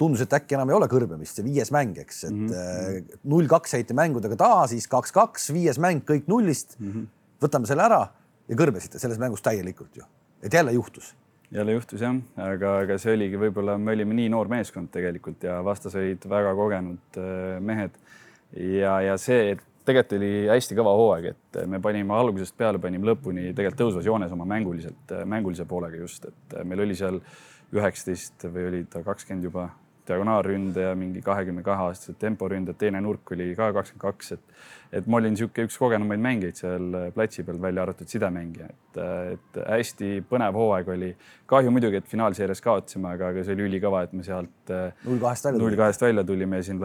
tundus, 0.00 0.24
et 0.24 0.34
äkki 0.34 0.56
enam 0.56 0.70
ei 0.72 0.76
ole 0.78 0.88
kõrbemist, 0.90 1.38
see 1.38 1.46
viies 1.46 1.70
mäng, 1.74 1.98
eks, 2.02 2.24
et 2.26 2.34
mhm. 2.34 3.20
null-kaks 3.30 3.76
heiti 3.78 3.94
mängudega 3.94 4.38
taha, 4.40 4.66
siis 4.72 4.88
kaks-kaks, 4.90 5.50
viies 5.54 5.78
mäng 5.82 6.02
kõik 6.08 6.26
nullist 6.30 6.74
mm. 6.80 6.90
-hmm. 6.90 7.06
võtame 7.44 7.70
selle 7.70 7.86
ära 7.86 8.02
ja 8.48 8.58
kõrbesite 8.58 9.00
selles 9.02 9.20
mängus 9.22 9.44
täielikult 9.44 9.98
ju, 10.00 10.06
et 10.42 10.54
jälle 10.54 10.74
juhtus. 10.76 11.12
Jälle 11.52 11.74
juhtus 11.74 12.00
jah, 12.00 12.16
aga, 12.40 12.78
aga 12.86 12.96
see 13.00 13.12
oligi 13.12 13.40
võib-olla, 13.40 13.76
me 13.78 13.92
olime 13.92 14.16
nii 14.16 14.30
noor 14.32 14.48
meeskond 14.48 14.88
tegelikult 14.92 15.44
ja 15.44 15.58
vastas 15.64 15.96
olid 16.00 16.24
väga 16.28 16.54
kogenud 16.56 17.20
äh, 17.20 17.58
mehed. 17.60 17.98
ja, 18.56 19.00
ja 19.04 19.18
see 19.20 19.52
tegelikult 19.84 20.16
oli 20.18 20.32
hästi 20.48 20.78
kõva 20.78 20.94
hooaeg, 20.96 21.28
et 21.32 21.60
me 21.68 21.80
panime 21.82 22.14
algusest 22.14 22.56
peale, 22.56 22.80
panime 22.82 23.10
lõpuni 23.10 23.50
tegelikult 23.50 23.80
tõusvas 23.82 24.06
joones 24.06 24.32
oma 24.32 24.46
mänguliselt, 24.48 25.14
mängulise 25.26 25.66
poolega 25.68 25.98
just, 25.98 26.28
et 26.30 26.58
meil 26.64 26.84
oli 26.84 26.96
seal 26.98 27.18
üheksateist 27.72 28.46
või 28.52 28.68
oli 28.68 28.82
ta 28.90 29.02
kakskümmend 29.04 29.48
juba 29.48 29.68
diagonaalründe 30.08 30.88
ja 30.88 30.94
mingi 30.98 31.22
kahekümne 31.24 31.62
kahe 31.66 31.88
aastased 31.88 32.18
temporünded, 32.20 32.76
teine 32.78 33.00
nurk 33.04 33.32
oli 33.34 33.52
ka 33.58 33.70
kakskümmend 33.76 34.02
kaks, 34.02 34.32
et 34.36 34.62
et 34.92 35.06
ma 35.08 35.16
olin 35.16 35.32
niisugune 35.32 35.64
üks 35.68 35.78
kogenumaid 35.80 36.20
mängijaid 36.20 36.58
seal 36.58 36.96
platsi 37.16 37.44
peal, 37.46 37.60
välja 37.62 37.86
arvatud 37.86 38.10
sidemängija, 38.12 38.66
et, 38.68 38.98
et 39.32 39.60
hästi 39.64 40.10
põnev 40.28 40.58
hooaeg 40.58 40.90
oli. 40.92 41.08
kahju 41.48 41.72
muidugi, 41.72 42.02
et 42.02 42.10
finaalseerias 42.10 42.60
kaotasime, 42.64 43.14
aga, 43.14 43.32
aga 43.32 43.46
see 43.46 43.56
oli 43.56 43.66
ülikõva, 43.70 44.04
et 44.04 44.12
me 44.16 44.26
sealt 44.26 44.74
null 45.06 45.22
kahest 45.22 45.48
välja, 45.48 45.62
null 45.64 45.78
kahest 45.80 46.04
välja 46.04 46.26
tulime 46.28 46.60
ja 46.60 46.68
siin 46.68 46.84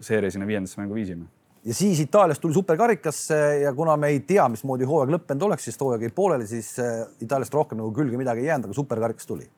seeria 0.00 0.30
sinna 0.30 0.46
viiendasse 0.46 0.80
mängu 0.80 0.94
viisime. 0.98 1.26
Ja 1.66 1.74
siis 1.74 1.98
Itaaliast 2.00 2.40
tuli 2.40 2.54
superkarikasse 2.54 3.38
ja 3.64 3.72
kuna 3.74 3.96
me 3.98 4.12
ei 4.14 4.20
tea, 4.26 4.46
mismoodi 4.48 4.86
hooaeg 4.88 5.10
lõppenud 5.16 5.48
oleks, 5.48 5.66
siis 5.66 5.80
hooaeg 5.80 6.06
jäi 6.06 6.14
pooleli, 6.14 6.46
siis 6.46 6.76
Itaaliast 7.20 7.54
rohkem 7.54 7.82
nagu 7.82 7.90
külge 7.96 8.20
midagi 8.20 8.46
ei 8.46 8.52
jäänud, 8.52 8.70
aga 8.70 8.78
superkarikas 8.78 9.26
tuli 9.26 9.48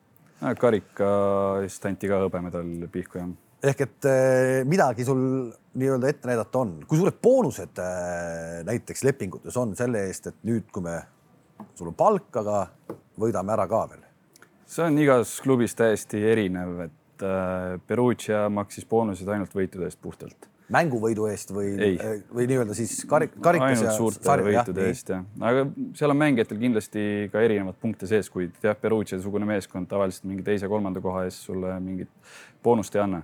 karika 0.59 1.07
eest 1.61 1.85
anti 1.89 2.09
ka 2.09 2.21
hõbemedal 2.23 2.69
pihku 2.91 3.19
jah. 3.19 3.31
ehk 3.71 3.83
et 3.85 4.09
eh, 4.09 4.61
midagi 4.67 5.05
sul 5.05 5.23
nii-öelda 5.77 6.09
ette 6.09 6.29
näidata 6.29 6.63
on, 6.63 6.75
kui 6.87 6.99
suured 6.99 7.19
boonused 7.21 7.81
eh, 7.83 8.61
näiteks 8.67 9.05
lepingutes 9.07 9.57
on 9.61 9.75
selle 9.77 10.05
eest, 10.09 10.31
et 10.31 10.39
nüüd, 10.47 10.67
kui 10.73 10.85
me, 10.85 10.97
sul 11.77 11.91
on 11.93 11.97
palk, 11.97 12.31
aga 12.41 12.65
võidame 13.21 13.53
ära 13.55 13.67
ka 13.69 13.83
veel? 13.93 14.07
see 14.71 14.87
on 14.87 14.97
igas 15.03 15.37
klubis 15.43 15.75
täiesti 15.77 16.23
erinev, 16.33 16.87
et 16.87 17.27
eh, 17.27 17.75
Perugia 17.87 18.47
maksis 18.49 18.87
boonused 18.89 19.29
ainult 19.29 19.53
võitude 19.55 19.89
eest 19.89 20.01
puhtalt 20.01 20.50
mänguvõidu 20.71 21.27
eest 21.31 21.51
või, 21.53 21.73
või 22.31 22.47
nii-öelda 22.49 22.75
siis 22.77 23.01
karik, 23.09 23.33
karikas 23.43 23.81
ainult 23.81 23.97
suurte 23.97 24.23
sarja, 24.25 24.47
võitude 24.47 24.85
jah, 24.85 24.93
eest 24.93 25.11
jah, 25.13 25.25
aga 25.49 25.65
seal 25.97 26.13
on 26.13 26.19
mängijatel 26.21 26.61
kindlasti 26.61 27.03
ka 27.33 27.43
erinevad 27.43 27.77
punkte 27.81 28.09
sees, 28.09 28.29
kuid 28.31 28.55
jah, 28.63 28.77
Perugia-sugune 28.79 29.47
meeskond 29.49 29.89
tavaliselt 29.91 30.27
mingi 30.29 30.45
teise-kolmanda 30.47 31.03
koha 31.03 31.25
eest 31.27 31.45
sulle 31.49 31.75
mingit 31.83 32.11
boonust 32.63 32.95
ei 32.95 33.03
anna. 33.03 33.21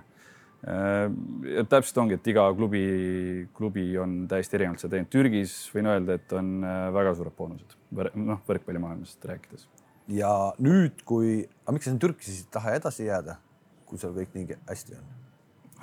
Ja 0.58 1.62
täpselt 1.70 2.00
ongi, 2.02 2.16
et 2.18 2.28
iga 2.32 2.48
klubi, 2.58 2.80
klubi 3.54 3.92
on 4.02 4.24
täiesti 4.30 4.58
erinevalt 4.58 4.82
seda 4.82 4.96
teinud. 4.96 5.10
Türgis 5.12 5.52
võin 5.70 5.86
öelda, 5.86 6.16
et 6.18 6.34
on 6.34 6.48
äh, 6.66 6.80
väga 6.96 7.12
suured 7.14 7.36
boonused, 7.38 7.76
noh, 8.18 8.40
võrkpallimaailmast 8.48 9.28
rääkides. 9.30 9.68
ja 10.10 10.32
nüüd, 10.58 11.04
kui, 11.06 11.44
aga 11.62 11.76
miks 11.76 11.86
sa 11.86 11.94
Türki 12.02 12.26
siis 12.26 12.42
ei 12.42 12.50
taha 12.58 12.74
edasi 12.80 13.06
jääda, 13.06 13.38
kui 13.86 14.02
seal 14.02 14.16
kõik 14.18 14.34
nii 14.34 14.58
hästi 14.66 14.98
on? 14.98 15.17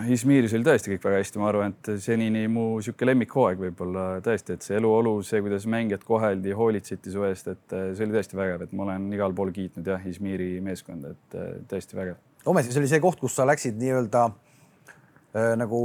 Izmiris 0.04 0.52
oli 0.58 0.66
tõesti 0.68 0.92
kõik 0.92 1.06
väga 1.06 1.20
hästi, 1.22 1.40
ma 1.40 1.48
arvan, 1.48 1.72
et 1.72 1.90
senini 2.04 2.42
mu 2.52 2.66
niisugune 2.76 3.14
lemmikhooaeg 3.14 3.62
võib-olla 3.62 4.06
tõesti, 4.26 4.58
et 4.58 4.66
see 4.66 4.76
eluolu, 4.76 5.14
see, 5.24 5.40
kuidas 5.44 5.64
mängijad 5.72 6.04
koheldi, 6.04 6.52
hoolitseti 6.52 7.14
su 7.14 7.24
eest, 7.24 7.48
et 7.54 7.76
see 7.96 8.04
oli 8.04 8.18
tõesti 8.18 8.36
vägev, 8.36 8.66
et 8.66 8.74
ma 8.76 8.90
olen 8.90 9.06
igal 9.16 9.36
pool 9.38 9.54
kiitnud 9.56 9.88
jah, 9.88 10.04
Izmiri 10.12 10.58
meeskonda, 10.66 11.14
et 11.16 11.38
tõesti 11.72 11.96
vägev. 11.96 12.20
ometi 12.46 12.74
see 12.76 12.84
oli 12.84 12.92
see 12.92 13.00
koht, 13.04 13.22
kus 13.24 13.38
sa 13.40 13.48
läksid 13.48 13.80
nii-öelda 13.80 14.26
äh, 14.28 15.56
nagu 15.64 15.80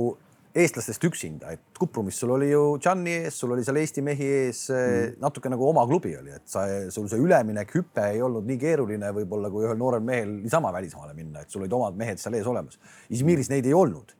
eestlastest 0.54 1.04
üksinda, 1.06 1.52
et 1.54 1.78
Kuprumis 1.78 2.16
sul 2.18 2.32
oli 2.34 2.48
ju 2.50 2.62
Gianni 2.82 3.12
ees, 3.20 3.36
sul 3.38 3.52
oli 3.54 3.62
seal 3.66 3.78
Eesti 3.78 4.02
mehi 4.02 4.30
ees 4.40 4.64
mm., 4.74 5.20
natuke 5.22 5.52
nagu 5.52 5.68
oma 5.68 5.84
klubi 5.86 6.16
oli, 6.18 6.34
et 6.34 6.46
sa, 6.50 6.64
sul 6.90 7.06
see 7.10 7.22
üleminek, 7.22 7.70
hüpe 7.78 8.08
ei 8.16 8.22
olnud 8.26 8.48
nii 8.48 8.58
keeruline 8.60 9.12
võib-olla 9.20 9.52
kui 9.52 9.68
ühel 9.68 9.78
noorel 9.78 10.02
mehel 10.06 10.32
niisama 10.40 10.72
välismaale 10.74 11.14
minna, 11.14 11.44
et 11.44 11.54
sul 11.54 11.62
olid 11.62 11.78
omad 11.78 11.98
mehed 12.00 12.22
seal 12.22 12.34
ees 12.38 12.50
olemas. 12.50 12.80
Izmiris 13.14 13.52
neid 13.52 13.68
ei 13.70 13.76
olnud. 13.76 14.16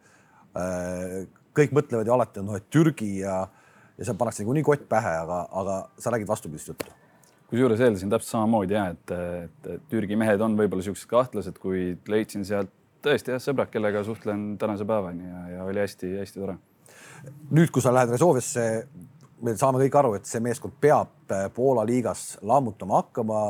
Äh, 0.60 1.18
kõik 1.56 1.74
mõtlevad 1.74 2.06
ju 2.06 2.14
alati, 2.14 2.46
noh, 2.46 2.58
et 2.60 2.70
Türgi 2.70 3.10
ja, 3.24 3.42
ja 3.98 4.06
seal 4.06 4.18
pannakse 4.18 4.44
niikuinii 4.44 4.66
kott 4.70 4.86
pähe, 4.90 5.16
aga, 5.26 5.44
aga 5.50 5.82
sa 5.98 6.14
räägid 6.14 6.30
vastupidist 6.30 6.70
juttu 6.74 6.98
kusjuures 7.50 7.80
eeldasin 7.82 8.10
täpselt 8.12 8.30
samamoodi 8.30 8.76
ja 8.76 8.84
et, 8.92 9.10
et, 9.10 9.64
et 9.74 9.86
Türgi 9.90 10.14
mehed 10.14 10.38
on 10.44 10.52
võib-olla 10.54 10.84
siuksed 10.86 11.08
kahtlased, 11.10 11.56
kuid 11.58 12.06
leidsin 12.06 12.44
sealt 12.46 12.70
tõesti 13.04 13.34
jah, 13.34 13.42
sõbrad, 13.42 13.70
kellega 13.72 14.02
suhtlen 14.06 14.54
tänase 14.60 14.86
päevani 14.88 15.28
ja, 15.28 15.44
ja 15.56 15.68
oli 15.68 15.82
hästi-hästi 15.82 16.40
tore. 16.40 16.56
nüüd, 17.50 17.70
kui 17.72 17.82
sa 17.84 17.92
lähed 17.94 18.12
Resolvesse, 18.14 18.66
me 19.44 19.54
saame 19.56 19.80
kõik 19.84 19.96
aru, 20.00 20.12
et 20.18 20.28
see 20.28 20.42
meeskond 20.44 20.76
peab 20.80 21.32
äh, 21.32 21.48
Poola 21.54 21.84
liigas 21.88 22.38
lammutama 22.42 23.02
hakkama. 23.02 23.40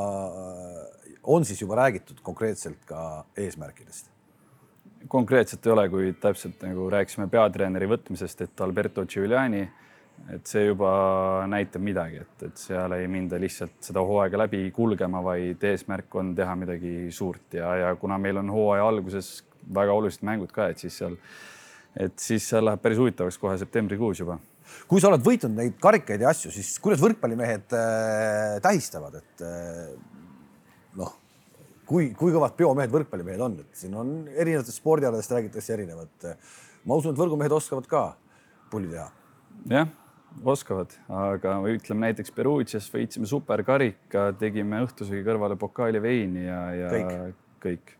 on 1.22 1.44
siis 1.44 1.60
juba 1.60 1.76
räägitud 1.76 2.22
konkreetselt 2.22 2.84
ka 2.86 3.24
eesmärkidest? 3.36 4.10
konkreetselt 5.08 5.66
ei 5.66 5.72
ole, 5.72 5.88
kuid 5.88 6.18
täpselt 6.20 6.62
nagu 6.62 6.90
rääkisime 6.92 7.26
peatreeneri 7.28 7.86
võtmisest, 7.88 8.42
et 8.44 8.60
Alberto 8.60 9.06
Giuliani 9.06 9.64
et 10.28 10.46
see 10.46 10.66
juba 10.68 10.90
näitab 11.50 11.82
midagi, 11.84 12.20
et, 12.22 12.44
et 12.46 12.60
seal 12.60 12.94
ei 12.96 13.06
minda 13.10 13.38
lihtsalt 13.40 13.80
seda 13.82 14.02
hooaega 14.06 14.44
läbi 14.44 14.62
kulgema, 14.74 15.22
vaid 15.24 15.62
eesmärk 15.70 16.14
on 16.20 16.34
teha 16.38 16.54
midagi 16.58 16.94
suurt 17.14 17.56
ja, 17.58 17.72
ja 17.80 17.94
kuna 17.98 18.18
meil 18.20 18.38
on 18.42 18.52
hooaja 18.52 18.86
alguses 18.86 19.40
väga 19.74 19.96
olulised 19.96 20.24
mängud 20.26 20.52
ka, 20.54 20.70
et 20.70 20.82
siis 20.82 20.96
seal, 21.02 21.16
et 21.98 22.14
siis 22.20 22.46
seal 22.52 22.66
läheb 22.68 22.82
päris 22.82 23.00
huvitavaks 23.00 23.38
kohe 23.40 23.56
septembrikuus 23.60 24.22
juba. 24.22 24.38
kui 24.90 25.02
sa 25.02 25.10
oled 25.10 25.24
võitnud 25.24 25.56
neid 25.56 25.78
karikaid 25.82 26.22
ja 26.22 26.30
asju, 26.30 26.52
siis 26.54 26.76
kuidas 26.82 27.02
võrkpallimehed 27.02 27.74
äh, 27.76 28.56
tähistavad, 28.62 29.18
et 29.18 29.46
äh, 29.46 29.88
noh, 31.00 31.14
kui, 31.90 32.12
kui 32.14 32.34
kõvad 32.34 32.54
peomehed 32.58 32.92
võrkpallimehed 32.94 33.46
on, 33.46 33.58
et 33.64 33.82
siin 33.82 33.96
on 33.98 34.12
erinevatest 34.30 34.78
spordialadest 34.78 35.34
räägitakse 35.34 35.74
erinevat. 35.74 36.36
ma 36.84 37.00
usun, 37.00 37.16
et 37.16 37.18
võrgumehed 37.18 37.56
oskavad 37.56 37.90
ka 37.90 38.04
pulli 38.70 38.94
teha. 38.94 39.08
jah 39.70 39.96
oskavad, 40.44 40.92
aga 41.08 41.56
ütleme 41.70 42.08
näiteks 42.08 42.32
Perugias 42.34 42.88
võitsime 42.92 43.28
superkarika, 43.28 44.30
tegime 44.38 44.82
õhtusöögi 44.86 45.24
kõrvale 45.26 45.58
pokaali 45.60 46.02
veini 46.02 46.46
ja, 46.46 46.60
ja 46.76 46.90
kõik, 46.94 47.38
kõik., 47.64 47.94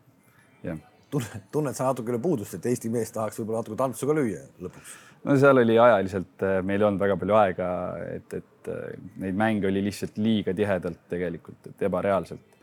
jah. 0.65 0.81
tunned, 1.13 1.47
tunned 1.53 1.77
sa 1.77 1.89
natukene 1.89 2.21
puudust, 2.23 2.57
et 2.57 2.67
Eesti 2.71 2.91
mees 2.93 3.13
tahaks 3.15 3.39
võib-olla 3.41 3.63
natuke 3.63 3.79
tantsu 3.79 4.09
ka 4.09 4.17
lüüa 4.17 4.43
lõpuks? 4.63 4.93
no 5.27 5.37
seal 5.41 5.61
oli 5.61 5.77
ajaliselt, 5.79 6.35
eh, 6.47 6.59
meil 6.65 6.81
ei 6.81 6.87
olnud 6.89 7.03
väga 7.03 7.17
palju 7.21 7.37
aega, 7.37 7.71
et, 8.15 8.37
et 8.41 8.71
eh, 8.73 8.95
neid 9.23 9.37
mänge 9.37 9.69
oli 9.69 9.83
lihtsalt 9.85 10.17
liiga 10.21 10.55
tihedalt 10.57 11.03
tegelikult, 11.11 11.73
et 11.73 11.85
ebareaalselt 11.89 12.57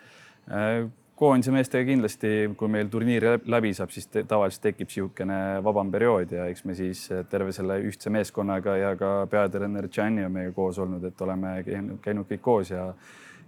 eh, 0.50 0.88
koondise 1.18 1.52
meestega 1.54 1.86
kindlasti, 1.88 2.30
kui 2.58 2.70
meil 2.70 2.90
turniir 2.92 3.24
läbi 3.50 3.72
saab, 3.74 3.90
siis 3.94 4.06
te, 4.10 4.22
tavaliselt 4.28 4.68
tekib 4.68 4.88
niisugune 4.88 5.38
vabam 5.66 5.90
periood 5.90 6.34
ja 6.36 6.46
eks 6.50 6.64
me 6.68 6.76
siis 6.78 7.04
terve 7.30 7.54
selle 7.56 7.80
ühtse 7.88 8.12
meeskonnaga 8.14 8.76
ja 8.78 8.92
ka 8.98 9.12
peatreener 9.30 9.88
Gianni 9.92 10.26
on 10.26 10.36
meiega 10.36 10.54
koos 10.56 10.78
olnud, 10.84 11.04
et 11.08 11.26
oleme 11.26 11.56
käinud 11.64 12.28
kõik 12.30 12.44
koos 12.44 12.70
ja 12.74 12.92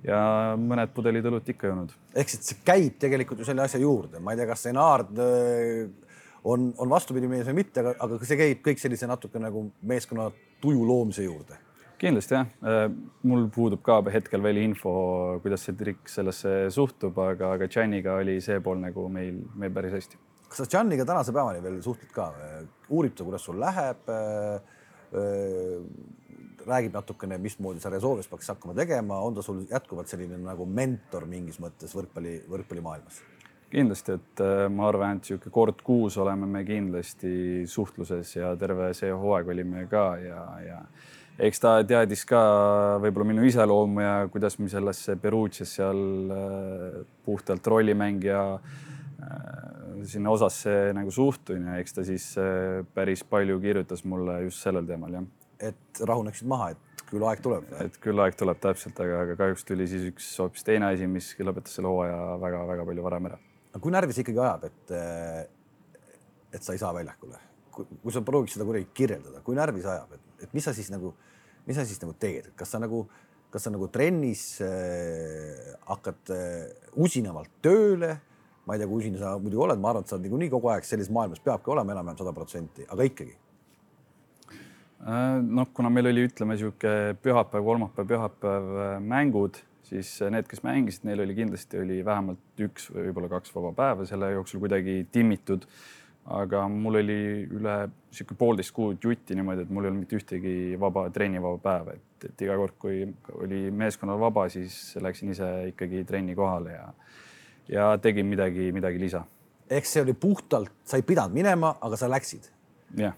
ja 0.04 0.18
mõned 0.56 0.94
pudelid 0.96 1.26
õlut 1.28 1.48
ikka 1.52 1.68
joonud. 1.68 1.90
ehk 2.16 2.30
siis 2.32 2.52
see 2.52 2.60
käib 2.64 2.96
tegelikult 2.98 3.42
ju 3.42 3.48
selle 3.48 3.66
asja 3.66 3.80
juurde, 3.82 4.20
ma 4.20 4.32
ei 4.32 4.40
tea, 4.40 4.48
kas 4.48 4.66
Enaard 4.70 5.18
äh, 5.20 5.90
on, 6.44 6.70
on 6.78 6.90
vastupidi 6.90 7.28
mees 7.28 7.46
või 7.50 7.60
mitte, 7.60 7.84
aga, 7.84 7.96
aga 8.06 8.20
see 8.24 8.40
käib 8.40 8.62
kõik 8.64 8.80
sellise 8.80 9.08
natuke 9.10 9.42
nagu 9.42 9.66
meeskonna 9.92 10.30
tuju 10.62 10.86
loomise 10.88 11.26
juurde 11.26 11.60
kindlasti 12.00 12.36
jah, 12.36 12.48
mul 13.28 13.46
puudub 13.52 13.82
ka 13.84 13.98
hetkel 14.12 14.42
veel 14.44 14.62
info, 14.62 14.92
kuidas 15.44 15.66
see 15.66 15.76
trikk 15.76 16.08
sellesse 16.08 16.54
suhtub, 16.72 17.18
aga, 17.20 17.54
aga 17.58 17.68
Janiga 17.70 18.16
oli 18.20 18.38
see 18.44 18.60
pool 18.64 18.80
nagu 18.80 19.06
meil, 19.12 19.42
meil 19.60 19.74
päris 19.74 19.98
hästi. 19.98 20.20
kas 20.48 20.62
sa 20.62 20.68
Janiga 20.78 21.04
tänase 21.08 21.34
päevani 21.36 21.60
veel 21.64 21.82
suhtled 21.84 22.14
ka, 22.14 22.30
uurib 22.88 23.16
ta, 23.16 23.26
kuidas 23.26 23.44
sul 23.44 23.60
läheb? 23.60 24.08
räägib 26.66 26.94
natukene, 26.94 27.38
mismoodi 27.40 27.80
sa 27.82 27.90
Resolves 27.90 28.28
peaks 28.30 28.50
hakkama 28.52 28.76
tegema, 28.76 29.16
on 29.24 29.34
ta 29.34 29.42
sul 29.42 29.64
jätkuvalt 29.66 30.10
selline 30.12 30.38
nagu 30.44 30.66
mentor 30.68 31.24
mingis 31.26 31.58
mõttes 31.58 31.94
võrkpalli, 31.96 32.40
võrkpallimaailmas? 32.50 33.22
kindlasti, 33.70 34.16
et 34.18 34.40
ma 34.74 34.88
arvan, 34.88 35.18
et 35.18 35.28
niisugune 35.28 35.54
kord 35.54 35.82
kuus 35.86 36.16
oleme 36.18 36.46
me 36.50 36.64
kindlasti 36.66 37.62
suhtluses 37.70 38.32
ja 38.34 38.50
terve 38.58 38.88
see 38.98 39.12
hooaeg 39.14 39.52
olime 39.54 39.84
ka 39.90 40.04
ja, 40.18 40.40
ja 40.64 40.80
eks 41.40 41.62
ta 41.62 41.74
teadis 41.88 42.26
ka 42.28 42.40
võib-olla 43.02 43.30
minu 43.32 43.48
iseloomu 43.48 44.04
ja 44.04 44.14
kuidas 44.32 44.58
ma 44.60 44.68
sellesse 44.68 45.16
Perugias 45.20 45.74
seal 45.78 46.00
puhtalt 47.24 47.66
rollimängija 47.72 48.44
sinna 50.10 50.32
osasse 50.32 50.94
nagu 50.96 51.12
suhtun 51.12 51.66
ja 51.72 51.80
eks 51.80 51.96
ta 51.96 52.04
siis 52.04 52.32
päris 52.94 53.24
palju 53.24 53.60
kirjutas 53.60 54.04
mulle 54.08 54.42
just 54.46 54.64
sellel 54.64 54.86
teemal 54.88 55.18
jah 55.18 55.28
et 55.60 56.02
rahuneksid 56.08 56.48
maha, 56.48 56.72
et 56.74 57.04
küll 57.10 57.24
aeg 57.26 57.42
tuleb. 57.44 57.68
et 57.84 57.96
küll 58.02 58.22
aeg 58.24 58.36
tuleb 58.38 58.60
täpselt, 58.62 58.98
aga, 59.04 59.22
aga 59.26 59.36
kahjuks 59.38 59.66
tuli 59.68 59.86
siis 59.90 60.06
üks 60.10 60.28
hoopis 60.40 60.66
teine 60.66 60.90
asi, 60.90 61.08
mis 61.10 61.30
lõpetas 61.40 61.76
selle 61.76 61.90
hooaja 61.92 62.36
väga-väga 62.42 62.86
palju 62.88 63.06
varem 63.06 63.30
ära. 63.30 63.40
aga 63.72 63.82
kui 63.84 63.94
närvi 63.94 64.16
see 64.16 64.24
ikkagi 64.24 64.42
ajab, 64.44 64.68
et, 64.70 64.94
et 66.56 66.66
sa 66.66 66.76
ei 66.76 66.82
saa 66.82 66.92
väljakule, 66.96 67.40
kui 67.74 68.14
sa 68.14 68.24
prooviks 68.26 68.56
seda 68.56 68.68
kuidagi 68.68 68.88
kirjeldada, 69.02 69.42
kui 69.46 69.58
närvi 69.58 69.84
see 69.84 69.92
ajab, 69.92 70.16
et, 70.16 70.46
et 70.46 70.56
mis 70.56 70.66
sa 70.66 70.74
siis 70.76 70.90
nagu, 70.92 71.12
mis 71.70 71.78
sa 71.78 71.86
siis 71.86 72.02
nagu 72.02 72.16
teed, 72.18 72.50
kas 72.58 72.74
sa 72.74 72.82
nagu, 72.82 73.04
kas 73.54 73.66
sa 73.66 73.72
nagu 73.72 73.86
trennis 73.94 74.44
äh, 74.66 75.76
hakkad 75.88 76.34
äh, 76.34 76.66
usinamalt 76.98 77.62
tööle? 77.62 78.18
ma 78.68 78.76
ei 78.76 78.82
tea, 78.82 78.90
kui 78.90 79.00
usine 79.00 79.18
sa 79.18 79.32
muidugi 79.40 79.62
oled, 79.64 79.80
ma 79.82 79.90
arvan, 79.90 80.04
et 80.04 80.10
sa 80.10 80.18
oled 80.18 80.28
niikuinii 80.28 80.50
kogu 80.52 80.68
aeg 80.70 80.84
sellises 80.86 81.10
maailmas 81.14 81.40
peabki 81.42 81.72
olema 81.72 81.96
enam-vähem 81.96 82.20
sada 82.20 82.34
protsenti, 82.36 82.84
aga 82.92 83.06
ikkagi 83.08 83.32
Äh, 85.00 85.38
noh, 85.40 85.64
kuna 85.72 85.88
meil 85.88 86.10
oli, 86.10 86.26
ütleme 86.28 86.52
niisugune 86.52 87.14
pühapäev, 87.24 87.64
kolmapäev, 87.64 88.08
pühapäev 88.10 88.66
äh, 88.76 88.90
mängud, 89.00 89.56
siis 89.88 90.10
need, 90.28 90.44
kes 90.48 90.60
mängisid, 90.66 91.06
neil 91.08 91.22
oli 91.24 91.36
kindlasti 91.38 91.80
oli 91.80 92.02
vähemalt 92.04 92.60
üks 92.60 92.90
või 92.92 93.06
võib-olla 93.06 93.30
kaks 93.32 93.54
vaba 93.54 93.70
päeva 93.78 94.04
selle 94.08 94.28
jooksul 94.34 94.60
kuidagi 94.60 94.98
timmitud. 95.12 95.64
Aga 96.26 96.66
mul 96.68 97.00
oli 97.00 97.18
üle 97.48 97.76
niisugune 97.88 98.38
poolteist 98.38 98.74
kuud 98.76 99.02
jutti 99.04 99.34
niimoodi, 99.38 99.64
et 99.64 99.70
mul 99.70 99.86
ei 99.86 99.90
olnud 99.90 100.04
mitte 100.04 100.18
ühtegi 100.18 100.54
vaba 100.80 101.06
trennivaba 101.14 101.58
päeva, 101.62 101.96
et, 101.96 102.28
et 102.28 102.44
iga 102.46 102.58
kord, 102.60 102.76
kui 102.78 103.02
oli 103.40 103.62
meeskonnal 103.70 104.20
vaba, 104.20 104.48
siis 104.52 104.96
läksin 105.00 105.32
ise 105.34 105.50
ikkagi 105.72 106.04
trenni 106.04 106.36
kohale 106.38 106.76
ja 106.76 106.92
ja 107.70 107.90
tegin 108.02 108.26
midagi, 108.26 108.72
midagi 108.74 108.98
lisa. 108.98 109.24
ehk 109.70 109.86
see 109.86 110.02
oli 110.02 110.14
puhtalt, 110.14 110.72
sa 110.84 110.98
ei 110.98 111.06
pidanud 111.06 111.34
minema, 111.34 111.76
aga 111.80 111.96
sa 111.96 112.10
läksid? 112.10 112.50
jah 112.98 113.16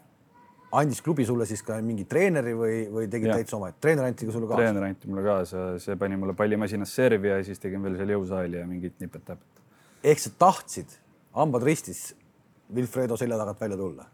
andis 0.73 1.03
klubi 1.05 1.25
sulle 1.29 1.47
siis 1.49 1.63
ka 1.67 1.77
mingi 1.85 2.07
treeneri 2.09 2.55
või, 2.57 2.77
või 2.93 3.09
tegid 3.13 3.29
ja. 3.29 3.37
täitsa 3.41 3.59
oma, 3.59 3.71
treener 3.77 4.09
anti 4.09 4.29
ka 4.29 4.35
sulle 4.35 4.49
kaasa? 4.49 4.63
treener 4.63 4.87
anti 4.89 5.11
mulle 5.11 5.25
kaasa, 5.27 5.65
see 5.83 5.97
pani 6.01 6.17
mulle 6.21 6.35
pallimasinas 6.37 6.95
servi 6.97 7.29
ja 7.29 7.41
siis 7.45 7.61
tegin 7.61 7.85
veel 7.85 7.99
seal 8.01 8.15
jõusaali 8.15 8.61
ja 8.61 8.69
mingit 8.69 8.97
nipet-täpet. 9.03 9.63
ehk 10.13 10.23
sa 10.25 10.33
tahtsid, 10.41 10.97
hambad 11.37 11.67
ristis, 11.69 12.13
Wilfredo 12.75 13.17
selja 13.21 13.39
tagant 13.41 13.61
välja 13.61 13.79
tulla? 13.81 14.09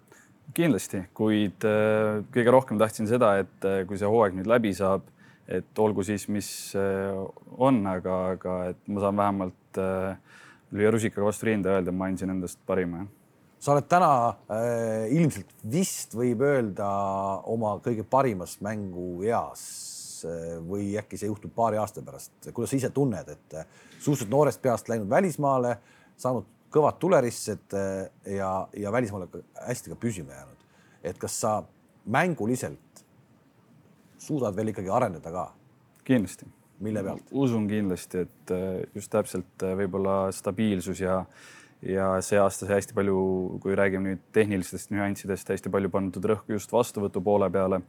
kindlasti, 0.56 1.02
kuid 1.14 1.64
äh, 1.68 2.24
kõige 2.32 2.52
rohkem 2.54 2.78
tahtsin 2.80 3.06
seda, 3.06 3.34
et 3.42 3.66
äh, 3.68 3.82
kui 3.86 3.98
see 4.00 4.08
hooaeg 4.08 4.34
nüüd 4.38 4.48
läbi 4.48 4.72
saab, 4.74 5.04
et 5.48 5.80
olgu 5.80 6.04
siis, 6.06 6.24
mis 6.32 6.48
äh, 6.76 7.12
on, 7.56 7.82
aga, 7.88 8.16
aga 8.34 8.56
et 8.72 8.80
ma 8.88 9.04
saan 9.04 9.20
vähemalt 9.20 9.80
äh, 9.82 10.40
lüüa 10.72 10.92
rusikaga 10.94 11.28
vastu 11.28 11.50
rinda 11.50 11.72
ja 11.72 11.82
öelda, 11.82 11.92
ma 11.92 12.08
andsin 12.08 12.32
endast 12.32 12.60
parima 12.68 13.04
sa 13.58 13.74
oled 13.74 13.88
täna 13.90 14.10
äh, 14.54 15.08
ilmselt 15.18 15.52
vist 15.70 16.14
võib 16.16 16.42
öelda 16.46 16.88
oma 17.50 17.76
kõige 17.84 18.04
parimas 18.08 18.58
mängueas 18.64 19.62
või 20.66 20.96
äkki 20.98 21.18
see 21.18 21.28
juhtub 21.30 21.52
paari 21.54 21.78
aasta 21.78 22.02
pärast. 22.02 22.32
kuidas 22.50 22.72
sa 22.72 22.78
ise 22.80 22.88
tunned, 22.90 23.28
et 23.30 23.58
suhteliselt 23.98 24.32
noorest 24.32 24.62
peast 24.62 24.88
läinud 24.90 25.06
välismaale, 25.10 25.76
saanud 26.18 26.46
kõvad 26.72 26.98
tuleristsed 27.00 27.76
äh, 27.76 28.08
ja, 28.36 28.52
ja 28.76 28.92
välismaale 28.92 29.28
hästi 29.66 29.94
ka 29.94 30.00
püsima 30.00 30.36
jäänud. 30.36 30.64
et 31.02 31.18
kas 31.18 31.40
sa 31.40 31.62
mänguliselt 32.04 33.04
suudad 34.18 34.56
veel 34.56 34.72
ikkagi 34.72 34.90
areneda 34.92 35.32
ka? 35.32 35.46
kindlasti. 36.04 36.48
mille 36.80 37.02
pealt? 37.04 37.30
usun 37.30 37.68
kindlasti, 37.68 38.26
et 38.26 38.52
äh, 38.54 38.82
just 38.94 39.12
täpselt 39.12 39.64
äh, 39.64 39.76
võib-olla 39.78 40.26
stabiilsus 40.32 41.00
ja 41.00 41.22
ja 41.82 42.10
see 42.26 42.38
aasta 42.42 42.66
sai 42.66 42.80
hästi 42.80 42.94
palju, 42.96 43.18
kui 43.62 43.76
räägime 43.78 44.10
nüüd 44.10 44.22
tehnilistest 44.34 44.90
nüanssidest, 44.90 45.52
hästi 45.54 45.70
palju 45.70 45.90
pandud 45.94 46.24
rõhku 46.32 46.56
just 46.56 46.72
vastuvõtu 46.74 47.22
poole 47.22 47.46
peale. 47.54 47.82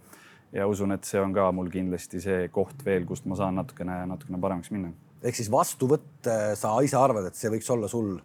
ja 0.54 0.68
usun, 0.68 0.92
et 0.94 1.06
see 1.06 1.20
on 1.22 1.34
ka 1.34 1.52
mul 1.54 1.70
kindlasti 1.74 2.22
see 2.22 2.48
koht 2.54 2.86
veel, 2.86 3.06
kust 3.06 3.26
ma 3.26 3.36
saan 3.38 3.58
natukene, 3.58 4.04
natukene 4.10 4.40
paremaks 4.42 4.72
minna. 4.72 4.94
ehk 5.24 5.36
siis 5.36 5.50
vastuvõtt, 5.52 6.30
sa 6.56 6.76
ise 6.86 6.98
arvad, 6.98 7.32
et 7.32 7.36
see 7.36 7.50
võiks 7.50 7.70
olla 7.74 7.90
sul, 7.90 8.20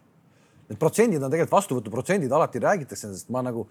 need 0.69 0.79
protsendid 0.81 1.23
on 1.23 1.33
tegelikult 1.33 1.57
vastuvõtuprotsendid, 1.59 2.31
alati 2.33 2.61
räägitakse 2.63 3.09
nendest, 3.09 3.29
ma 3.33 3.43
nagu 3.45 3.67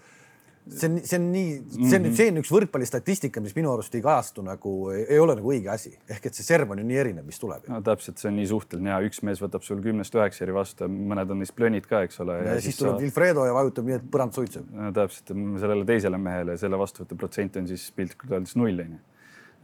see 0.64 0.88
on, 0.88 0.98
see 1.04 1.18
on 1.18 1.26
nii, 1.32 1.48
see 1.74 1.98
on 1.98 2.04
nüüd, 2.06 2.16
see 2.16 2.28
on 2.32 2.40
üks 2.40 2.50
võrkpallistatistika, 2.54 3.42
mis 3.44 3.54
minu 3.56 3.72
arust 3.74 3.94
ei 3.98 4.02
kajastu 4.04 4.44
nagu, 4.46 4.72
ei 4.94 5.18
ole 5.20 5.36
nagu 5.36 5.52
õige 5.52 5.68
asi. 5.72 5.92
ehk 6.08 6.30
et 6.30 6.38
see 6.38 6.46
serv 6.46 6.72
on 6.72 6.80
ju 6.80 6.86
nii 6.88 7.00
erinev, 7.02 7.26
mis 7.28 7.40
tuleb. 7.40 7.66
no 7.68 7.80
täpselt, 7.84 8.20
see 8.20 8.30
on 8.30 8.38
nii 8.40 8.48
suhteline 8.48 8.94
ja 8.94 9.00
üks 9.04 9.20
mees 9.26 9.42
võtab 9.44 9.66
sul 9.66 9.82
kümnest 9.84 10.16
üheksa 10.16 10.46
eri 10.46 10.56
vastu 10.56 10.86
ja 10.86 10.92
mõned 10.92 11.34
on 11.34 11.42
neist 11.42 11.56
plönid 11.58 11.88
ka, 11.90 12.04
eks 12.08 12.22
ole. 12.24 12.38
ja, 12.40 12.54
ja 12.56 12.64
siis 12.64 12.80
tuleb 12.80 12.96
sa... 12.96 13.04
Wilfredo 13.04 13.48
ja 13.48 13.56
vajutab 13.56 13.90
nii, 13.90 13.98
et 14.00 14.06
põrand 14.16 14.36
suitseb. 14.36 14.70
no 14.72 14.92
täpselt, 14.96 15.34
sellele 15.64 15.88
teisele 15.88 16.20
mehele 16.20 16.56
selle 16.60 16.80
vastuvõtu 16.80 17.18
protsent 17.20 17.60
on 17.60 17.68
siis 17.68 17.90
piltlikult 17.96 18.38
öeldes 18.38 18.56
null 18.60 18.86
onju 18.86 19.02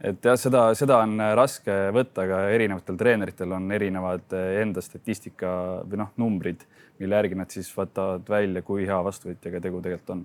et 0.01 0.25
jah, 0.25 0.37
seda, 0.39 0.65
seda 0.77 0.99
on 1.05 1.15
raske 1.37 1.77
võtta, 1.95 2.25
aga 2.25 2.43
erinevatel 2.55 2.99
treeneritel 2.99 3.55
on 3.57 3.71
erinevad 3.75 4.35
enda 4.63 4.83
statistika 4.83 5.53
või 5.85 6.01
noh, 6.01 6.13
numbrid, 6.21 6.65
mille 7.01 7.17
järgi 7.21 7.37
nad 7.39 7.53
siis 7.53 7.69
võtavad 7.75 8.29
välja, 8.29 8.63
kui 8.65 8.85
hea 8.89 9.01
vastuvõtjaga 9.05 9.61
tegu 9.63 9.81
tegelikult 9.83 10.15
on 10.17 10.23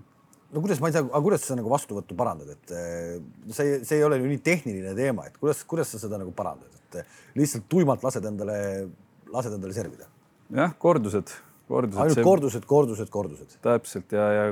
no 0.52 0.62
kuidas, 0.62 0.80
ma 0.82 0.90
ei 0.90 0.96
tea, 0.96 1.04
aga 1.06 1.22
kuidas 1.24 1.46
sa 1.46 1.56
nagu 1.58 1.70
vastuvõttu 1.72 2.16
parandad, 2.18 2.52
et 2.54 2.74
eh, 2.76 3.16
see, 3.54 3.80
see 3.86 3.98
ei 3.98 4.04
ole 4.06 4.20
ju 4.20 4.28
nii 4.30 4.42
tehniline 4.46 4.94
teema, 4.98 5.26
et 5.28 5.40
kuidas, 5.40 5.62
kuidas 5.68 5.90
sa 5.92 6.00
seda 6.02 6.20
nagu 6.20 6.32
parandad, 6.36 6.70
et 6.76 7.00
lihtsalt 7.38 7.66
tuimalt 7.72 8.04
lased 8.06 8.24
endale, 8.28 8.60
lased 9.32 9.56
endale 9.56 9.76
servida? 9.76 10.08
jah, 10.54 10.72
kordused, 10.78 11.34
kordused. 11.68 12.00
ainult 12.04 12.20
see... 12.20 12.26
kordused, 12.26 12.68
kordused, 12.70 13.12
kordused. 13.12 13.58
täpselt 13.64 14.14
ja, 14.14 14.26
ja 14.36 14.46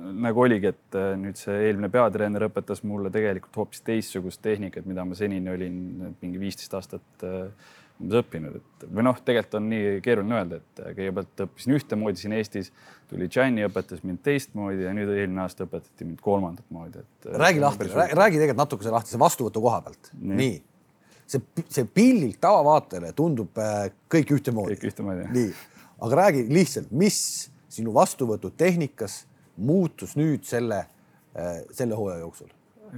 nagu 0.00 0.44
oligi, 0.46 0.72
et 0.72 0.98
eh, 0.98 1.12
nüüd 1.20 1.38
see 1.40 1.58
eelmine 1.68 1.90
peatreener 1.92 2.48
õpetas 2.48 2.82
mulle 2.86 3.12
tegelikult 3.12 3.60
hoopis 3.62 3.84
teistsugust 3.86 4.42
tehnikat, 4.44 4.88
mida 4.88 5.04
ma 5.04 5.18
senini 5.18 5.52
olin 5.52 5.78
mingi 6.20 6.40
viisteist 6.40 6.74
aastat 6.78 7.26
umbes 8.02 8.22
õppinud, 8.22 8.58
et 8.58 8.84
või 8.90 9.04
noh, 9.06 9.18
tegelikult 9.24 9.58
on 9.58 9.68
nii 9.70 10.00
keeruline 10.04 10.36
öelda, 10.38 10.58
et 10.58 10.82
kõigepealt 10.96 11.44
õppisin 11.46 11.76
ühtemoodi 11.76 12.22
siin 12.22 12.34
Eestis, 12.36 12.72
tuli 13.10 13.28
Gianni, 13.32 13.64
õpetas 13.66 14.02
mind 14.06 14.22
teistmoodi 14.26 14.86
ja 14.86 14.92
nüüd 14.96 15.10
eelmine 15.12 15.44
aasta 15.44 15.66
õpetati 15.68 16.06
mind 16.08 16.22
kolmandat 16.24 16.68
moodi, 16.74 17.02
et. 17.02 17.30
räägi 17.44 17.62
lahti, 17.62 17.88
räägi 17.92 18.40
tegelikult 18.40 18.62
natukese 18.64 18.94
lahti 18.94 19.14
see 19.14 19.22
vastuvõtu 19.22 19.62
koha 19.64 19.80
pealt. 19.86 20.12
nii, 20.42 20.54
see, 21.26 21.66
see 21.68 21.88
pillilt 22.00 22.40
tavavaatajale 22.42 23.12
tundub 23.18 23.62
äh, 23.62 23.90
kõik 24.12 24.34
ühtemoodi. 24.38 24.78
kõik 24.78 24.88
ühtemoodi. 24.92 25.28
nii, 25.36 25.52
aga 26.08 26.22
räägi 26.24 26.46
lihtsalt, 26.50 26.90
mis 26.90 27.20
sinu 27.72 27.94
vastuvõtutehnikas 27.96 29.22
muutus 29.62 30.16
nüüd 30.18 30.44
selle, 30.48 30.84
äh, 31.36 31.62
selle 31.70 31.98
hooaja 31.98 32.24
jooksul? 32.24 32.50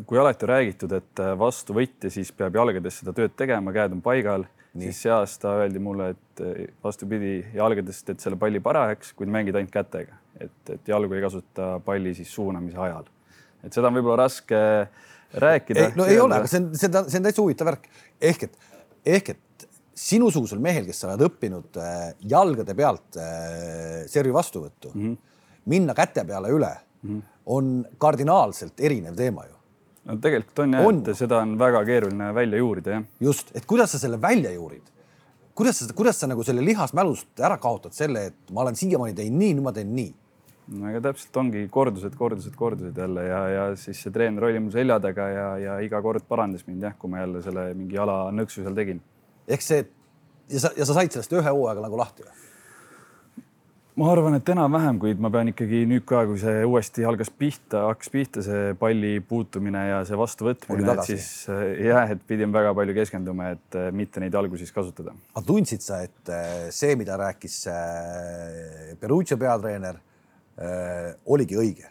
kui 0.07 0.19
alati 0.19 0.43
on 0.43 0.51
räägitud, 0.51 0.91
et 0.91 1.21
vastuvõtja 1.39 2.11
siis 2.11 2.33
peab 2.35 2.57
jalgades 2.59 2.97
seda 2.99 3.13
tööd 3.15 3.37
tegema, 3.39 3.71
käed 3.71 3.93
on 3.95 4.01
paigal 4.03 4.43
siis 4.79 5.01
see 5.05 5.13
aasta 5.15 5.55
öeldi 5.63 5.81
mulle, 5.83 6.11
et 6.15 6.43
eh, 6.43 6.69
vastupidi, 6.85 7.35
jalgadest 7.55 8.07
teed 8.09 8.23
selle 8.23 8.39
palli 8.41 8.61
parajaks, 8.65 9.13
kuid 9.19 9.31
mängid 9.33 9.57
ainult 9.59 9.73
kätega, 9.75 10.19
et, 10.41 10.57
et 10.75 10.91
jalgu 10.91 11.15
ei 11.17 11.23
kasuta 11.25 11.75
palli 11.85 12.15
siis 12.19 12.33
suunamise 12.35 12.81
ajal. 12.89 13.11
et 13.65 13.73
seda 13.73 13.89
on 13.89 13.99
võib-olla 13.99 14.25
raske 14.25 14.61
rääkida. 15.45 15.91
no 15.99 16.09
ei 16.11 16.19
ole, 16.21 16.41
aga 16.43 16.51
see 16.51 16.63
on, 16.63 16.73
see 16.75 16.91
on, 16.91 17.11
see 17.11 17.21
on 17.21 17.29
täitsa 17.29 17.45
huvitav 17.45 17.71
värk. 17.71 17.87
ehk 18.33 18.49
et, 18.49 18.59
ehk 19.17 19.35
et 19.37 19.69
sinusugusel 19.95 20.59
mehel, 20.63 20.89
kes 20.89 21.05
sa 21.05 21.13
oled 21.13 21.23
õppinud 21.29 21.79
äh, 21.79 22.09
jalgade 22.35 22.75
pealt 22.75 23.21
äh, 23.21 24.03
servi 24.11 24.35
vastuvõttu 24.35 24.91
mm, 24.91 25.05
-hmm. 25.05 25.34
Minna 25.71 25.95
käte 25.95 26.25
peale 26.29 26.53
üle 26.53 26.73
mm, 27.03 27.21
on 27.47 27.75
kardinaalselt 27.99 28.81
erinev 28.81 29.17
teema 29.19 29.47
ju 29.49 29.55
no 30.09 30.19
tegelikult 30.23 30.65
on 30.65 30.77
jah, 30.79 30.91
et 30.91 31.15
seda 31.19 31.41
on 31.45 31.55
väga 31.61 31.85
keeruline 31.89 32.33
välja 32.37 32.61
juurida, 32.61 32.99
jah. 32.99 33.07
just, 33.21 33.55
et 33.57 33.67
kuidas 33.67 33.95
sa 33.95 34.03
selle 34.03 34.21
välja 34.21 34.53
juurid? 34.55 34.85
kuidas 35.55 35.81
sa, 35.81 35.89
kuidas 35.95 36.21
sa 36.21 36.29
nagu 36.31 36.45
selle 36.45 36.65
lihasmälust 36.67 37.41
ära 37.41 37.59
kaotad 37.63 37.95
selle, 37.97 38.29
et 38.33 38.53
ma 38.53 38.65
olen 38.65 38.77
siiamaani 38.79 39.17
teinud 39.17 39.41
nii, 39.41 39.57
nüüd 39.57 39.67
ma 39.69 39.73
teen 39.77 39.95
nii? 39.97 40.13
no 40.75 40.89
aga 40.89 41.03
täpselt 41.09 41.37
ongi 41.41 41.67
kordused, 41.73 42.15
kordused, 42.19 42.55
kordused 42.57 42.97
jälle 42.99 43.27
ja, 43.29 43.43
ja 43.53 43.67
siis 43.81 44.01
see 44.05 44.13
treener 44.13 44.49
oli 44.49 44.63
mu 44.65 44.73
selja 44.73 45.01
taga 45.03 45.29
ja, 45.33 45.49
ja 45.61 45.81
iga 45.85 46.01
kord 46.05 46.25
parandas 46.29 46.65
mind 46.69 46.89
jah, 46.89 46.97
kui 46.99 47.13
ma 47.13 47.21
jälle 47.25 47.43
selle 47.45 47.67
mingi 47.77 47.99
jala 47.99 48.23
nõksu 48.33 48.65
seal 48.65 48.77
tegin. 48.77 49.03
ehk 49.49 49.65
see 49.65 49.85
ja 50.49 50.65
sa, 50.67 50.73
ja 50.77 50.89
sa 50.89 50.97
said 50.97 51.13
sellest 51.13 51.37
ühe 51.37 51.53
hooaega 51.53 51.85
nagu 51.85 52.01
lahti 52.01 52.27
või? 52.27 52.44
Ma 54.01 54.09
arvan, 54.11 54.35
et 54.35 54.49
enam-vähem, 54.51 54.99
kuid 55.03 55.21
ma 55.23 55.31
pean 55.31 55.51
ikkagi 55.53 55.85
nüüd 55.87 56.03
ka, 56.09 56.25
kui 56.27 56.39
see 56.43 56.65
uuesti 56.67 57.05
algas 57.07 57.31
pihta, 57.31 57.85
hakkas 57.87 58.11
pihta 58.11 58.43
see 58.43 58.73
palli 58.79 59.13
puutumine 59.23 59.85
ja 59.87 60.01
see 60.09 60.19
vastuvõtmine, 60.19 60.97
et 60.97 61.03
siis 61.07 61.29
jah, 61.85 62.11
et 62.11 62.25
pidin 62.27 62.51
väga 62.55 62.73
palju 62.75 62.97
keskenduma, 62.97 63.53
et 63.55 63.79
mitte 63.95 64.23
neid 64.23 64.35
jalgu 64.35 64.59
siis 64.59 64.75
kasutada. 64.75 65.15
aga 65.35 65.45
tundsid 65.47 65.87
sa, 65.87 66.01
et 66.03 66.35
see, 66.75 66.99
mida 66.99 67.19
rääkis 67.23 67.61
Perugia 69.01 69.39
peatreener, 69.39 70.03
oligi 71.31 71.61
õige? 71.63 71.91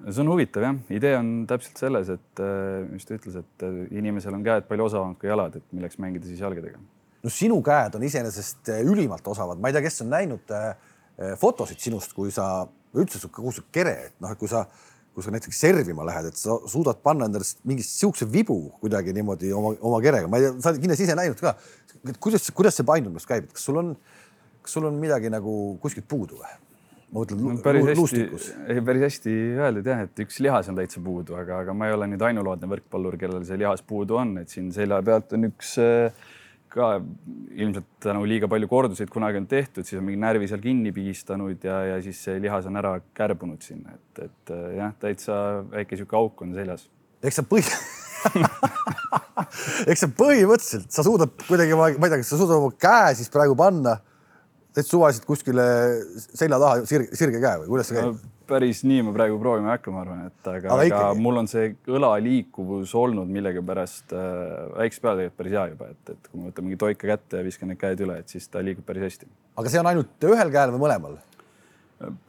see 0.00 0.22
on 0.24 0.30
huvitav 0.32 0.64
jah, 0.64 0.76
idee 0.96 1.14
on 1.20 1.32
täpselt 1.46 1.78
selles, 1.78 2.10
et 2.10 2.46
mis 2.90 3.06
ta 3.06 3.18
ütles, 3.20 3.38
et 3.38 3.66
inimesel 3.92 4.34
on 4.34 4.42
käed 4.42 4.66
palju 4.66 4.90
osavamad 4.90 5.20
kui 5.20 5.30
jalad, 5.30 5.60
et 5.60 5.74
milleks 5.76 6.00
mängida 6.02 6.26
siis 6.26 6.42
jalgadega. 6.42 6.80
no 7.22 7.30
sinu 7.30 7.62
käed 7.62 7.94
on 7.94 8.02
iseenesest 8.08 8.74
ülimalt 8.80 9.28
osavad, 9.30 9.60
ma 9.60 9.70
ei 9.70 9.76
tea, 9.76 9.86
kes 9.86 10.02
on 10.02 10.16
näinud 10.18 10.56
äh, 10.56 10.72
Eh, 10.72 10.89
fotosid 11.40 11.80
sinust, 11.82 12.14
kui 12.16 12.32
sa 12.34 12.68
üldse 12.96 13.28
kogu 13.30 13.52
su 13.54 13.66
kere, 13.72 13.96
et 14.08 14.16
noh, 14.22 14.32
et 14.32 14.40
kui 14.40 14.50
sa, 14.50 14.64
kui 15.14 15.24
sa 15.24 15.32
näiteks 15.34 15.60
servima 15.66 16.06
lähed, 16.06 16.30
et 16.30 16.38
sa 16.38 16.56
suudad 16.70 17.02
panna 17.04 17.28
endale 17.28 17.46
mingi 17.68 17.84
siukse 17.86 18.26
vibu 18.30 18.58
kuidagi 18.82 19.14
niimoodi 19.16 19.52
oma, 19.56 19.74
oma 19.80 20.00
kerega, 20.04 20.30
ma 20.30 20.40
ei 20.40 20.48
tea, 20.48 20.56
sa 20.62 20.72
oled 20.72 20.82
kindlasti 20.84 21.06
ise 21.08 21.18
näinud 21.18 21.42
ka. 21.42 21.54
kuidas, 22.22 22.48
kuidas 22.56 22.78
see 22.78 22.88
paindumine 22.88 23.22
käib, 23.26 23.46
et 23.46 23.54
kas 23.54 23.68
sul 23.68 23.78
on, 23.82 23.94
kas 24.64 24.74
sul 24.78 24.88
on 24.88 24.98
midagi 25.02 25.30
nagu 25.32 25.76
kuskilt 25.82 26.08
puudu 26.10 26.40
või? 26.40 26.58
ma 27.10 27.24
mõtlen 27.24 27.40
no, 27.42 27.54
päris 27.62 27.88
hästi, 27.90 28.20
ei 28.70 28.82
päris 28.86 29.04
hästi 29.08 29.32
öeldud 29.58 29.88
jah, 29.90 30.04
et 30.06 30.20
üks 30.22 30.36
lihas 30.42 30.68
on 30.70 30.76
täitsa 30.78 31.02
puudu, 31.02 31.34
aga, 31.38 31.64
aga 31.64 31.74
ma 31.74 31.88
ei 31.88 31.96
ole 31.96 32.06
nüüd 32.12 32.22
ainulaadne 32.22 32.70
võrkpallur, 32.70 33.16
kellel 33.18 33.42
see 33.48 33.58
lihas 33.58 33.82
puudu 33.86 34.20
on, 34.20 34.36
et 34.42 34.52
siin 34.52 34.68
selja 34.74 35.00
pealt 35.02 35.34
on 35.34 35.48
üks 35.50 35.74
äh, 35.82 36.28
ka 36.70 36.90
ilmselt 37.56 37.86
tänu 38.02 38.22
liiga 38.28 38.48
palju 38.50 38.68
korduseid 38.70 39.10
kunagi 39.12 39.40
on 39.40 39.48
tehtud, 39.50 39.86
siis 39.86 39.98
on 39.98 40.06
mingi 40.06 40.20
närvi 40.22 40.48
seal 40.50 40.62
kinni 40.62 40.92
pigistanud 40.94 41.64
ja, 41.66 41.80
ja 41.88 41.96
siis 42.04 42.20
see 42.26 42.38
lihas 42.42 42.68
on 42.70 42.78
ära 42.80 42.96
kärbunud 43.16 43.64
sinna, 43.66 43.96
et, 43.96 44.24
et 44.28 44.54
äh, 44.54 44.66
jah, 44.78 44.94
täitsa 45.02 45.40
väike 45.72 45.98
sihuke 45.98 46.18
auk 46.18 46.44
on 46.46 46.54
seljas. 46.56 46.86
eks 47.26 47.40
sa 47.40 47.46
põhi 47.46 47.66
eks 49.90 50.04
sa 50.04 50.10
põhimõtteliselt, 50.12 50.90
sa 50.92 51.04
suudad 51.06 51.32
kuidagi, 51.48 51.76
ma 51.78 51.90
ei 51.90 51.96
tea, 51.98 52.20
kas 52.20 52.32
sa 52.34 52.38
suudad 52.40 52.60
oma 52.60 52.72
käe 52.78 53.16
siis 53.18 53.32
praegu 53.32 53.56
panna 53.58 53.96
täitsa 54.74 54.92
suvaliselt 54.92 55.26
kuskile 55.26 55.64
selja 56.20 56.58
taha 56.62 56.84
sirge, 56.88 57.10
sirge 57.18 57.40
käe 57.42 57.62
või 57.62 57.72
kuidas 57.74 57.90
see 57.90 57.98
käib 57.98 58.12
no,? 58.12 58.36
Päris 58.50 58.82
nii 58.86 59.04
ma 59.06 59.14
praegu 59.14 59.38
proovima 59.40 59.70
ei 59.70 59.76
hakka, 59.76 59.92
ma 59.94 60.02
arvan, 60.04 60.26
et 60.28 60.50
aga, 60.50 60.74
aga, 60.74 60.84
aga 60.88 61.22
mul 61.22 61.40
on 61.42 61.48
see 61.50 61.70
õla 61.90 62.10
liikuvus 62.24 62.92
olnud 62.98 63.30
millegipärast 63.30 64.14
äh, 64.16 64.34
väikse 64.74 65.04
peale 65.04 65.24
tegelikult 65.24 65.40
päris 65.42 65.56
hea 65.56 65.64
juba, 65.72 65.88
et, 65.94 66.12
et 66.14 66.28
kui 66.28 66.40
ma 66.40 66.50
võtan 66.50 66.66
mingi 66.66 66.80
toika 66.80 67.10
kätte 67.12 67.40
ja 67.40 67.46
viskan 67.46 67.72
need 67.72 67.80
käed 67.80 68.04
üle, 68.06 68.18
et 68.22 68.34
siis 68.34 68.50
ta 68.50 68.62
liigub 68.64 68.86
päris 68.88 69.06
hästi. 69.08 69.30
aga 69.62 69.72
see 69.72 69.82
on 69.82 69.90
ainult 69.92 70.28
ühel 70.32 70.52
käel 70.54 70.74
või 70.74 70.84
mõlemal? 70.84 71.16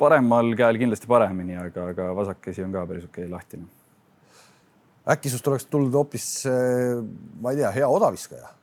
paremal 0.01 0.55
käel 0.59 0.79
kindlasti 0.79 1.07
paremini, 1.11 1.59
aga, 1.59 1.91
aga 1.93 2.09
vasak 2.15 2.41
käsi 2.47 2.63
on 2.65 2.73
ka 2.75 2.85
päris 2.89 3.05
okei 3.07 3.25
okay, 3.25 3.33
lahtine. 3.33 3.67
äkki 5.15 5.31
sinust 5.33 5.51
oleks 5.51 5.67
tulnud 5.71 5.95
hoopis, 5.99 6.31
äh, 6.49 6.97
ma 7.41 7.55
ei 7.55 7.63
tea, 7.63 7.75
hea 7.81 7.91
odaviskaja 7.99 8.55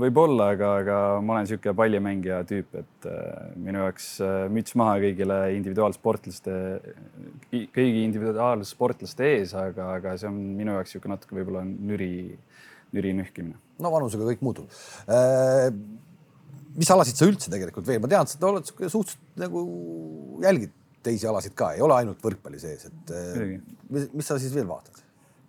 võib-olla, 0.00 0.50
aga, 0.54 0.70
aga 0.82 0.98
ma 1.24 1.34
olen 1.34 1.46
niisugune 1.46 1.74
pallimängija 1.78 2.40
tüüp, 2.48 2.76
et 2.80 3.08
äh, 3.10 3.50
minu 3.60 3.82
jaoks 3.82 4.08
äh, 4.24 4.36
müts 4.52 4.76
maha 4.78 4.96
kõigile 5.02 5.38
individuaalsportlaste, 5.56 6.54
kõigi 7.52 8.04
individuaalsportlaste 8.04 9.28
ees, 9.32 9.54
aga, 9.58 9.90
aga 9.98 10.14
see 10.20 10.30
on 10.30 10.38
minu 10.58 10.76
jaoks 10.76 10.94
niisugune 10.94 11.16
natuke 11.16 11.38
võib-olla 11.38 11.64
nüri, 11.66 12.12
nüri 12.94 13.14
nühkimine. 13.20 13.58
no 13.82 13.92
vanusega 13.94 14.30
kõik 14.30 14.44
muutub 14.46 14.70
äh,. 15.10 15.68
mis 16.74 16.90
alasid 16.90 17.18
sa 17.18 17.28
üldse 17.30 17.52
tegelikult 17.52 17.86
veel, 17.88 18.02
ma 18.02 18.10
tean, 18.10 18.30
sa 18.30 18.40
oled 18.48 18.66
suhteliselt 18.66 19.18
nagu 19.42 19.64
jälgid 20.42 20.74
teisi 21.04 21.28
alasid 21.28 21.54
ka, 21.58 21.74
ei 21.76 21.84
ole 21.84 21.98
ainult 22.00 22.22
võrkpalli 22.24 22.60
sees, 22.62 22.88
et 22.88 23.14
äh, 23.14 23.56
mis, 23.90 24.08
mis 24.14 24.30
sa 24.30 24.38
siis 24.40 24.54
veel 24.56 24.70
vaatad? 24.70 25.03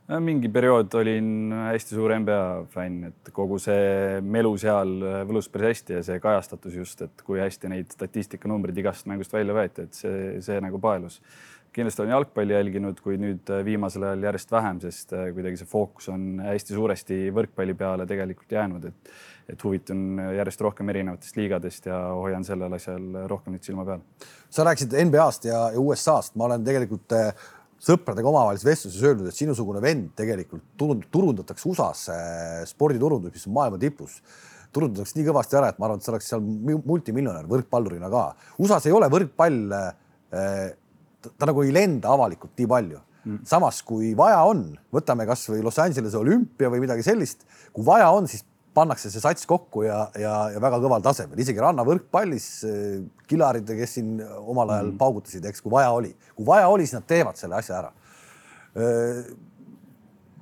Mingi 0.05 0.49
periood 0.53 0.93
olin 0.99 1.53
hästi 1.71 1.97
suur 1.97 2.13
NBA 2.19 2.41
fänn, 2.73 3.07
et 3.09 3.31
kogu 3.33 3.57
see 3.61 4.21
melu 4.21 4.51
seal 4.61 4.93
võlus 5.25 5.49
päris 5.49 5.79
hästi 5.79 5.97
ja 5.97 6.03
see 6.05 6.21
kajastatus 6.21 6.77
just, 6.77 7.01
et 7.01 7.25
kui 7.25 7.41
hästi 7.41 7.71
neid 7.71 7.89
statistikanumbreid 7.95 8.77
igast 8.83 9.09
mängust 9.09 9.33
välja 9.33 9.55
võeti, 9.57 9.87
et 9.87 9.97
see, 9.97 10.41
see 10.45 10.61
nagu 10.61 10.81
paelus. 10.81 11.21
kindlasti 11.75 12.01
olen 12.01 12.13
jalgpalli 12.13 12.53
jälginud, 12.53 12.99
kuid 13.03 13.19
nüüd 13.19 13.49
viimasel 13.65 14.05
ajal 14.07 14.29
järjest 14.29 14.51
vähem, 14.53 14.77
sest 14.79 15.09
kuidagi 15.11 15.57
see 15.59 15.67
fookus 15.67 16.07
on 16.13 16.37
hästi 16.39 16.77
suuresti 16.77 17.17
võrkpalli 17.35 17.73
peale 17.75 18.05
tegelikult 18.07 18.51
jäänud, 18.51 18.85
et 18.91 19.15
et 19.49 19.63
huvitun 19.63 20.17
järjest 20.37 20.61
rohkem 20.65 20.89
erinevatest 20.89 21.35
liigadest 21.37 21.85
ja 21.85 21.99
hoian 22.17 22.45
sellel 22.45 22.73
asjal 22.73 23.03
rohkem 23.29 23.53
nüüd 23.53 23.65
silma 23.65 23.85
peal. 23.85 24.01
sa 24.49 24.63
rääkisid 24.65 24.95
NBA-st 25.05 25.45
ja 25.49 25.59
USA-st, 25.77 26.33
ma 26.35 26.47
olen 26.47 26.63
tegelikult 26.65 27.13
äh, 27.13 27.45
sõpradega 27.83 28.29
omavahelises 28.29 28.67
vestluses 28.67 29.03
öelnud, 29.03 29.29
et 29.29 29.37
sinusugune 29.37 29.81
vend 29.83 30.11
tegelikult 30.17 30.63
turund, 30.79 31.05
turundatakse 31.13 31.67
USA-s 31.69 32.09
sporditurundus, 32.71 33.33
mis 33.35 33.47
on 33.49 33.55
maailma 33.57 33.79
tipus. 33.81 34.21
Turundatakse 34.75 35.19
nii 35.19 35.27
kõvasti 35.27 35.59
ära, 35.59 35.71
et 35.71 35.79
ma 35.79 35.87
arvan, 35.87 36.01
et 36.01 36.07
sa 36.07 36.13
oleks 36.13 36.31
seal 36.31 36.43
multimiljonär 36.43 37.47
võrkpallurina 37.51 38.09
ka. 38.11 38.23
USA-s 38.63 38.89
ei 38.89 38.95
ole 38.95 39.09
võrkpall, 39.11 39.75
eh, 39.75 40.65
ta 41.25 41.51
nagu 41.51 41.63
ei 41.63 41.75
lenda 41.75 42.15
avalikult 42.15 42.55
nii 42.57 42.71
palju. 42.71 43.03
Mm.. 43.25 43.39
samas, 43.49 43.79
kui 43.81 44.11
vaja 44.13 44.43
on, 44.45 44.67
võtame 44.93 45.25
kasvõi 45.25 45.63
Los 45.65 45.79
Angelese 45.81 46.19
olümpia 46.19 46.69
või 46.69 46.83
midagi 46.83 47.01
sellist, 47.01 47.41
kui 47.73 47.81
vaja 47.87 48.11
on, 48.13 48.27
siis 48.29 48.43
pannakse 48.75 49.11
see 49.11 49.23
sats 49.23 49.47
kokku 49.49 49.85
ja, 49.85 50.01
ja, 50.19 50.33
ja 50.53 50.61
väga 50.63 50.81
kõval 50.83 51.03
tasemel, 51.05 51.39
isegi 51.41 51.63
rannavõrkpallis 51.63 52.49
äh, 52.67 52.99
kilarid, 53.29 53.71
kes 53.79 53.97
siin 53.99 54.19
omal 54.21 54.75
ajal 54.75 54.91
mm. 54.91 54.99
paugutasid, 55.01 55.47
eks, 55.49 55.63
kui 55.63 55.73
vaja 55.73 55.93
oli, 55.95 56.13
kui 56.35 56.47
vaja 56.47 56.69
oli, 56.71 56.87
siis 56.87 56.99
nad 56.99 57.07
teevad 57.09 57.39
selle 57.39 57.59
asja 57.59 57.79
ära. 57.81 57.91
Äh, 58.75 59.25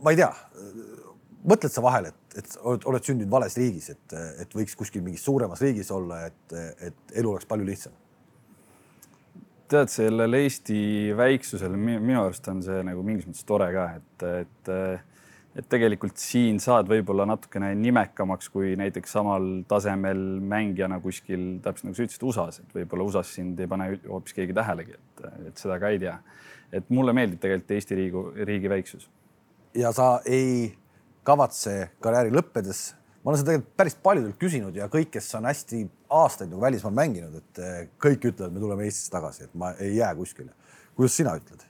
ma 0.03 0.13
ei 0.13 0.19
tea, 0.19 0.31
mõtled 1.47 1.71
sa 1.73 1.83
vahel, 1.83 2.11
et, 2.11 2.37
et 2.39 2.55
oled, 2.63 2.85
oled 2.89 3.07
sündinud 3.07 3.31
vales 3.31 3.55
riigis, 3.59 3.89
et, 3.93 4.15
et 4.43 4.55
võiks 4.55 4.75
kuskil 4.79 5.03
mingis 5.05 5.23
suuremas 5.25 5.61
riigis 5.63 5.91
olla, 5.93 6.25
et, 6.29 6.55
et 6.89 7.19
elu 7.19 7.35
oleks 7.35 7.49
palju 7.49 7.67
lihtsam? 7.67 7.99
tead, 9.73 9.89
sellel 9.89 10.35
Eesti 10.37 10.77
väiksusel 11.17 11.73
minu 11.79 12.19
arust 12.21 12.45
on 12.51 12.59
see 12.61 12.83
nagu 12.85 13.01
mingis 13.05 13.25
mõttes 13.25 13.47
tore 13.47 13.71
ka, 13.73 13.85
et, 13.97 14.25
et 14.43 14.71
et 15.53 15.67
tegelikult 15.69 16.17
siin 16.17 16.57
saad 16.61 16.87
võib-olla 16.89 17.27
natukene 17.29 17.73
nimekamaks 17.77 18.49
kui 18.53 18.73
näiteks 18.79 19.11
samal 19.17 19.47
tasemel 19.69 20.21
mängijana 20.41 20.97
kuskil, 21.03 21.59
täpselt 21.65 21.89
nagu 21.89 21.97
sa 21.97 22.07
ütlesid, 22.07 22.25
USA-s, 22.29 22.63
et 22.63 22.77
võib-olla 22.79 23.05
USA-s 23.09 23.35
sind 23.37 23.59
ei 23.61 23.69
pane 23.69 23.91
hoopis 24.07 24.37
keegi 24.37 24.55
tähelegi, 24.57 24.97
et, 24.97 25.25
et 25.51 25.61
seda 25.61 25.77
ka 25.81 25.91
ei 25.93 26.01
tea. 26.01 26.17
et 26.73 26.89
mulle 26.89 27.13
meeldib 27.13 27.41
tegelikult 27.41 27.75
Eesti 27.75 27.95
riigi, 27.99 28.23
riigi 28.49 28.69
väiksus. 28.69 29.09
ja 29.77 29.91
sa 29.93 30.19
ei 30.25 30.73
kavatse 31.23 31.91
karjääri 32.01 32.33
lõppedes, 32.33 32.81
ma 33.21 33.31
olen 33.31 33.39
seda 33.41 33.51
tegelikult 33.51 33.77
päris 33.77 33.97
paljudelt 34.07 34.39
küsinud 34.41 34.75
ja 34.75 34.89
kõik, 34.91 35.11
kes 35.13 35.29
on 35.37 35.45
hästi 35.45 35.83
aastaid 36.09 36.49
nagu 36.49 36.61
välismaal 36.61 36.97
mänginud, 36.97 37.37
et 37.37 37.93
kõik 38.01 38.25
ütlevad, 38.31 38.53
me 38.53 38.63
tuleme 38.63 38.89
Eestisse 38.89 39.13
tagasi, 39.13 39.45
et 39.45 39.53
ma 39.53 39.75
ei 39.77 39.95
jää 39.99 40.15
kuskile. 40.17 40.51
kuidas 40.95 41.15
sina 41.17 41.37
ütled? 41.37 41.61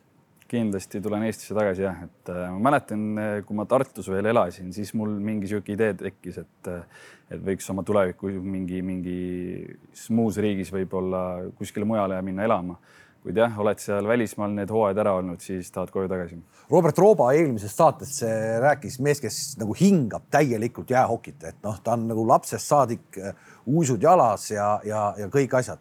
Kindlasti 0.53 1.01
tulen 1.01 1.25
Eestisse 1.27 1.55
tagasi 1.57 1.85
jah, 1.85 2.03
et 2.05 2.31
äh, 2.31 2.45
ma 2.53 2.69
mäletan, 2.69 3.03
äh, 3.17 3.35
kui 3.47 3.57
ma 3.57 3.65
Tartus 3.69 4.09
veel 4.11 4.29
elasin, 4.29 4.71
siis 4.75 4.93
mul 4.97 5.15
mingi 5.23 5.49
sihuke 5.49 5.73
idee 5.73 5.93
tekkis, 5.99 6.41
et 6.43 6.71
äh, 6.71 7.03
et 7.33 7.39
võiks 7.41 7.65
oma 7.71 7.81
tulevikku 7.87 8.29
mingi, 8.45 8.81
mingis 8.85 10.03
muus 10.13 10.35
riigis 10.43 10.69
võib-olla 10.73 11.21
kuskile 11.57 11.87
mujale 11.87 12.19
minna 12.21 12.45
elama. 12.45 12.75
kuid 13.23 13.37
jah, 13.39 13.53
oled 13.63 13.79
seal 13.79 14.03
välismaal 14.03 14.51
need 14.51 14.69
hooajad 14.69 14.97
ära 14.99 15.13
olnud, 15.15 15.39
siis 15.39 15.69
tahad 15.71 15.89
koju 15.89 16.09
tagasi. 16.11 16.35
Robert 16.69 16.97
Rooba 16.99 17.29
eelmises 17.31 17.71
saates 17.71 18.17
rääkis 18.59 18.99
mees, 18.99 19.21
kes 19.23 19.37
nagu 19.61 19.73
hingab 19.79 20.27
täielikult 20.29 20.91
jäähokit, 20.91 21.39
et 21.47 21.63
noh, 21.63 21.79
ta 21.79 21.95
on 21.95 22.03
nagu 22.11 22.27
lapsest 22.27 22.67
saadik 22.67 23.21
uisud 23.65 24.03
jalas 24.03 24.49
ja, 24.51 24.67
ja, 24.83 25.05
ja 25.17 25.29
kõik 25.31 25.55
asjad. 25.57 25.79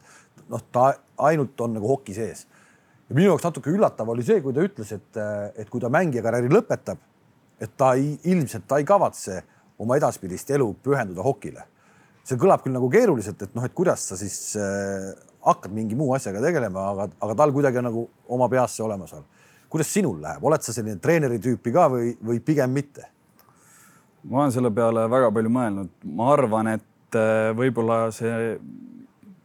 noh, 0.49 0.63
ta 0.73 0.93
ainult 1.27 1.61
on 1.67 1.75
nagu 1.81 1.91
hoki 1.91 2.15
sees 2.15 2.47
ja 3.13 3.17
minu 3.19 3.29
jaoks 3.29 3.45
natuke 3.45 3.69
üllatav 3.69 4.09
oli 4.09 4.25
see, 4.25 4.41
kui 4.41 4.55
ta 4.57 4.63
ütles, 4.65 4.93
et, 4.97 5.19
et 5.61 5.69
kui 5.69 5.83
ta 5.83 5.91
mängijakarjääri 5.93 6.49
lõpetab, 6.49 7.01
et 7.61 7.75
ta 7.77 7.93
ei, 7.99 8.15
ilmselt 8.33 8.65
ta 8.69 8.79
ei 8.81 8.87
kavatse 8.89 9.43
oma 9.83 9.99
edaspidist 10.01 10.51
elu 10.57 10.71
pühenduda 10.83 11.25
hokile. 11.27 11.67
see 12.25 12.39
kõlab 12.39 12.63
küll 12.63 12.73
nagu 12.73 12.89
keeruliselt, 12.89 13.41
et 13.43 13.55
noh, 13.55 13.65
et 13.67 13.75
kuidas 13.75 14.07
sa 14.09 14.17
siis 14.17 14.55
äh, 14.57 15.11
hakkad 15.45 15.73
mingi 15.75 15.97
muu 15.99 16.15
asjaga 16.15 16.41
tegelema, 16.41 16.85
aga, 16.93 17.09
aga 17.21 17.35
tal 17.37 17.53
kuidagi 17.53 17.81
on 17.81 17.89
nagu 17.91 18.05
oma 18.31 18.49
peas 18.49 18.77
see 18.77 18.85
olemas 18.87 19.13
on. 19.13 19.25
kuidas 19.69 19.93
sinul 19.93 20.21
läheb, 20.23 20.45
oled 20.45 20.63
sa 20.63 20.73
selline 20.73 21.01
treeneri 21.03 21.41
tüüpi 21.43 21.73
ka 21.75 21.89
või, 21.93 22.15
või 22.23 22.41
pigem 22.41 22.73
mitte? 22.73 23.11
ma 24.25 24.45
olen 24.45 24.55
selle 24.55 24.71
peale 24.71 25.05
väga 25.11 25.33
palju 25.35 25.51
mõelnud, 25.53 25.93
ma 26.17 26.33
arvan, 26.33 26.77
et 26.79 27.19
äh, 27.19 27.51
võib-olla 27.59 28.07
see 28.15 28.57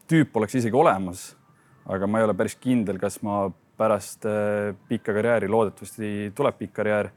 tüüp 0.08 0.40
oleks 0.40 0.56
isegi 0.56 0.78
olemas 0.78 1.34
aga 1.88 2.08
ma 2.08 2.22
ei 2.22 2.28
ole 2.28 2.36
päris 2.38 2.58
kindel, 2.60 3.00
kas 3.02 3.22
ma 3.26 3.46
pärast 3.80 4.26
äh, 4.30 4.74
pikka 4.90 5.16
karjääri, 5.18 5.50
loodetavasti 5.52 6.32
tuleb 6.36 6.62
pikk 6.62 6.78
karjäär, 6.82 7.12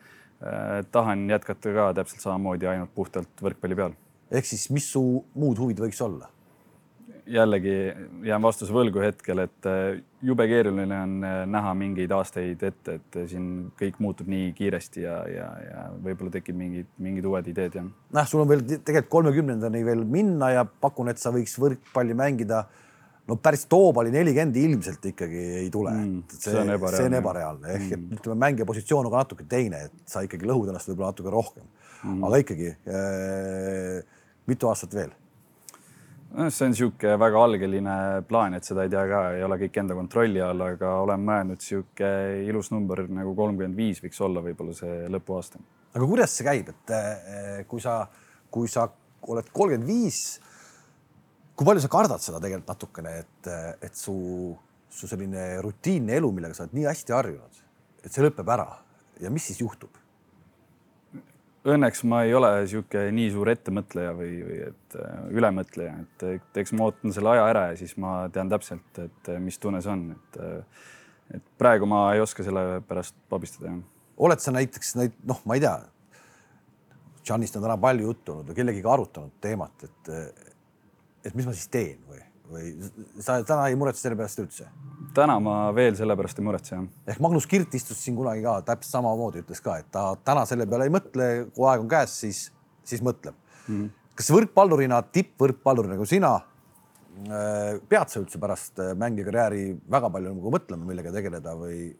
tahan 0.88 1.26
jätkata 1.28 1.72
ka 1.76 1.86
täpselt 1.98 2.22
samamoodi 2.24 2.64
ainult 2.64 2.94
puhtalt 2.96 3.42
võrkpalli 3.44 3.76
peal. 3.76 3.96
ehk 4.32 4.46
siis, 4.48 4.70
mis 4.72 4.86
su 4.88 5.02
muud 5.36 5.58
huvid 5.60 5.82
võiks 5.84 6.00
olla? 6.00 6.30
jällegi 7.30 7.74
jään 8.26 8.42
vastuse 8.42 8.74
võlgu 8.74 9.02
hetkel, 9.04 9.44
et 9.44 9.68
äh, 9.68 10.00
jube 10.26 10.46
keeruline 10.50 10.96
on 11.04 11.16
äh, 11.26 11.38
näha 11.50 11.72
mingeid 11.78 12.12
aastaid 12.14 12.62
ette, 12.66 12.96
et 12.98 13.18
äh, 13.18 13.26
siin 13.30 13.46
kõik 13.78 14.00
muutub 14.02 14.28
nii 14.30 14.50
kiiresti 14.56 15.04
ja, 15.04 15.16
ja, 15.30 15.48
ja 15.64 15.84
võib-olla 16.04 16.34
tekib 16.34 16.58
mingid, 16.58 16.90
mingid 17.02 17.28
uued 17.30 17.50
ideed 17.52 17.78
ja. 17.78 17.84
noh, 17.86 18.28
sul 18.28 18.44
on 18.44 18.50
veel 18.50 18.64
tegelikult 18.72 19.12
kolmekümnendani 19.14 19.82
veel 19.86 20.04
minna 20.18 20.52
ja 20.56 20.64
pakun, 20.66 21.12
et 21.12 21.22
sa 21.22 21.32
võiks 21.34 21.56
võrkpalli 21.60 22.16
mängida. 22.18 22.64
No 23.30 23.38
päris 23.42 23.66
toobali 23.70 24.12
nelikümmend 24.14 24.58
ilmselt 24.60 25.06
ikkagi 25.12 25.44
ei 25.62 25.70
tule 25.72 25.94
mm,. 25.94 26.22
see, 26.34 26.50
see 26.50 26.58
on 26.60 26.74
ebareaalne, 26.74 26.98
see 26.98 27.10
on 27.12 27.18
ebareaalne 27.20 27.72
ehk 27.76 27.86
et 27.86 27.98
mm. 28.00 28.18
ütleme, 28.18 28.40
mängija 28.46 28.68
positsioon 28.68 29.06
on 29.08 29.14
ka 29.14 29.24
natuke 29.24 29.46
teine, 29.50 29.86
et 29.88 30.10
sa 30.10 30.24
ikkagi 30.26 30.48
lõhud 30.50 30.72
ennast 30.72 30.90
võib-olla 30.90 31.14
natuke 31.14 31.34
rohkem 31.34 31.66
mm., 31.66 32.22
aga 32.28 32.44
ikkagi 32.44 32.70
äh, 32.74 34.22
mitu 34.50 34.70
aastat 34.70 34.96
veel 34.98 35.14
noh, 36.34 36.50
see 36.50 36.66
on 36.66 36.74
niisugune 36.74 37.16
väga 37.20 37.42
algeline 37.44 37.96
plaan, 38.28 38.54
et 38.58 38.66
seda 38.66 38.84
ei 38.86 38.92
tea 38.92 39.02
ka, 39.10 39.22
ei 39.36 39.44
ole 39.46 39.58
kõik 39.64 39.80
enda 39.82 39.96
kontrolli 39.98 40.42
all, 40.44 40.62
aga 40.66 40.94
olen 41.04 41.24
mõelnud, 41.26 41.62
niisugune 41.62 42.46
ilus 42.48 42.70
number 42.74 43.04
nagu 43.10 43.34
kolmkümmend 43.38 43.78
viis 43.78 44.02
võiks 44.04 44.20
olla 44.26 44.44
võib-olla 44.44 44.76
see 44.76 45.02
lõpuaasta. 45.12 45.62
aga 45.94 46.10
kuidas 46.12 46.36
see 46.36 46.46
käib, 46.46 46.70
et 46.74 46.94
eh, 46.96 47.64
kui 47.70 47.82
sa, 47.82 48.02
kui 48.50 48.70
sa 48.70 48.86
oled 49.28 49.50
kolmkümmend 49.52 49.88
viis, 49.88 50.40
kui 51.60 51.68
palju 51.68 51.82
sa 51.84 51.88
kardad 51.92 52.22
seda 52.24 52.38
tegelikult 52.40 52.70
natukene, 52.72 53.10
et, 53.20 53.48
et 53.84 53.96
su, 53.96 54.14
su 54.88 55.08
selline 55.10 55.58
rutiinne 55.60 56.14
elu, 56.16 56.30
millega 56.32 56.56
sa 56.56 56.64
oled 56.64 56.78
nii 56.78 56.86
hästi 56.88 57.12
harjunud, 57.12 57.58
et 58.00 58.14
see 58.14 58.24
lõpeb 58.24 58.48
ära 58.56 58.70
ja 59.20 59.32
mis 59.32 59.50
siis 59.50 59.60
juhtub? 59.60 59.98
õnneks 61.68 62.00
ma 62.08 62.22
ei 62.24 62.32
ole 62.32 62.48
niisugune 62.62 63.10
nii 63.12 63.26
suur 63.34 63.50
ettemõtleja 63.52 64.14
või, 64.16 64.30
või 64.46 64.58
et 64.70 64.96
äh, 64.96 65.18
ülemõtleja, 65.36 65.98
et, 66.00 66.46
eks 66.62 66.72
ma 66.72 66.86
ootan 66.88 67.12
selle 67.12 67.34
aja 67.34 67.42
ära 67.50 67.66
ja 67.68 67.74
siis 67.76 67.92
ma 68.00 68.14
tean 68.32 68.48
täpselt, 68.48 68.88
et 68.96 69.28
äh, 69.28 69.36
mis 69.44 69.60
tunne 69.60 69.82
see 69.84 69.92
on, 69.92 70.06
et 70.16 70.40
äh, 70.40 70.86
et 71.36 71.50
praegu 71.60 71.86
ma 71.86 72.06
ei 72.14 72.24
oska 72.24 72.42
selle 72.42 72.80
pärast 72.88 73.14
pabistada. 73.28 73.76
oled 74.16 74.40
sa 74.40 74.56
näiteks 74.56 74.96
neid, 74.96 75.20
noh, 75.28 75.44
ma 75.44 75.60
ei 75.60 75.66
tea, 75.66 75.76
Janist 77.28 77.54
on 77.60 77.62
täna 77.62 77.76
palju 77.76 78.08
juttu 78.08 78.32
olnud 78.32 78.48
või 78.48 78.56
kellegiga 78.56 78.94
arutanud 78.94 79.36
teemat, 79.44 79.84
et 79.84 80.08
et 81.24 81.36
mis 81.36 81.46
ma 81.46 81.54
siis 81.56 81.70
teen 81.72 81.98
või, 82.08 82.20
või 82.50 82.70
sa 83.22 83.40
täna 83.46 83.68
ei 83.70 83.78
muretse 83.78 84.04
selle 84.04 84.18
pärast 84.18 84.42
üldse? 84.42 84.68
täna 85.16 85.36
ma 85.42 85.54
veel 85.74 85.96
selle 85.98 86.14
pärast 86.18 86.38
ei 86.38 86.46
muretse, 86.46 86.74
jah. 86.76 86.84
ehk 87.12 87.22
Magnus 87.24 87.48
Kirt 87.50 87.74
istus 87.74 87.98
siin 88.02 88.16
kunagi 88.18 88.44
ka 88.44 88.60
täpselt 88.66 88.98
samamoodi, 88.98 89.44
ütles 89.44 89.62
ka, 89.64 89.80
et 89.82 89.88
ta 89.92 90.12
täna 90.26 90.44
selle 90.48 90.68
peale 90.70 90.86
ei 90.86 90.94
mõtle, 90.94 91.30
kui 91.56 91.66
aeg 91.70 91.82
on 91.84 91.90
käes, 91.90 92.14
siis, 92.24 92.44
siis 92.86 93.02
mõtleb 93.04 93.34
mm. 93.34 93.72
-hmm. 93.72 93.88
kas 94.20 94.30
võrkpallurina, 94.36 95.00
tippvõrkpallurina 95.16 95.96
nagu 95.96 96.06
sina 96.08 96.34
äh, 96.36 97.80
pead 97.88 98.12
sa 98.12 98.22
üldse 98.22 98.38
pärast 98.42 98.78
äh, 98.78 98.94
mängikarjääri 98.94 99.64
väga 99.90 100.12
palju 100.14 100.36
nagu 100.36 100.54
mõtlema, 100.56 100.86
millega 100.86 101.12
tegeleda 101.16 101.56
või, 101.58 101.90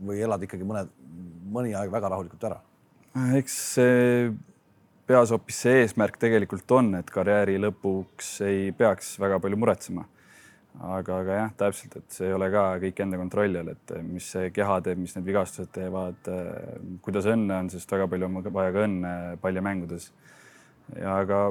või 0.00 0.20
elad 0.26 0.42
ikkagi 0.48 0.66
mõned, 0.66 0.90
mõni 1.54 1.76
aeg 1.76 1.92
väga 1.92 2.12
rahulikult 2.14 2.50
ära? 2.50 2.60
eks 3.36 3.56
see 3.74 4.30
peas 5.10 5.34
hoopis 5.34 5.60
see 5.66 5.82
eesmärk 5.82 6.16
tegelikult 6.22 6.78
on, 6.78 6.94
et 7.00 7.10
karjääri 7.10 7.58
lõpuks 7.58 8.32
ei 8.46 8.70
peaks 8.76 9.16
väga 9.18 9.42
palju 9.42 9.58
muretsema 9.58 10.06
aga, 10.78 11.18
aga 11.18 11.36
jah, 11.36 11.50
täpselt, 11.58 11.96
et 11.98 12.14
see 12.14 12.28
ei 12.28 12.34
ole 12.36 12.48
ka 12.52 12.64
kõik 12.82 13.02
enda 13.04 13.18
kontrolli 13.20 13.60
all, 13.60 13.72
et 13.74 13.94
mis 14.06 14.26
see 14.34 14.50
keha 14.54 14.78
teeb, 14.84 15.00
mis 15.02 15.14
need 15.16 15.26
vigastused 15.26 15.72
teevad, 15.74 16.30
kuidas 17.04 17.28
õnne 17.30 17.58
on, 17.64 17.70
sest 17.72 17.90
väga 17.92 18.06
palju 18.10 18.28
on 18.28 18.38
vaja 18.46 18.74
ka 18.76 18.86
õnne 18.86 19.14
paljamängudes. 19.42 20.10
ja 20.98 21.18
aga 21.24 21.42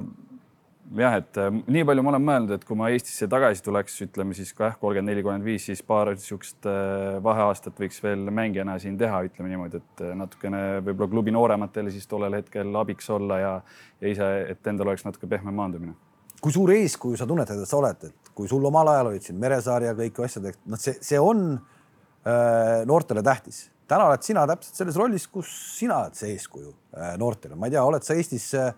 jah, 0.97 1.19
et 1.19 1.39
nii 1.69 1.85
palju 1.85 2.03
ma 2.05 2.13
olen 2.13 2.25
mõelnud, 2.25 2.55
et 2.55 2.65
kui 2.65 2.77
ma 2.79 2.89
Eestisse 2.93 3.27
tagasi 3.29 3.61
tuleks, 3.65 3.99
ütleme 4.07 4.33
siis 4.37 4.51
jah, 4.53 4.75
kolmkümmend 4.81 5.11
neli, 5.11 5.23
kolmkümmend 5.25 5.49
viis, 5.51 5.67
siis 5.69 5.83
paar 5.85 6.13
niisugust 6.15 6.65
äh, 6.69 7.19
vaheaastat 7.23 7.77
võiks 7.79 8.01
veel 8.03 8.29
mängijana 8.33 8.79
siin 8.81 8.97
teha, 8.99 9.23
ütleme 9.29 9.53
niimoodi, 9.53 9.81
et 9.83 10.05
natukene 10.17 10.63
võib-olla 10.81 11.13
klubi 11.15 11.35
noorematele 11.35 11.93
siis 11.93 12.09
tollel 12.09 12.39
hetkel 12.41 12.75
abiks 12.81 13.09
olla 13.13 13.41
ja, 13.41 13.55
ja 14.01 14.13
ise, 14.13 14.29
et 14.55 14.71
endal 14.73 14.93
oleks 14.93 15.05
natuke 15.05 15.29
pehmem 15.29 15.57
maandumine 15.61 15.97
kui 16.39 16.55
suur 16.55 16.71
eeskuju 16.73 17.19
sa 17.19 17.27
tunnetad, 17.27 17.59
et 17.59 17.69
sa 17.69 17.77
oled, 17.79 18.05
et 18.07 18.31
kui 18.35 18.47
sul 18.47 18.63
omal 18.69 18.87
ajal 18.93 19.11
olid 19.11 19.25
siin 19.25 19.39
Meresaar 19.41 19.83
ja 19.83 19.95
kõik 19.97 20.21
asjad, 20.23 20.47
et 20.51 20.59
noh, 20.69 20.79
see, 20.79 20.95
see 21.03 21.19
on 21.19 21.51
äh, 21.57 22.85
noortele 22.87 23.23
tähtis. 23.25 23.67
täna 23.89 24.05
oled 24.05 24.23
sina 24.23 24.45
täpselt 24.47 24.77
selles 24.77 24.97
rollis, 24.99 25.25
kus 25.27 25.49
sina 25.79 26.03
oled 26.05 26.15
see 26.15 26.31
eeskuju 26.35 26.71
äh, 26.71 27.17
noortele. 27.19 27.57
ma 27.59 27.67
ei 27.67 27.75
tea, 27.75 27.83
oled 27.83 28.05
sa 28.05 28.15
Eestis 28.15 28.53
äh, 28.55 28.71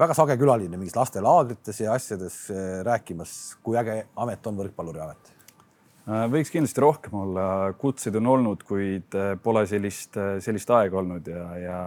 väga 0.00 0.16
sage 0.16 0.36
külaline 0.40 0.78
mingis 0.78 0.96
lastelaagrites 0.96 1.82
ja 1.82 1.92
asjades 1.96 2.46
äh, 2.52 2.80
rääkimas, 2.86 3.34
kui 3.64 3.78
äge 3.80 4.04
amet 4.20 4.48
on 4.48 4.58
võrkpalluri 4.62 5.02
amet? 5.04 5.34
Äh, 6.08 6.24
võiks 6.32 6.52
kindlasti 6.52 6.82
rohkem 6.84 7.18
olla, 7.20 7.44
kutseid 7.80 8.16
on 8.20 8.32
olnud, 8.34 8.64
kuid 8.68 9.18
äh, 9.18 9.34
pole 9.42 9.66
sellist, 9.68 10.16
sellist 10.44 10.72
aega 10.76 11.00
olnud 11.02 11.28
ja, 11.28 11.46
ja 11.60 11.80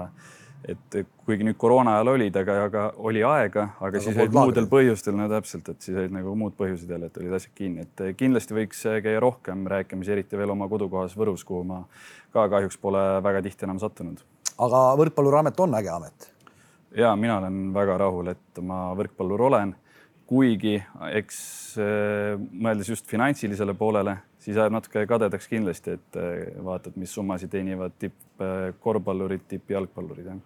et 0.64 0.96
kuigi 1.28 1.44
nüüd 1.44 1.58
koroona 1.60 1.98
ajal 1.98 2.14
olid, 2.14 2.38
aga, 2.40 2.54
aga 2.70 2.84
oli 3.04 3.24
aega, 3.28 3.66
aga, 3.74 3.90
aga 3.90 4.02
siis 4.04 4.16
olid 4.16 4.38
muudel 4.38 4.70
põhjustel, 4.72 5.18
no 5.20 5.26
täpselt, 5.32 5.74
et 5.74 5.84
siis 5.84 5.98
olid 5.98 6.14
nagu 6.16 6.36
muud 6.40 6.56
põhjused 6.56 6.94
jälle, 6.94 7.10
et 7.12 7.20
olid 7.20 7.36
asjad 7.36 7.52
kinni, 7.58 7.84
et 7.84 8.04
kindlasti 8.20 8.56
võiks 8.56 8.86
käia 9.04 9.20
rohkem 9.24 9.66
rääkimas, 9.74 10.12
eriti 10.14 10.40
veel 10.40 10.54
oma 10.56 10.70
kodukohas 10.72 11.18
Võrus, 11.20 11.44
kuhu 11.48 11.66
ma 11.68 11.82
ka 12.32 12.46
kahjuks 12.54 12.80
pole 12.80 13.02
väga 13.26 13.44
tihti 13.44 13.68
enam 13.68 13.82
sattunud. 13.84 14.24
aga 14.56 14.86
võrkpalluriamet 15.02 15.60
on 15.66 15.76
äge 15.82 15.92
amet? 15.98 16.33
Ja 16.98 17.16
mina 17.16 17.38
olen 17.38 17.74
väga 17.74 17.98
rahul, 18.02 18.32
et 18.34 18.62
ma 18.62 18.86
võrkpallur 18.98 19.48
olen, 19.50 19.74
kuigi 20.30 20.76
eks 21.12 21.40
äh, 21.82 22.36
mõeldes 22.38 22.90
just 22.94 23.10
finantsilisele 23.10 23.76
poolele, 23.78 24.18
siis 24.42 24.58
jääb 24.58 24.74
natuke 24.74 25.06
kadedaks 25.10 25.50
kindlasti, 25.52 25.98
et 25.98 26.20
äh, 26.20 26.56
vaatad, 26.64 26.98
mis 27.00 27.14
summasid 27.14 27.52
teenivad 27.54 27.96
tippkorvpallurid, 28.02 29.46
tippjalgpallurid 29.52 30.32
jah. 30.32 30.40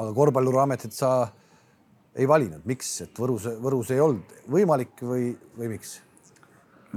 Aga 0.00 0.12
korvpalluriametit 0.16 0.94
sa 0.96 1.10
ei 2.14 2.28
valinud, 2.28 2.62
miks, 2.68 2.92
et 3.04 3.18
Võrus, 3.18 3.48
Võrus 3.62 3.90
ei 3.94 4.02
olnud 4.02 4.38
võimalik 4.50 5.02
või, 5.06 5.32
või 5.58 5.74
miks? 5.76 5.98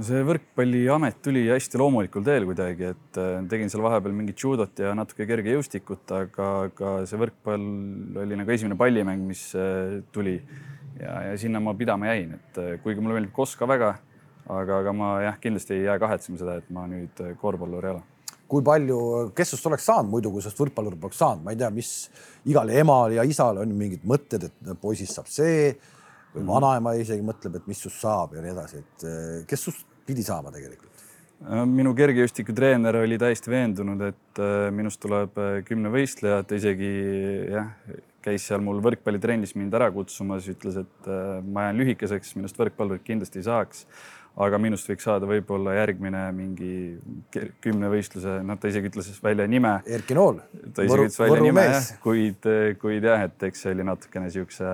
See 0.02 0.22
võrkpalliamet 0.26 1.20
tuli 1.22 1.44
hästi 1.46 1.78
loomulikul 1.78 2.24
teel 2.26 2.46
kuidagi, 2.48 2.90
et 2.94 3.18
äh, 3.20 3.36
tegin 3.50 3.70
seal 3.70 3.84
vahepeal 3.84 4.14
mingit 4.16 4.40
judot 4.42 4.80
ja 4.82 4.94
natuke 4.96 5.26
kergejõustikut, 5.28 6.10
aga, 6.16 6.48
aga 6.68 6.94
see 7.08 7.20
võrkpall 7.20 7.68
oli 8.24 8.38
nagu 8.40 8.54
esimene 8.54 8.78
pallimäng, 8.80 9.22
mis 9.28 9.50
äh, 9.58 10.00
tuli. 10.14 10.40
Ja, 10.94 11.14
ja 11.26 11.38
sinna 11.38 11.58
ma 11.58 11.72
pidama 11.74 12.06
jäin, 12.06 12.36
et 12.36 12.58
äh, 12.62 12.74
kuigi 12.82 13.02
mulle 13.02 13.16
meeldib 13.16 13.32
Koska 13.34 13.66
väga, 13.66 13.96
aga, 14.46 14.76
aga 14.78 14.92
ma 14.94 15.08
jah, 15.24 15.38
kindlasti 15.42 15.74
ei 15.74 15.88
jää 15.88 15.96
kahetsema 15.98 16.38
seda, 16.38 16.58
et 16.62 16.68
ma 16.74 16.84
nüüd 16.90 17.22
korvpallur 17.40 17.88
ei 17.88 17.94
ole. 17.96 18.04
Kui 18.50 18.62
palju, 18.62 18.98
kes 19.34 19.50
sinust 19.50 19.66
oleks 19.70 19.88
saanud 19.88 20.12
muidu, 20.12 20.30
kui 20.30 20.44
sinust 20.44 20.60
võrkpallur 20.62 20.94
poleks 21.02 21.18
saanud, 21.18 21.42
ma 21.42 21.54
ei 21.54 21.58
tea, 21.58 21.70
mis 21.74 21.90
igale 22.46 22.78
emal 22.78 23.16
ja 23.16 23.24
isal 23.26 23.58
on 23.62 23.74
mingid 23.74 24.06
mõtted, 24.06 24.46
et 24.46 24.70
poisist 24.82 25.18
saab 25.18 25.30
see 25.30 25.72
või 26.34 26.42
mm. 26.42 26.50
vanaema 26.50 26.96
isegi 27.00 27.24
mõtleb, 27.24 27.60
et 27.60 27.70
mis 27.70 27.80
sinust 27.84 28.02
saab 28.02 28.34
ja 28.36 28.42
nii 28.44 28.54
edasi, 28.54 28.82
et 28.82 29.06
eh, 29.08 29.36
kes 29.48 29.68
sinust 29.68 29.86
pidi 30.04 30.26
saama 30.26 30.52
tegelikult? 30.54 30.94
Äh, 31.44 31.64
minu 31.68 31.92
kergejõustikutreener 31.98 33.02
oli 33.02 33.18
täiesti 33.20 33.50
veendunud, 33.52 34.00
et 34.06 34.40
äh, 34.40 34.70
minust 34.72 35.00
tuleb 35.02 35.36
äh, 35.40 35.58
kümnevõistleja, 35.66 36.40
ta 36.46 36.56
isegi 36.56 36.90
jah, 37.52 37.72
käis 38.24 38.46
seal 38.48 38.62
mul 38.64 38.80
võrkpallitrennis 38.84 39.52
mind 39.58 39.74
ära 39.76 39.90
kutsumas, 39.92 40.46
ütles, 40.48 40.78
et 40.80 41.08
ma 41.44 41.66
jään 41.66 41.82
lühikeseks, 41.82 42.30
minust 42.38 42.56
võrkpallurit 42.56 43.04
kindlasti 43.04 43.42
ei 43.42 43.44
saaks 43.50 43.82
aga 44.34 44.58
minust 44.58 44.88
võiks 44.90 45.04
saada 45.06 45.28
võib-olla 45.30 45.76
järgmine 45.76 46.24
mingi 46.34 46.70
kümnevõistluse, 47.62 48.40
noh, 48.46 48.58
ta 48.58 48.70
isegi 48.70 48.90
ütles 48.90 49.10
välja 49.22 49.46
nime. 49.50 49.76
Erki 49.86 50.16
Nool. 50.18 50.40
ta 50.74 50.86
isegi 50.86 51.06
ütles 51.06 51.20
välja 51.22 51.44
nime 51.44 51.66
jah, 51.68 51.90
kuid, 52.02 52.48
kuid 52.82 53.06
jah, 53.06 53.22
et 53.28 53.46
eks 53.48 53.62
see 53.64 53.74
oli 53.76 53.86
natukene 53.86 54.26
niisuguse 54.26 54.72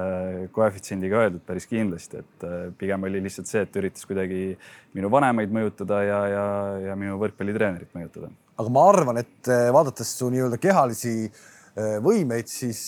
koefitsiendiga 0.57 1.25
öeldud 1.27 1.45
päris 1.45 1.69
kindlasti, 1.69 2.23
et 2.25 2.47
äh, 2.49 2.63
pigem 2.81 3.05
oli 3.09 3.21
lihtsalt 3.27 3.51
see, 3.51 3.65
et 3.67 3.81
üritas 3.83 4.09
kuidagi 4.09 4.55
minu 4.97 5.13
vanemaid 5.13 5.53
mõjutada 5.53 6.01
ja, 6.09 6.21
ja, 6.33 6.47
ja 6.89 6.99
minu 6.99 7.21
võrkpallitreenerit 7.21 7.93
mõjutada. 7.97 8.33
aga 8.57 8.73
ma 8.73 8.87
arvan, 8.95 9.21
et 9.21 9.53
äh, 9.53 9.69
vaadates 9.77 10.15
su 10.17 10.31
nii-öelda 10.33 10.57
kehalisi 10.63 11.15
äh, 11.29 11.99
võimeid, 12.01 12.49
siis 12.49 12.87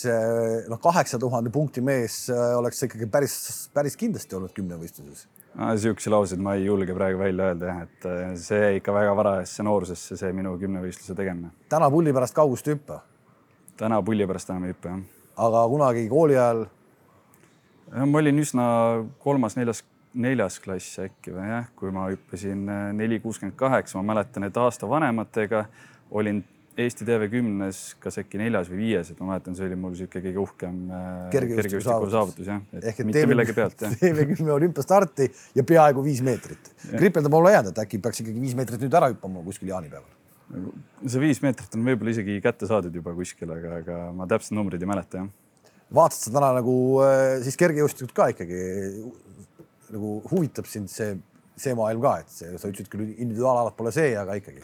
noh, 0.73 0.81
kaheksa 0.81 1.21
tuhande 1.21 1.53
punkti 1.53 1.85
mees 1.85 2.25
oleks 2.33 2.81
ikkagi 2.89 3.05
päris, 3.13 3.37
päris 3.77 3.99
kindlasti 3.99 4.41
olnud 4.41 4.57
kümnevõistluses 4.57 5.27
niisuguseid 5.53 6.13
lauseid 6.13 6.41
ma 6.41 6.55
ei 6.57 6.65
julge 6.65 6.93
praegu 6.97 7.19
välja 7.19 7.51
öelda 7.51 7.69
jah, 7.69 7.81
et 7.85 8.05
äh, 8.09 8.35
see 8.41 8.59
jäi 8.59 8.77
ikka 8.79 8.93
väga 8.95 9.15
varajasse 9.17 9.65
noorusesse, 9.65 10.17
see 10.17 10.33
minu 10.33 10.55
kümnevõistluse 10.61 11.15
tegemine. 11.17 11.51
täna 11.69 11.89
pulli 11.93 12.13
pärast 12.13 12.35
kaugust 12.37 12.67
ei 12.67 12.77
hüppa? 12.77 13.01
täna 13.77 14.01
pulli 14.01 14.27
pärast 14.27 14.49
enam 14.49 14.67
ei 14.67 14.73
hüppa 14.73 14.93
jah. 14.93 15.01
aga 15.47 15.65
kunagi 15.69 16.07
kooli 16.09 16.37
ajal? 16.37 16.65
ma 17.93 18.23
olin 18.23 18.45
üsna 18.45 18.65
kolmas-neljas 19.23 19.83
neljas 20.13 20.59
klass 20.61 20.99
äkki 21.01 21.33
või 21.33 21.47
jah, 21.49 21.69
kui 21.77 21.93
ma 21.93 22.07
hüppasin 22.11 22.67
äh, 22.69 22.89
neli 22.97 23.19
kuuskümmend 23.21 23.57
kaheksa, 23.57 23.97
ma 23.99 24.13
mäletan, 24.13 24.45
et 24.49 24.57
aasta 24.57 24.89
vanematega 24.89 25.65
olin 26.11 26.43
Eesti 26.73 27.05
TV10-s 27.05 27.99
kas 28.01 28.15
äkki 28.17 28.39
neljas 28.41 28.69
või 28.71 28.79
viies, 28.79 29.11
et 29.13 29.19
ma 29.21 29.27
mäletan, 29.29 29.53
see 29.53 29.67
oli 29.67 29.75
mul 29.77 29.91
niisugune 29.93 30.23
kõige 30.23 30.39
uhkem 30.41 30.77
äh, 30.89 31.09
kergejõustiku 31.35 32.07
saavutus 32.09 32.49
jah, 32.49 32.63
ehk 32.79 33.01
et 33.03 33.09
mitte 33.09 33.25
millegi 33.29 33.53
pealt 33.53 33.83
jah. 33.85 33.93
TV10 34.01 34.49
olümpiastarti 34.55 35.27
ja 35.53 35.65
peaaegu 35.69 36.01
viis 36.05 36.23
meetrit. 36.25 36.71
kripeldab 36.95 37.37
olla 37.37 37.51
jäänud, 37.53 37.75
et 37.75 37.81
äkki 37.83 37.99
peaks 38.01 38.23
ikkagi 38.23 38.41
viis 38.41 38.55
meetrit 38.57 38.81
nüüd 38.81 38.97
ära 38.97 39.11
hüppama 39.13 39.43
kuskil 39.45 39.69
jaanipäeval. 39.69 40.09
see 41.05 41.21
viis 41.21 41.43
meetrit 41.45 41.77
on 41.77 41.85
võib-olla 41.85 42.15
isegi 42.15 42.39
kätte 42.41 42.69
saadud 42.69 42.97
juba 43.01 43.13
kuskil, 43.19 43.53
aga, 43.53 43.77
aga 43.83 43.99
ma 44.17 44.27
täpselt 44.33 44.57
numbreid 44.57 44.81
ei 44.81 44.89
mäleta 44.89 45.21
jah. 45.21 45.29
vaatasid 45.93 46.31
sa 46.31 46.35
täna 46.39 46.55
nagu 46.57 46.75
äh, 47.05 47.37
siis 47.45 47.59
kergejõustikut 47.61 48.17
ka 48.17 48.31
ikkagi 48.33 48.63
nagu 49.93 50.15
huvitab 50.31 50.65
sind 50.65 50.89
see 50.89 51.13
see 51.59 51.73
maailm 51.77 52.01
ka, 52.01 52.13
et 52.23 52.31
see, 52.33 52.53
sa 52.57 52.69
ütlesid 52.69 52.89
küll 52.91 53.11
individuaalalad 53.11 53.75
pole 53.77 53.91
see, 53.93 54.13
aga 54.17 54.37
ikkagi. 54.39 54.63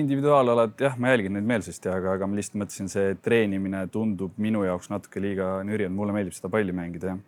individuaalalad 0.00 0.74
jah, 0.80 0.98
ma 1.00 1.14
jälgin 1.14 1.36
neid 1.36 1.48
meelsasti, 1.48 1.88
aga, 1.92 2.16
aga 2.18 2.28
ma 2.28 2.38
lihtsalt 2.38 2.60
mõtlesin, 2.62 2.90
see 2.92 3.14
treenimine 3.24 3.86
tundub 3.92 4.36
minu 4.40 4.64
jaoks 4.66 4.90
natuke 4.92 5.22
liiga 5.22 5.58
nürjend, 5.66 5.96
mulle 5.96 6.16
meeldib 6.16 6.36
seda 6.36 6.52
palli 6.52 6.76
mängida 6.76 7.14
ja 7.14 7.18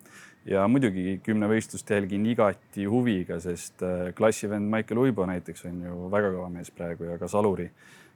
ja 0.48 0.64
muidugi 0.70 1.18
kümnevõistlust 1.22 1.90
jälgin 1.90 2.24
igati 2.26 2.86
huviga, 2.90 3.38
sest 3.42 3.82
äh, 3.86 4.08
klassivend 4.18 4.70
Maicel 4.70 4.98
Uibo 5.02 5.26
näiteks 5.28 5.66
on 5.70 5.82
ju 5.86 6.08
väga 6.12 6.32
kõva 6.34 6.48
mees 6.52 6.72
praegu 6.74 7.06
ja 7.06 7.18
ka 7.20 7.28
Saluri, 7.30 7.68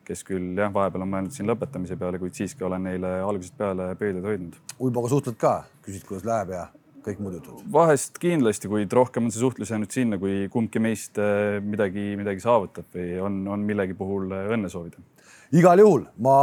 kes 0.07 0.25
küll 0.27 0.59
jah, 0.59 0.73
vahepeal 0.75 1.05
on 1.07 1.13
mõelnud 1.13 1.35
siin 1.35 1.49
lõpetamise 1.51 1.99
peale, 1.99 2.19
kuid 2.23 2.35
siiski 2.35 2.67
olen 2.67 2.87
neile 2.89 3.13
algusest 3.27 3.57
peale 3.59 3.93
pöidlaid 3.99 4.27
hoidnud. 4.27 4.59
Uiboga 4.83 5.11
suhtled 5.13 5.39
ka, 5.41 5.61
küsid, 5.87 6.07
kuidas 6.09 6.27
läheb 6.27 6.55
ja 6.57 6.67
kõik 7.07 7.23
muud 7.23 7.37
jutud? 7.39 7.65
vahest 7.73 8.19
kindlasti, 8.23 8.71
kuid 8.71 8.93
rohkem 8.97 9.29
on 9.29 9.35
see 9.35 9.43
suhtlus 9.43 9.73
jäänud 9.73 9.93
sinna, 9.95 10.19
kui 10.23 10.47
kumbki 10.53 10.83
meist 10.83 11.21
äh, 11.23 11.59
midagi, 11.65 12.15
midagi 12.19 12.43
saavutab 12.45 12.89
või 12.95 13.19
on, 13.23 13.43
on 13.55 13.67
millegi 13.67 13.97
puhul 13.99 14.33
äh, 14.35 14.49
õnne 14.57 14.71
soovida. 14.73 15.03
igal 15.57 15.83
juhul 15.83 16.07
ma 16.27 16.37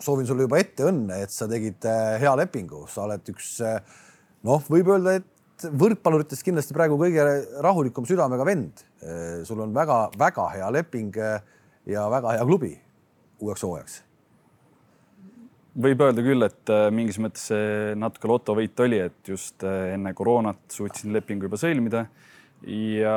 soovin 0.00 0.28
sulle 0.28 0.46
juba 0.46 0.60
ette 0.62 0.86
õnne, 0.88 1.20
et 1.24 1.34
sa 1.34 1.48
tegid 1.50 1.84
äh, 1.88 2.16
hea 2.22 2.32
lepingu, 2.40 2.86
sa 2.90 3.04
oled 3.06 3.32
üks 3.34 3.58
noh, 4.48 4.64
võib 4.72 4.92
öelda, 4.96 5.18
et 5.20 5.66
võrkpalluritest 5.80 6.46
kindlasti 6.46 6.76
praegu 6.76 6.96
kõige 7.00 7.24
rahulikum 7.60 8.06
südamega 8.08 8.46
vend. 8.48 8.80
sul 9.44 9.60
on 9.60 9.74
väga-väga 9.76 10.46
hea 10.54 10.70
leping 10.72 11.16
ja 11.88 12.06
väga 12.12 12.38
hea 12.38 12.46
klubi 12.48 12.72
uueks 13.40 13.64
hooajaks 13.68 13.98
võib 15.78 16.02
öelda 16.02 16.24
küll, 16.24 16.46
et 16.46 16.72
äh, 16.72 16.88
mingis 16.94 17.18
mõttes 17.22 17.46
see 17.50 17.94
natuke 17.98 18.30
lotovõit 18.30 18.82
oli, 18.84 19.00
et 19.10 19.32
just 19.32 19.64
äh, 19.66 19.94
enne 19.94 20.12
koroonat 20.16 20.62
suutsin 20.72 21.14
lepingu 21.14 21.48
juba 21.48 21.60
sõlmida 21.60 22.06
ja 22.66 23.14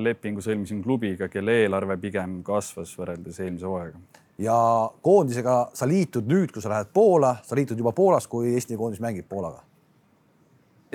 lepingu 0.00 0.40
sõlmisin 0.44 0.80
klubiga, 0.84 1.28
kelle 1.28 1.58
eelarve 1.64 1.98
pigem 2.00 2.38
kasvas 2.46 2.94
võrreldes 2.96 3.40
eelmise 3.42 3.68
hooajaga. 3.68 4.00
ja 4.40 4.56
koondisega 5.02 5.56
sa 5.76 5.88
liitud 5.88 6.28
nüüd, 6.30 6.52
kui 6.52 6.64
sa 6.64 6.72
lähed 6.72 6.92
Poola, 6.94 7.36
sa 7.44 7.58
liitud 7.58 7.78
juba 7.78 7.92
Poolas, 7.96 8.28
kui 8.30 8.54
Eesti 8.54 8.78
koondis 8.78 9.02
mängib 9.04 9.28
Poolaga? 9.28 9.65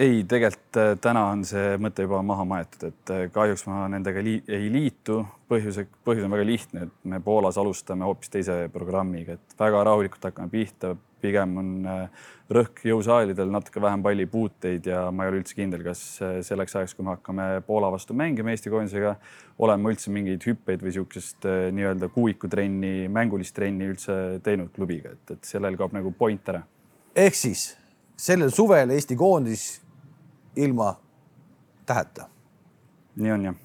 Ei, 0.01 0.23
tegelikult 0.27 0.79
äh, 0.81 0.95
täna 1.01 1.27
on 1.29 1.45
see 1.47 1.75
mõte 1.81 2.07
juba 2.07 2.23
maha 2.25 2.47
maetud, 2.49 2.89
et 2.89 3.13
kahjuks 3.35 3.67
ma 3.69 3.85
nendega 3.91 4.23
li 4.25 4.39
ei 4.49 4.71
liitu. 4.73 5.21
põhjuse, 5.51 5.85
põhjus 6.07 6.25
on 6.25 6.31
väga 6.31 6.47
lihtne, 6.47 6.87
et 6.87 7.07
me 7.11 7.19
Poolas 7.23 7.57
alustame 7.59 8.07
hoopis 8.07 8.31
teise 8.31 8.57
programmiga, 8.73 9.35
et 9.35 9.55
väga 9.59 9.83
rahulikult 9.83 10.29
hakkame 10.29 10.49
pihta 10.53 10.95
pigem 11.21 11.57
on 11.61 11.69
äh, 11.87 12.29
rõhk 12.51 12.83
jõusaalidel 12.85 13.51
natuke 13.53 13.81
vähem 13.83 14.03
pallipuuteid 14.05 14.87
ja 14.89 15.03
ma 15.13 15.25
ei 15.25 15.31
ole 15.31 15.41
üldse 15.41 15.57
kindel, 15.57 15.83
kas 15.85 16.01
äh, 16.23 16.39
selleks 16.45 16.75
ajaks, 16.77 16.95
kui 16.97 17.05
me 17.07 17.15
hakkame 17.15 17.47
Poola 17.67 17.91
vastu 17.93 18.15
mängima 18.17 18.53
Eesti 18.53 18.71
koondisega, 18.73 19.15
oleme 19.61 19.93
üldse 19.93 20.13
mingeid 20.13 20.47
hüppeid 20.47 20.81
või 20.83 20.91
niisugust 20.91 21.47
äh, 21.49 21.67
nii-öelda 21.75 22.11
kuuikutrenni, 22.13 22.95
mängulist 23.13 23.55
trenni 23.57 23.91
üldse 23.93 24.17
teinud 24.45 24.73
klubiga, 24.75 25.13
et, 25.15 25.37
et 25.37 25.53
sellel 25.53 25.77
kaob 25.79 25.95
nagu 25.97 26.13
point 26.17 26.53
ära. 26.53 26.65
ehk 27.15 27.37
siis 27.37 27.71
sellel 28.21 28.53
suvel 28.53 28.93
Eesti 28.97 29.17
koondis 29.19 29.69
ilma 30.55 30.95
täheta. 31.85 32.25
nii 33.15 33.31
on 33.31 33.45
jah. 33.45 33.55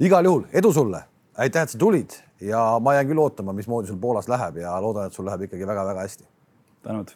igal 0.00 0.24
juhul 0.24 0.44
edu 0.52 0.72
sulle, 0.72 1.04
aitäh, 1.36 1.62
et 1.62 1.70
sa 1.70 1.78
tulid 1.78 2.10
ja 2.40 2.78
ma 2.80 2.94
jään 2.94 3.06
küll 3.06 3.18
ootama, 3.18 3.52
mismoodi 3.52 3.88
sul 3.88 3.98
Poolas 3.98 4.28
läheb 4.28 4.56
ja 4.56 4.82
loodan, 4.82 5.06
et 5.06 5.12
sul 5.12 5.26
läheb 5.26 5.42
ikkagi 5.48 5.66
väga-väga 5.66 6.00
hästi 6.00 6.24
tänud. 6.82 7.10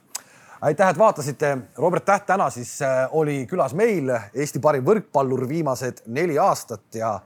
aitäh, 0.60 0.88
et 0.88 0.98
vaatasite. 0.98 1.58
Robert 1.76 2.04
Täht 2.04 2.26
täna 2.26 2.50
siis 2.50 2.82
äh, 2.82 3.08
oli 3.10 3.46
külas 3.50 3.74
meil, 3.74 4.10
Eesti 4.34 4.60
parim 4.60 4.84
võrkpallur 4.84 5.48
viimased 5.48 6.04
neli 6.06 6.38
aastat 6.38 6.94
ja 6.94 7.20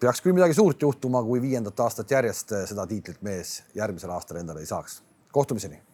peaks 0.00 0.20
küll 0.20 0.36
midagi 0.36 0.54
suurt 0.54 0.82
juhtuma, 0.82 1.22
kui 1.22 1.42
viiendat 1.42 1.80
aastat 1.80 2.10
järjest 2.10 2.52
äh, 2.52 2.66
seda 2.68 2.86
tiitlit 2.86 3.22
mees 3.22 3.62
järgmisel 3.74 4.10
aastal 4.10 4.40
endale 4.40 4.60
ei 4.60 4.66
saaks. 4.66 5.02
kohtumiseni 5.32 5.89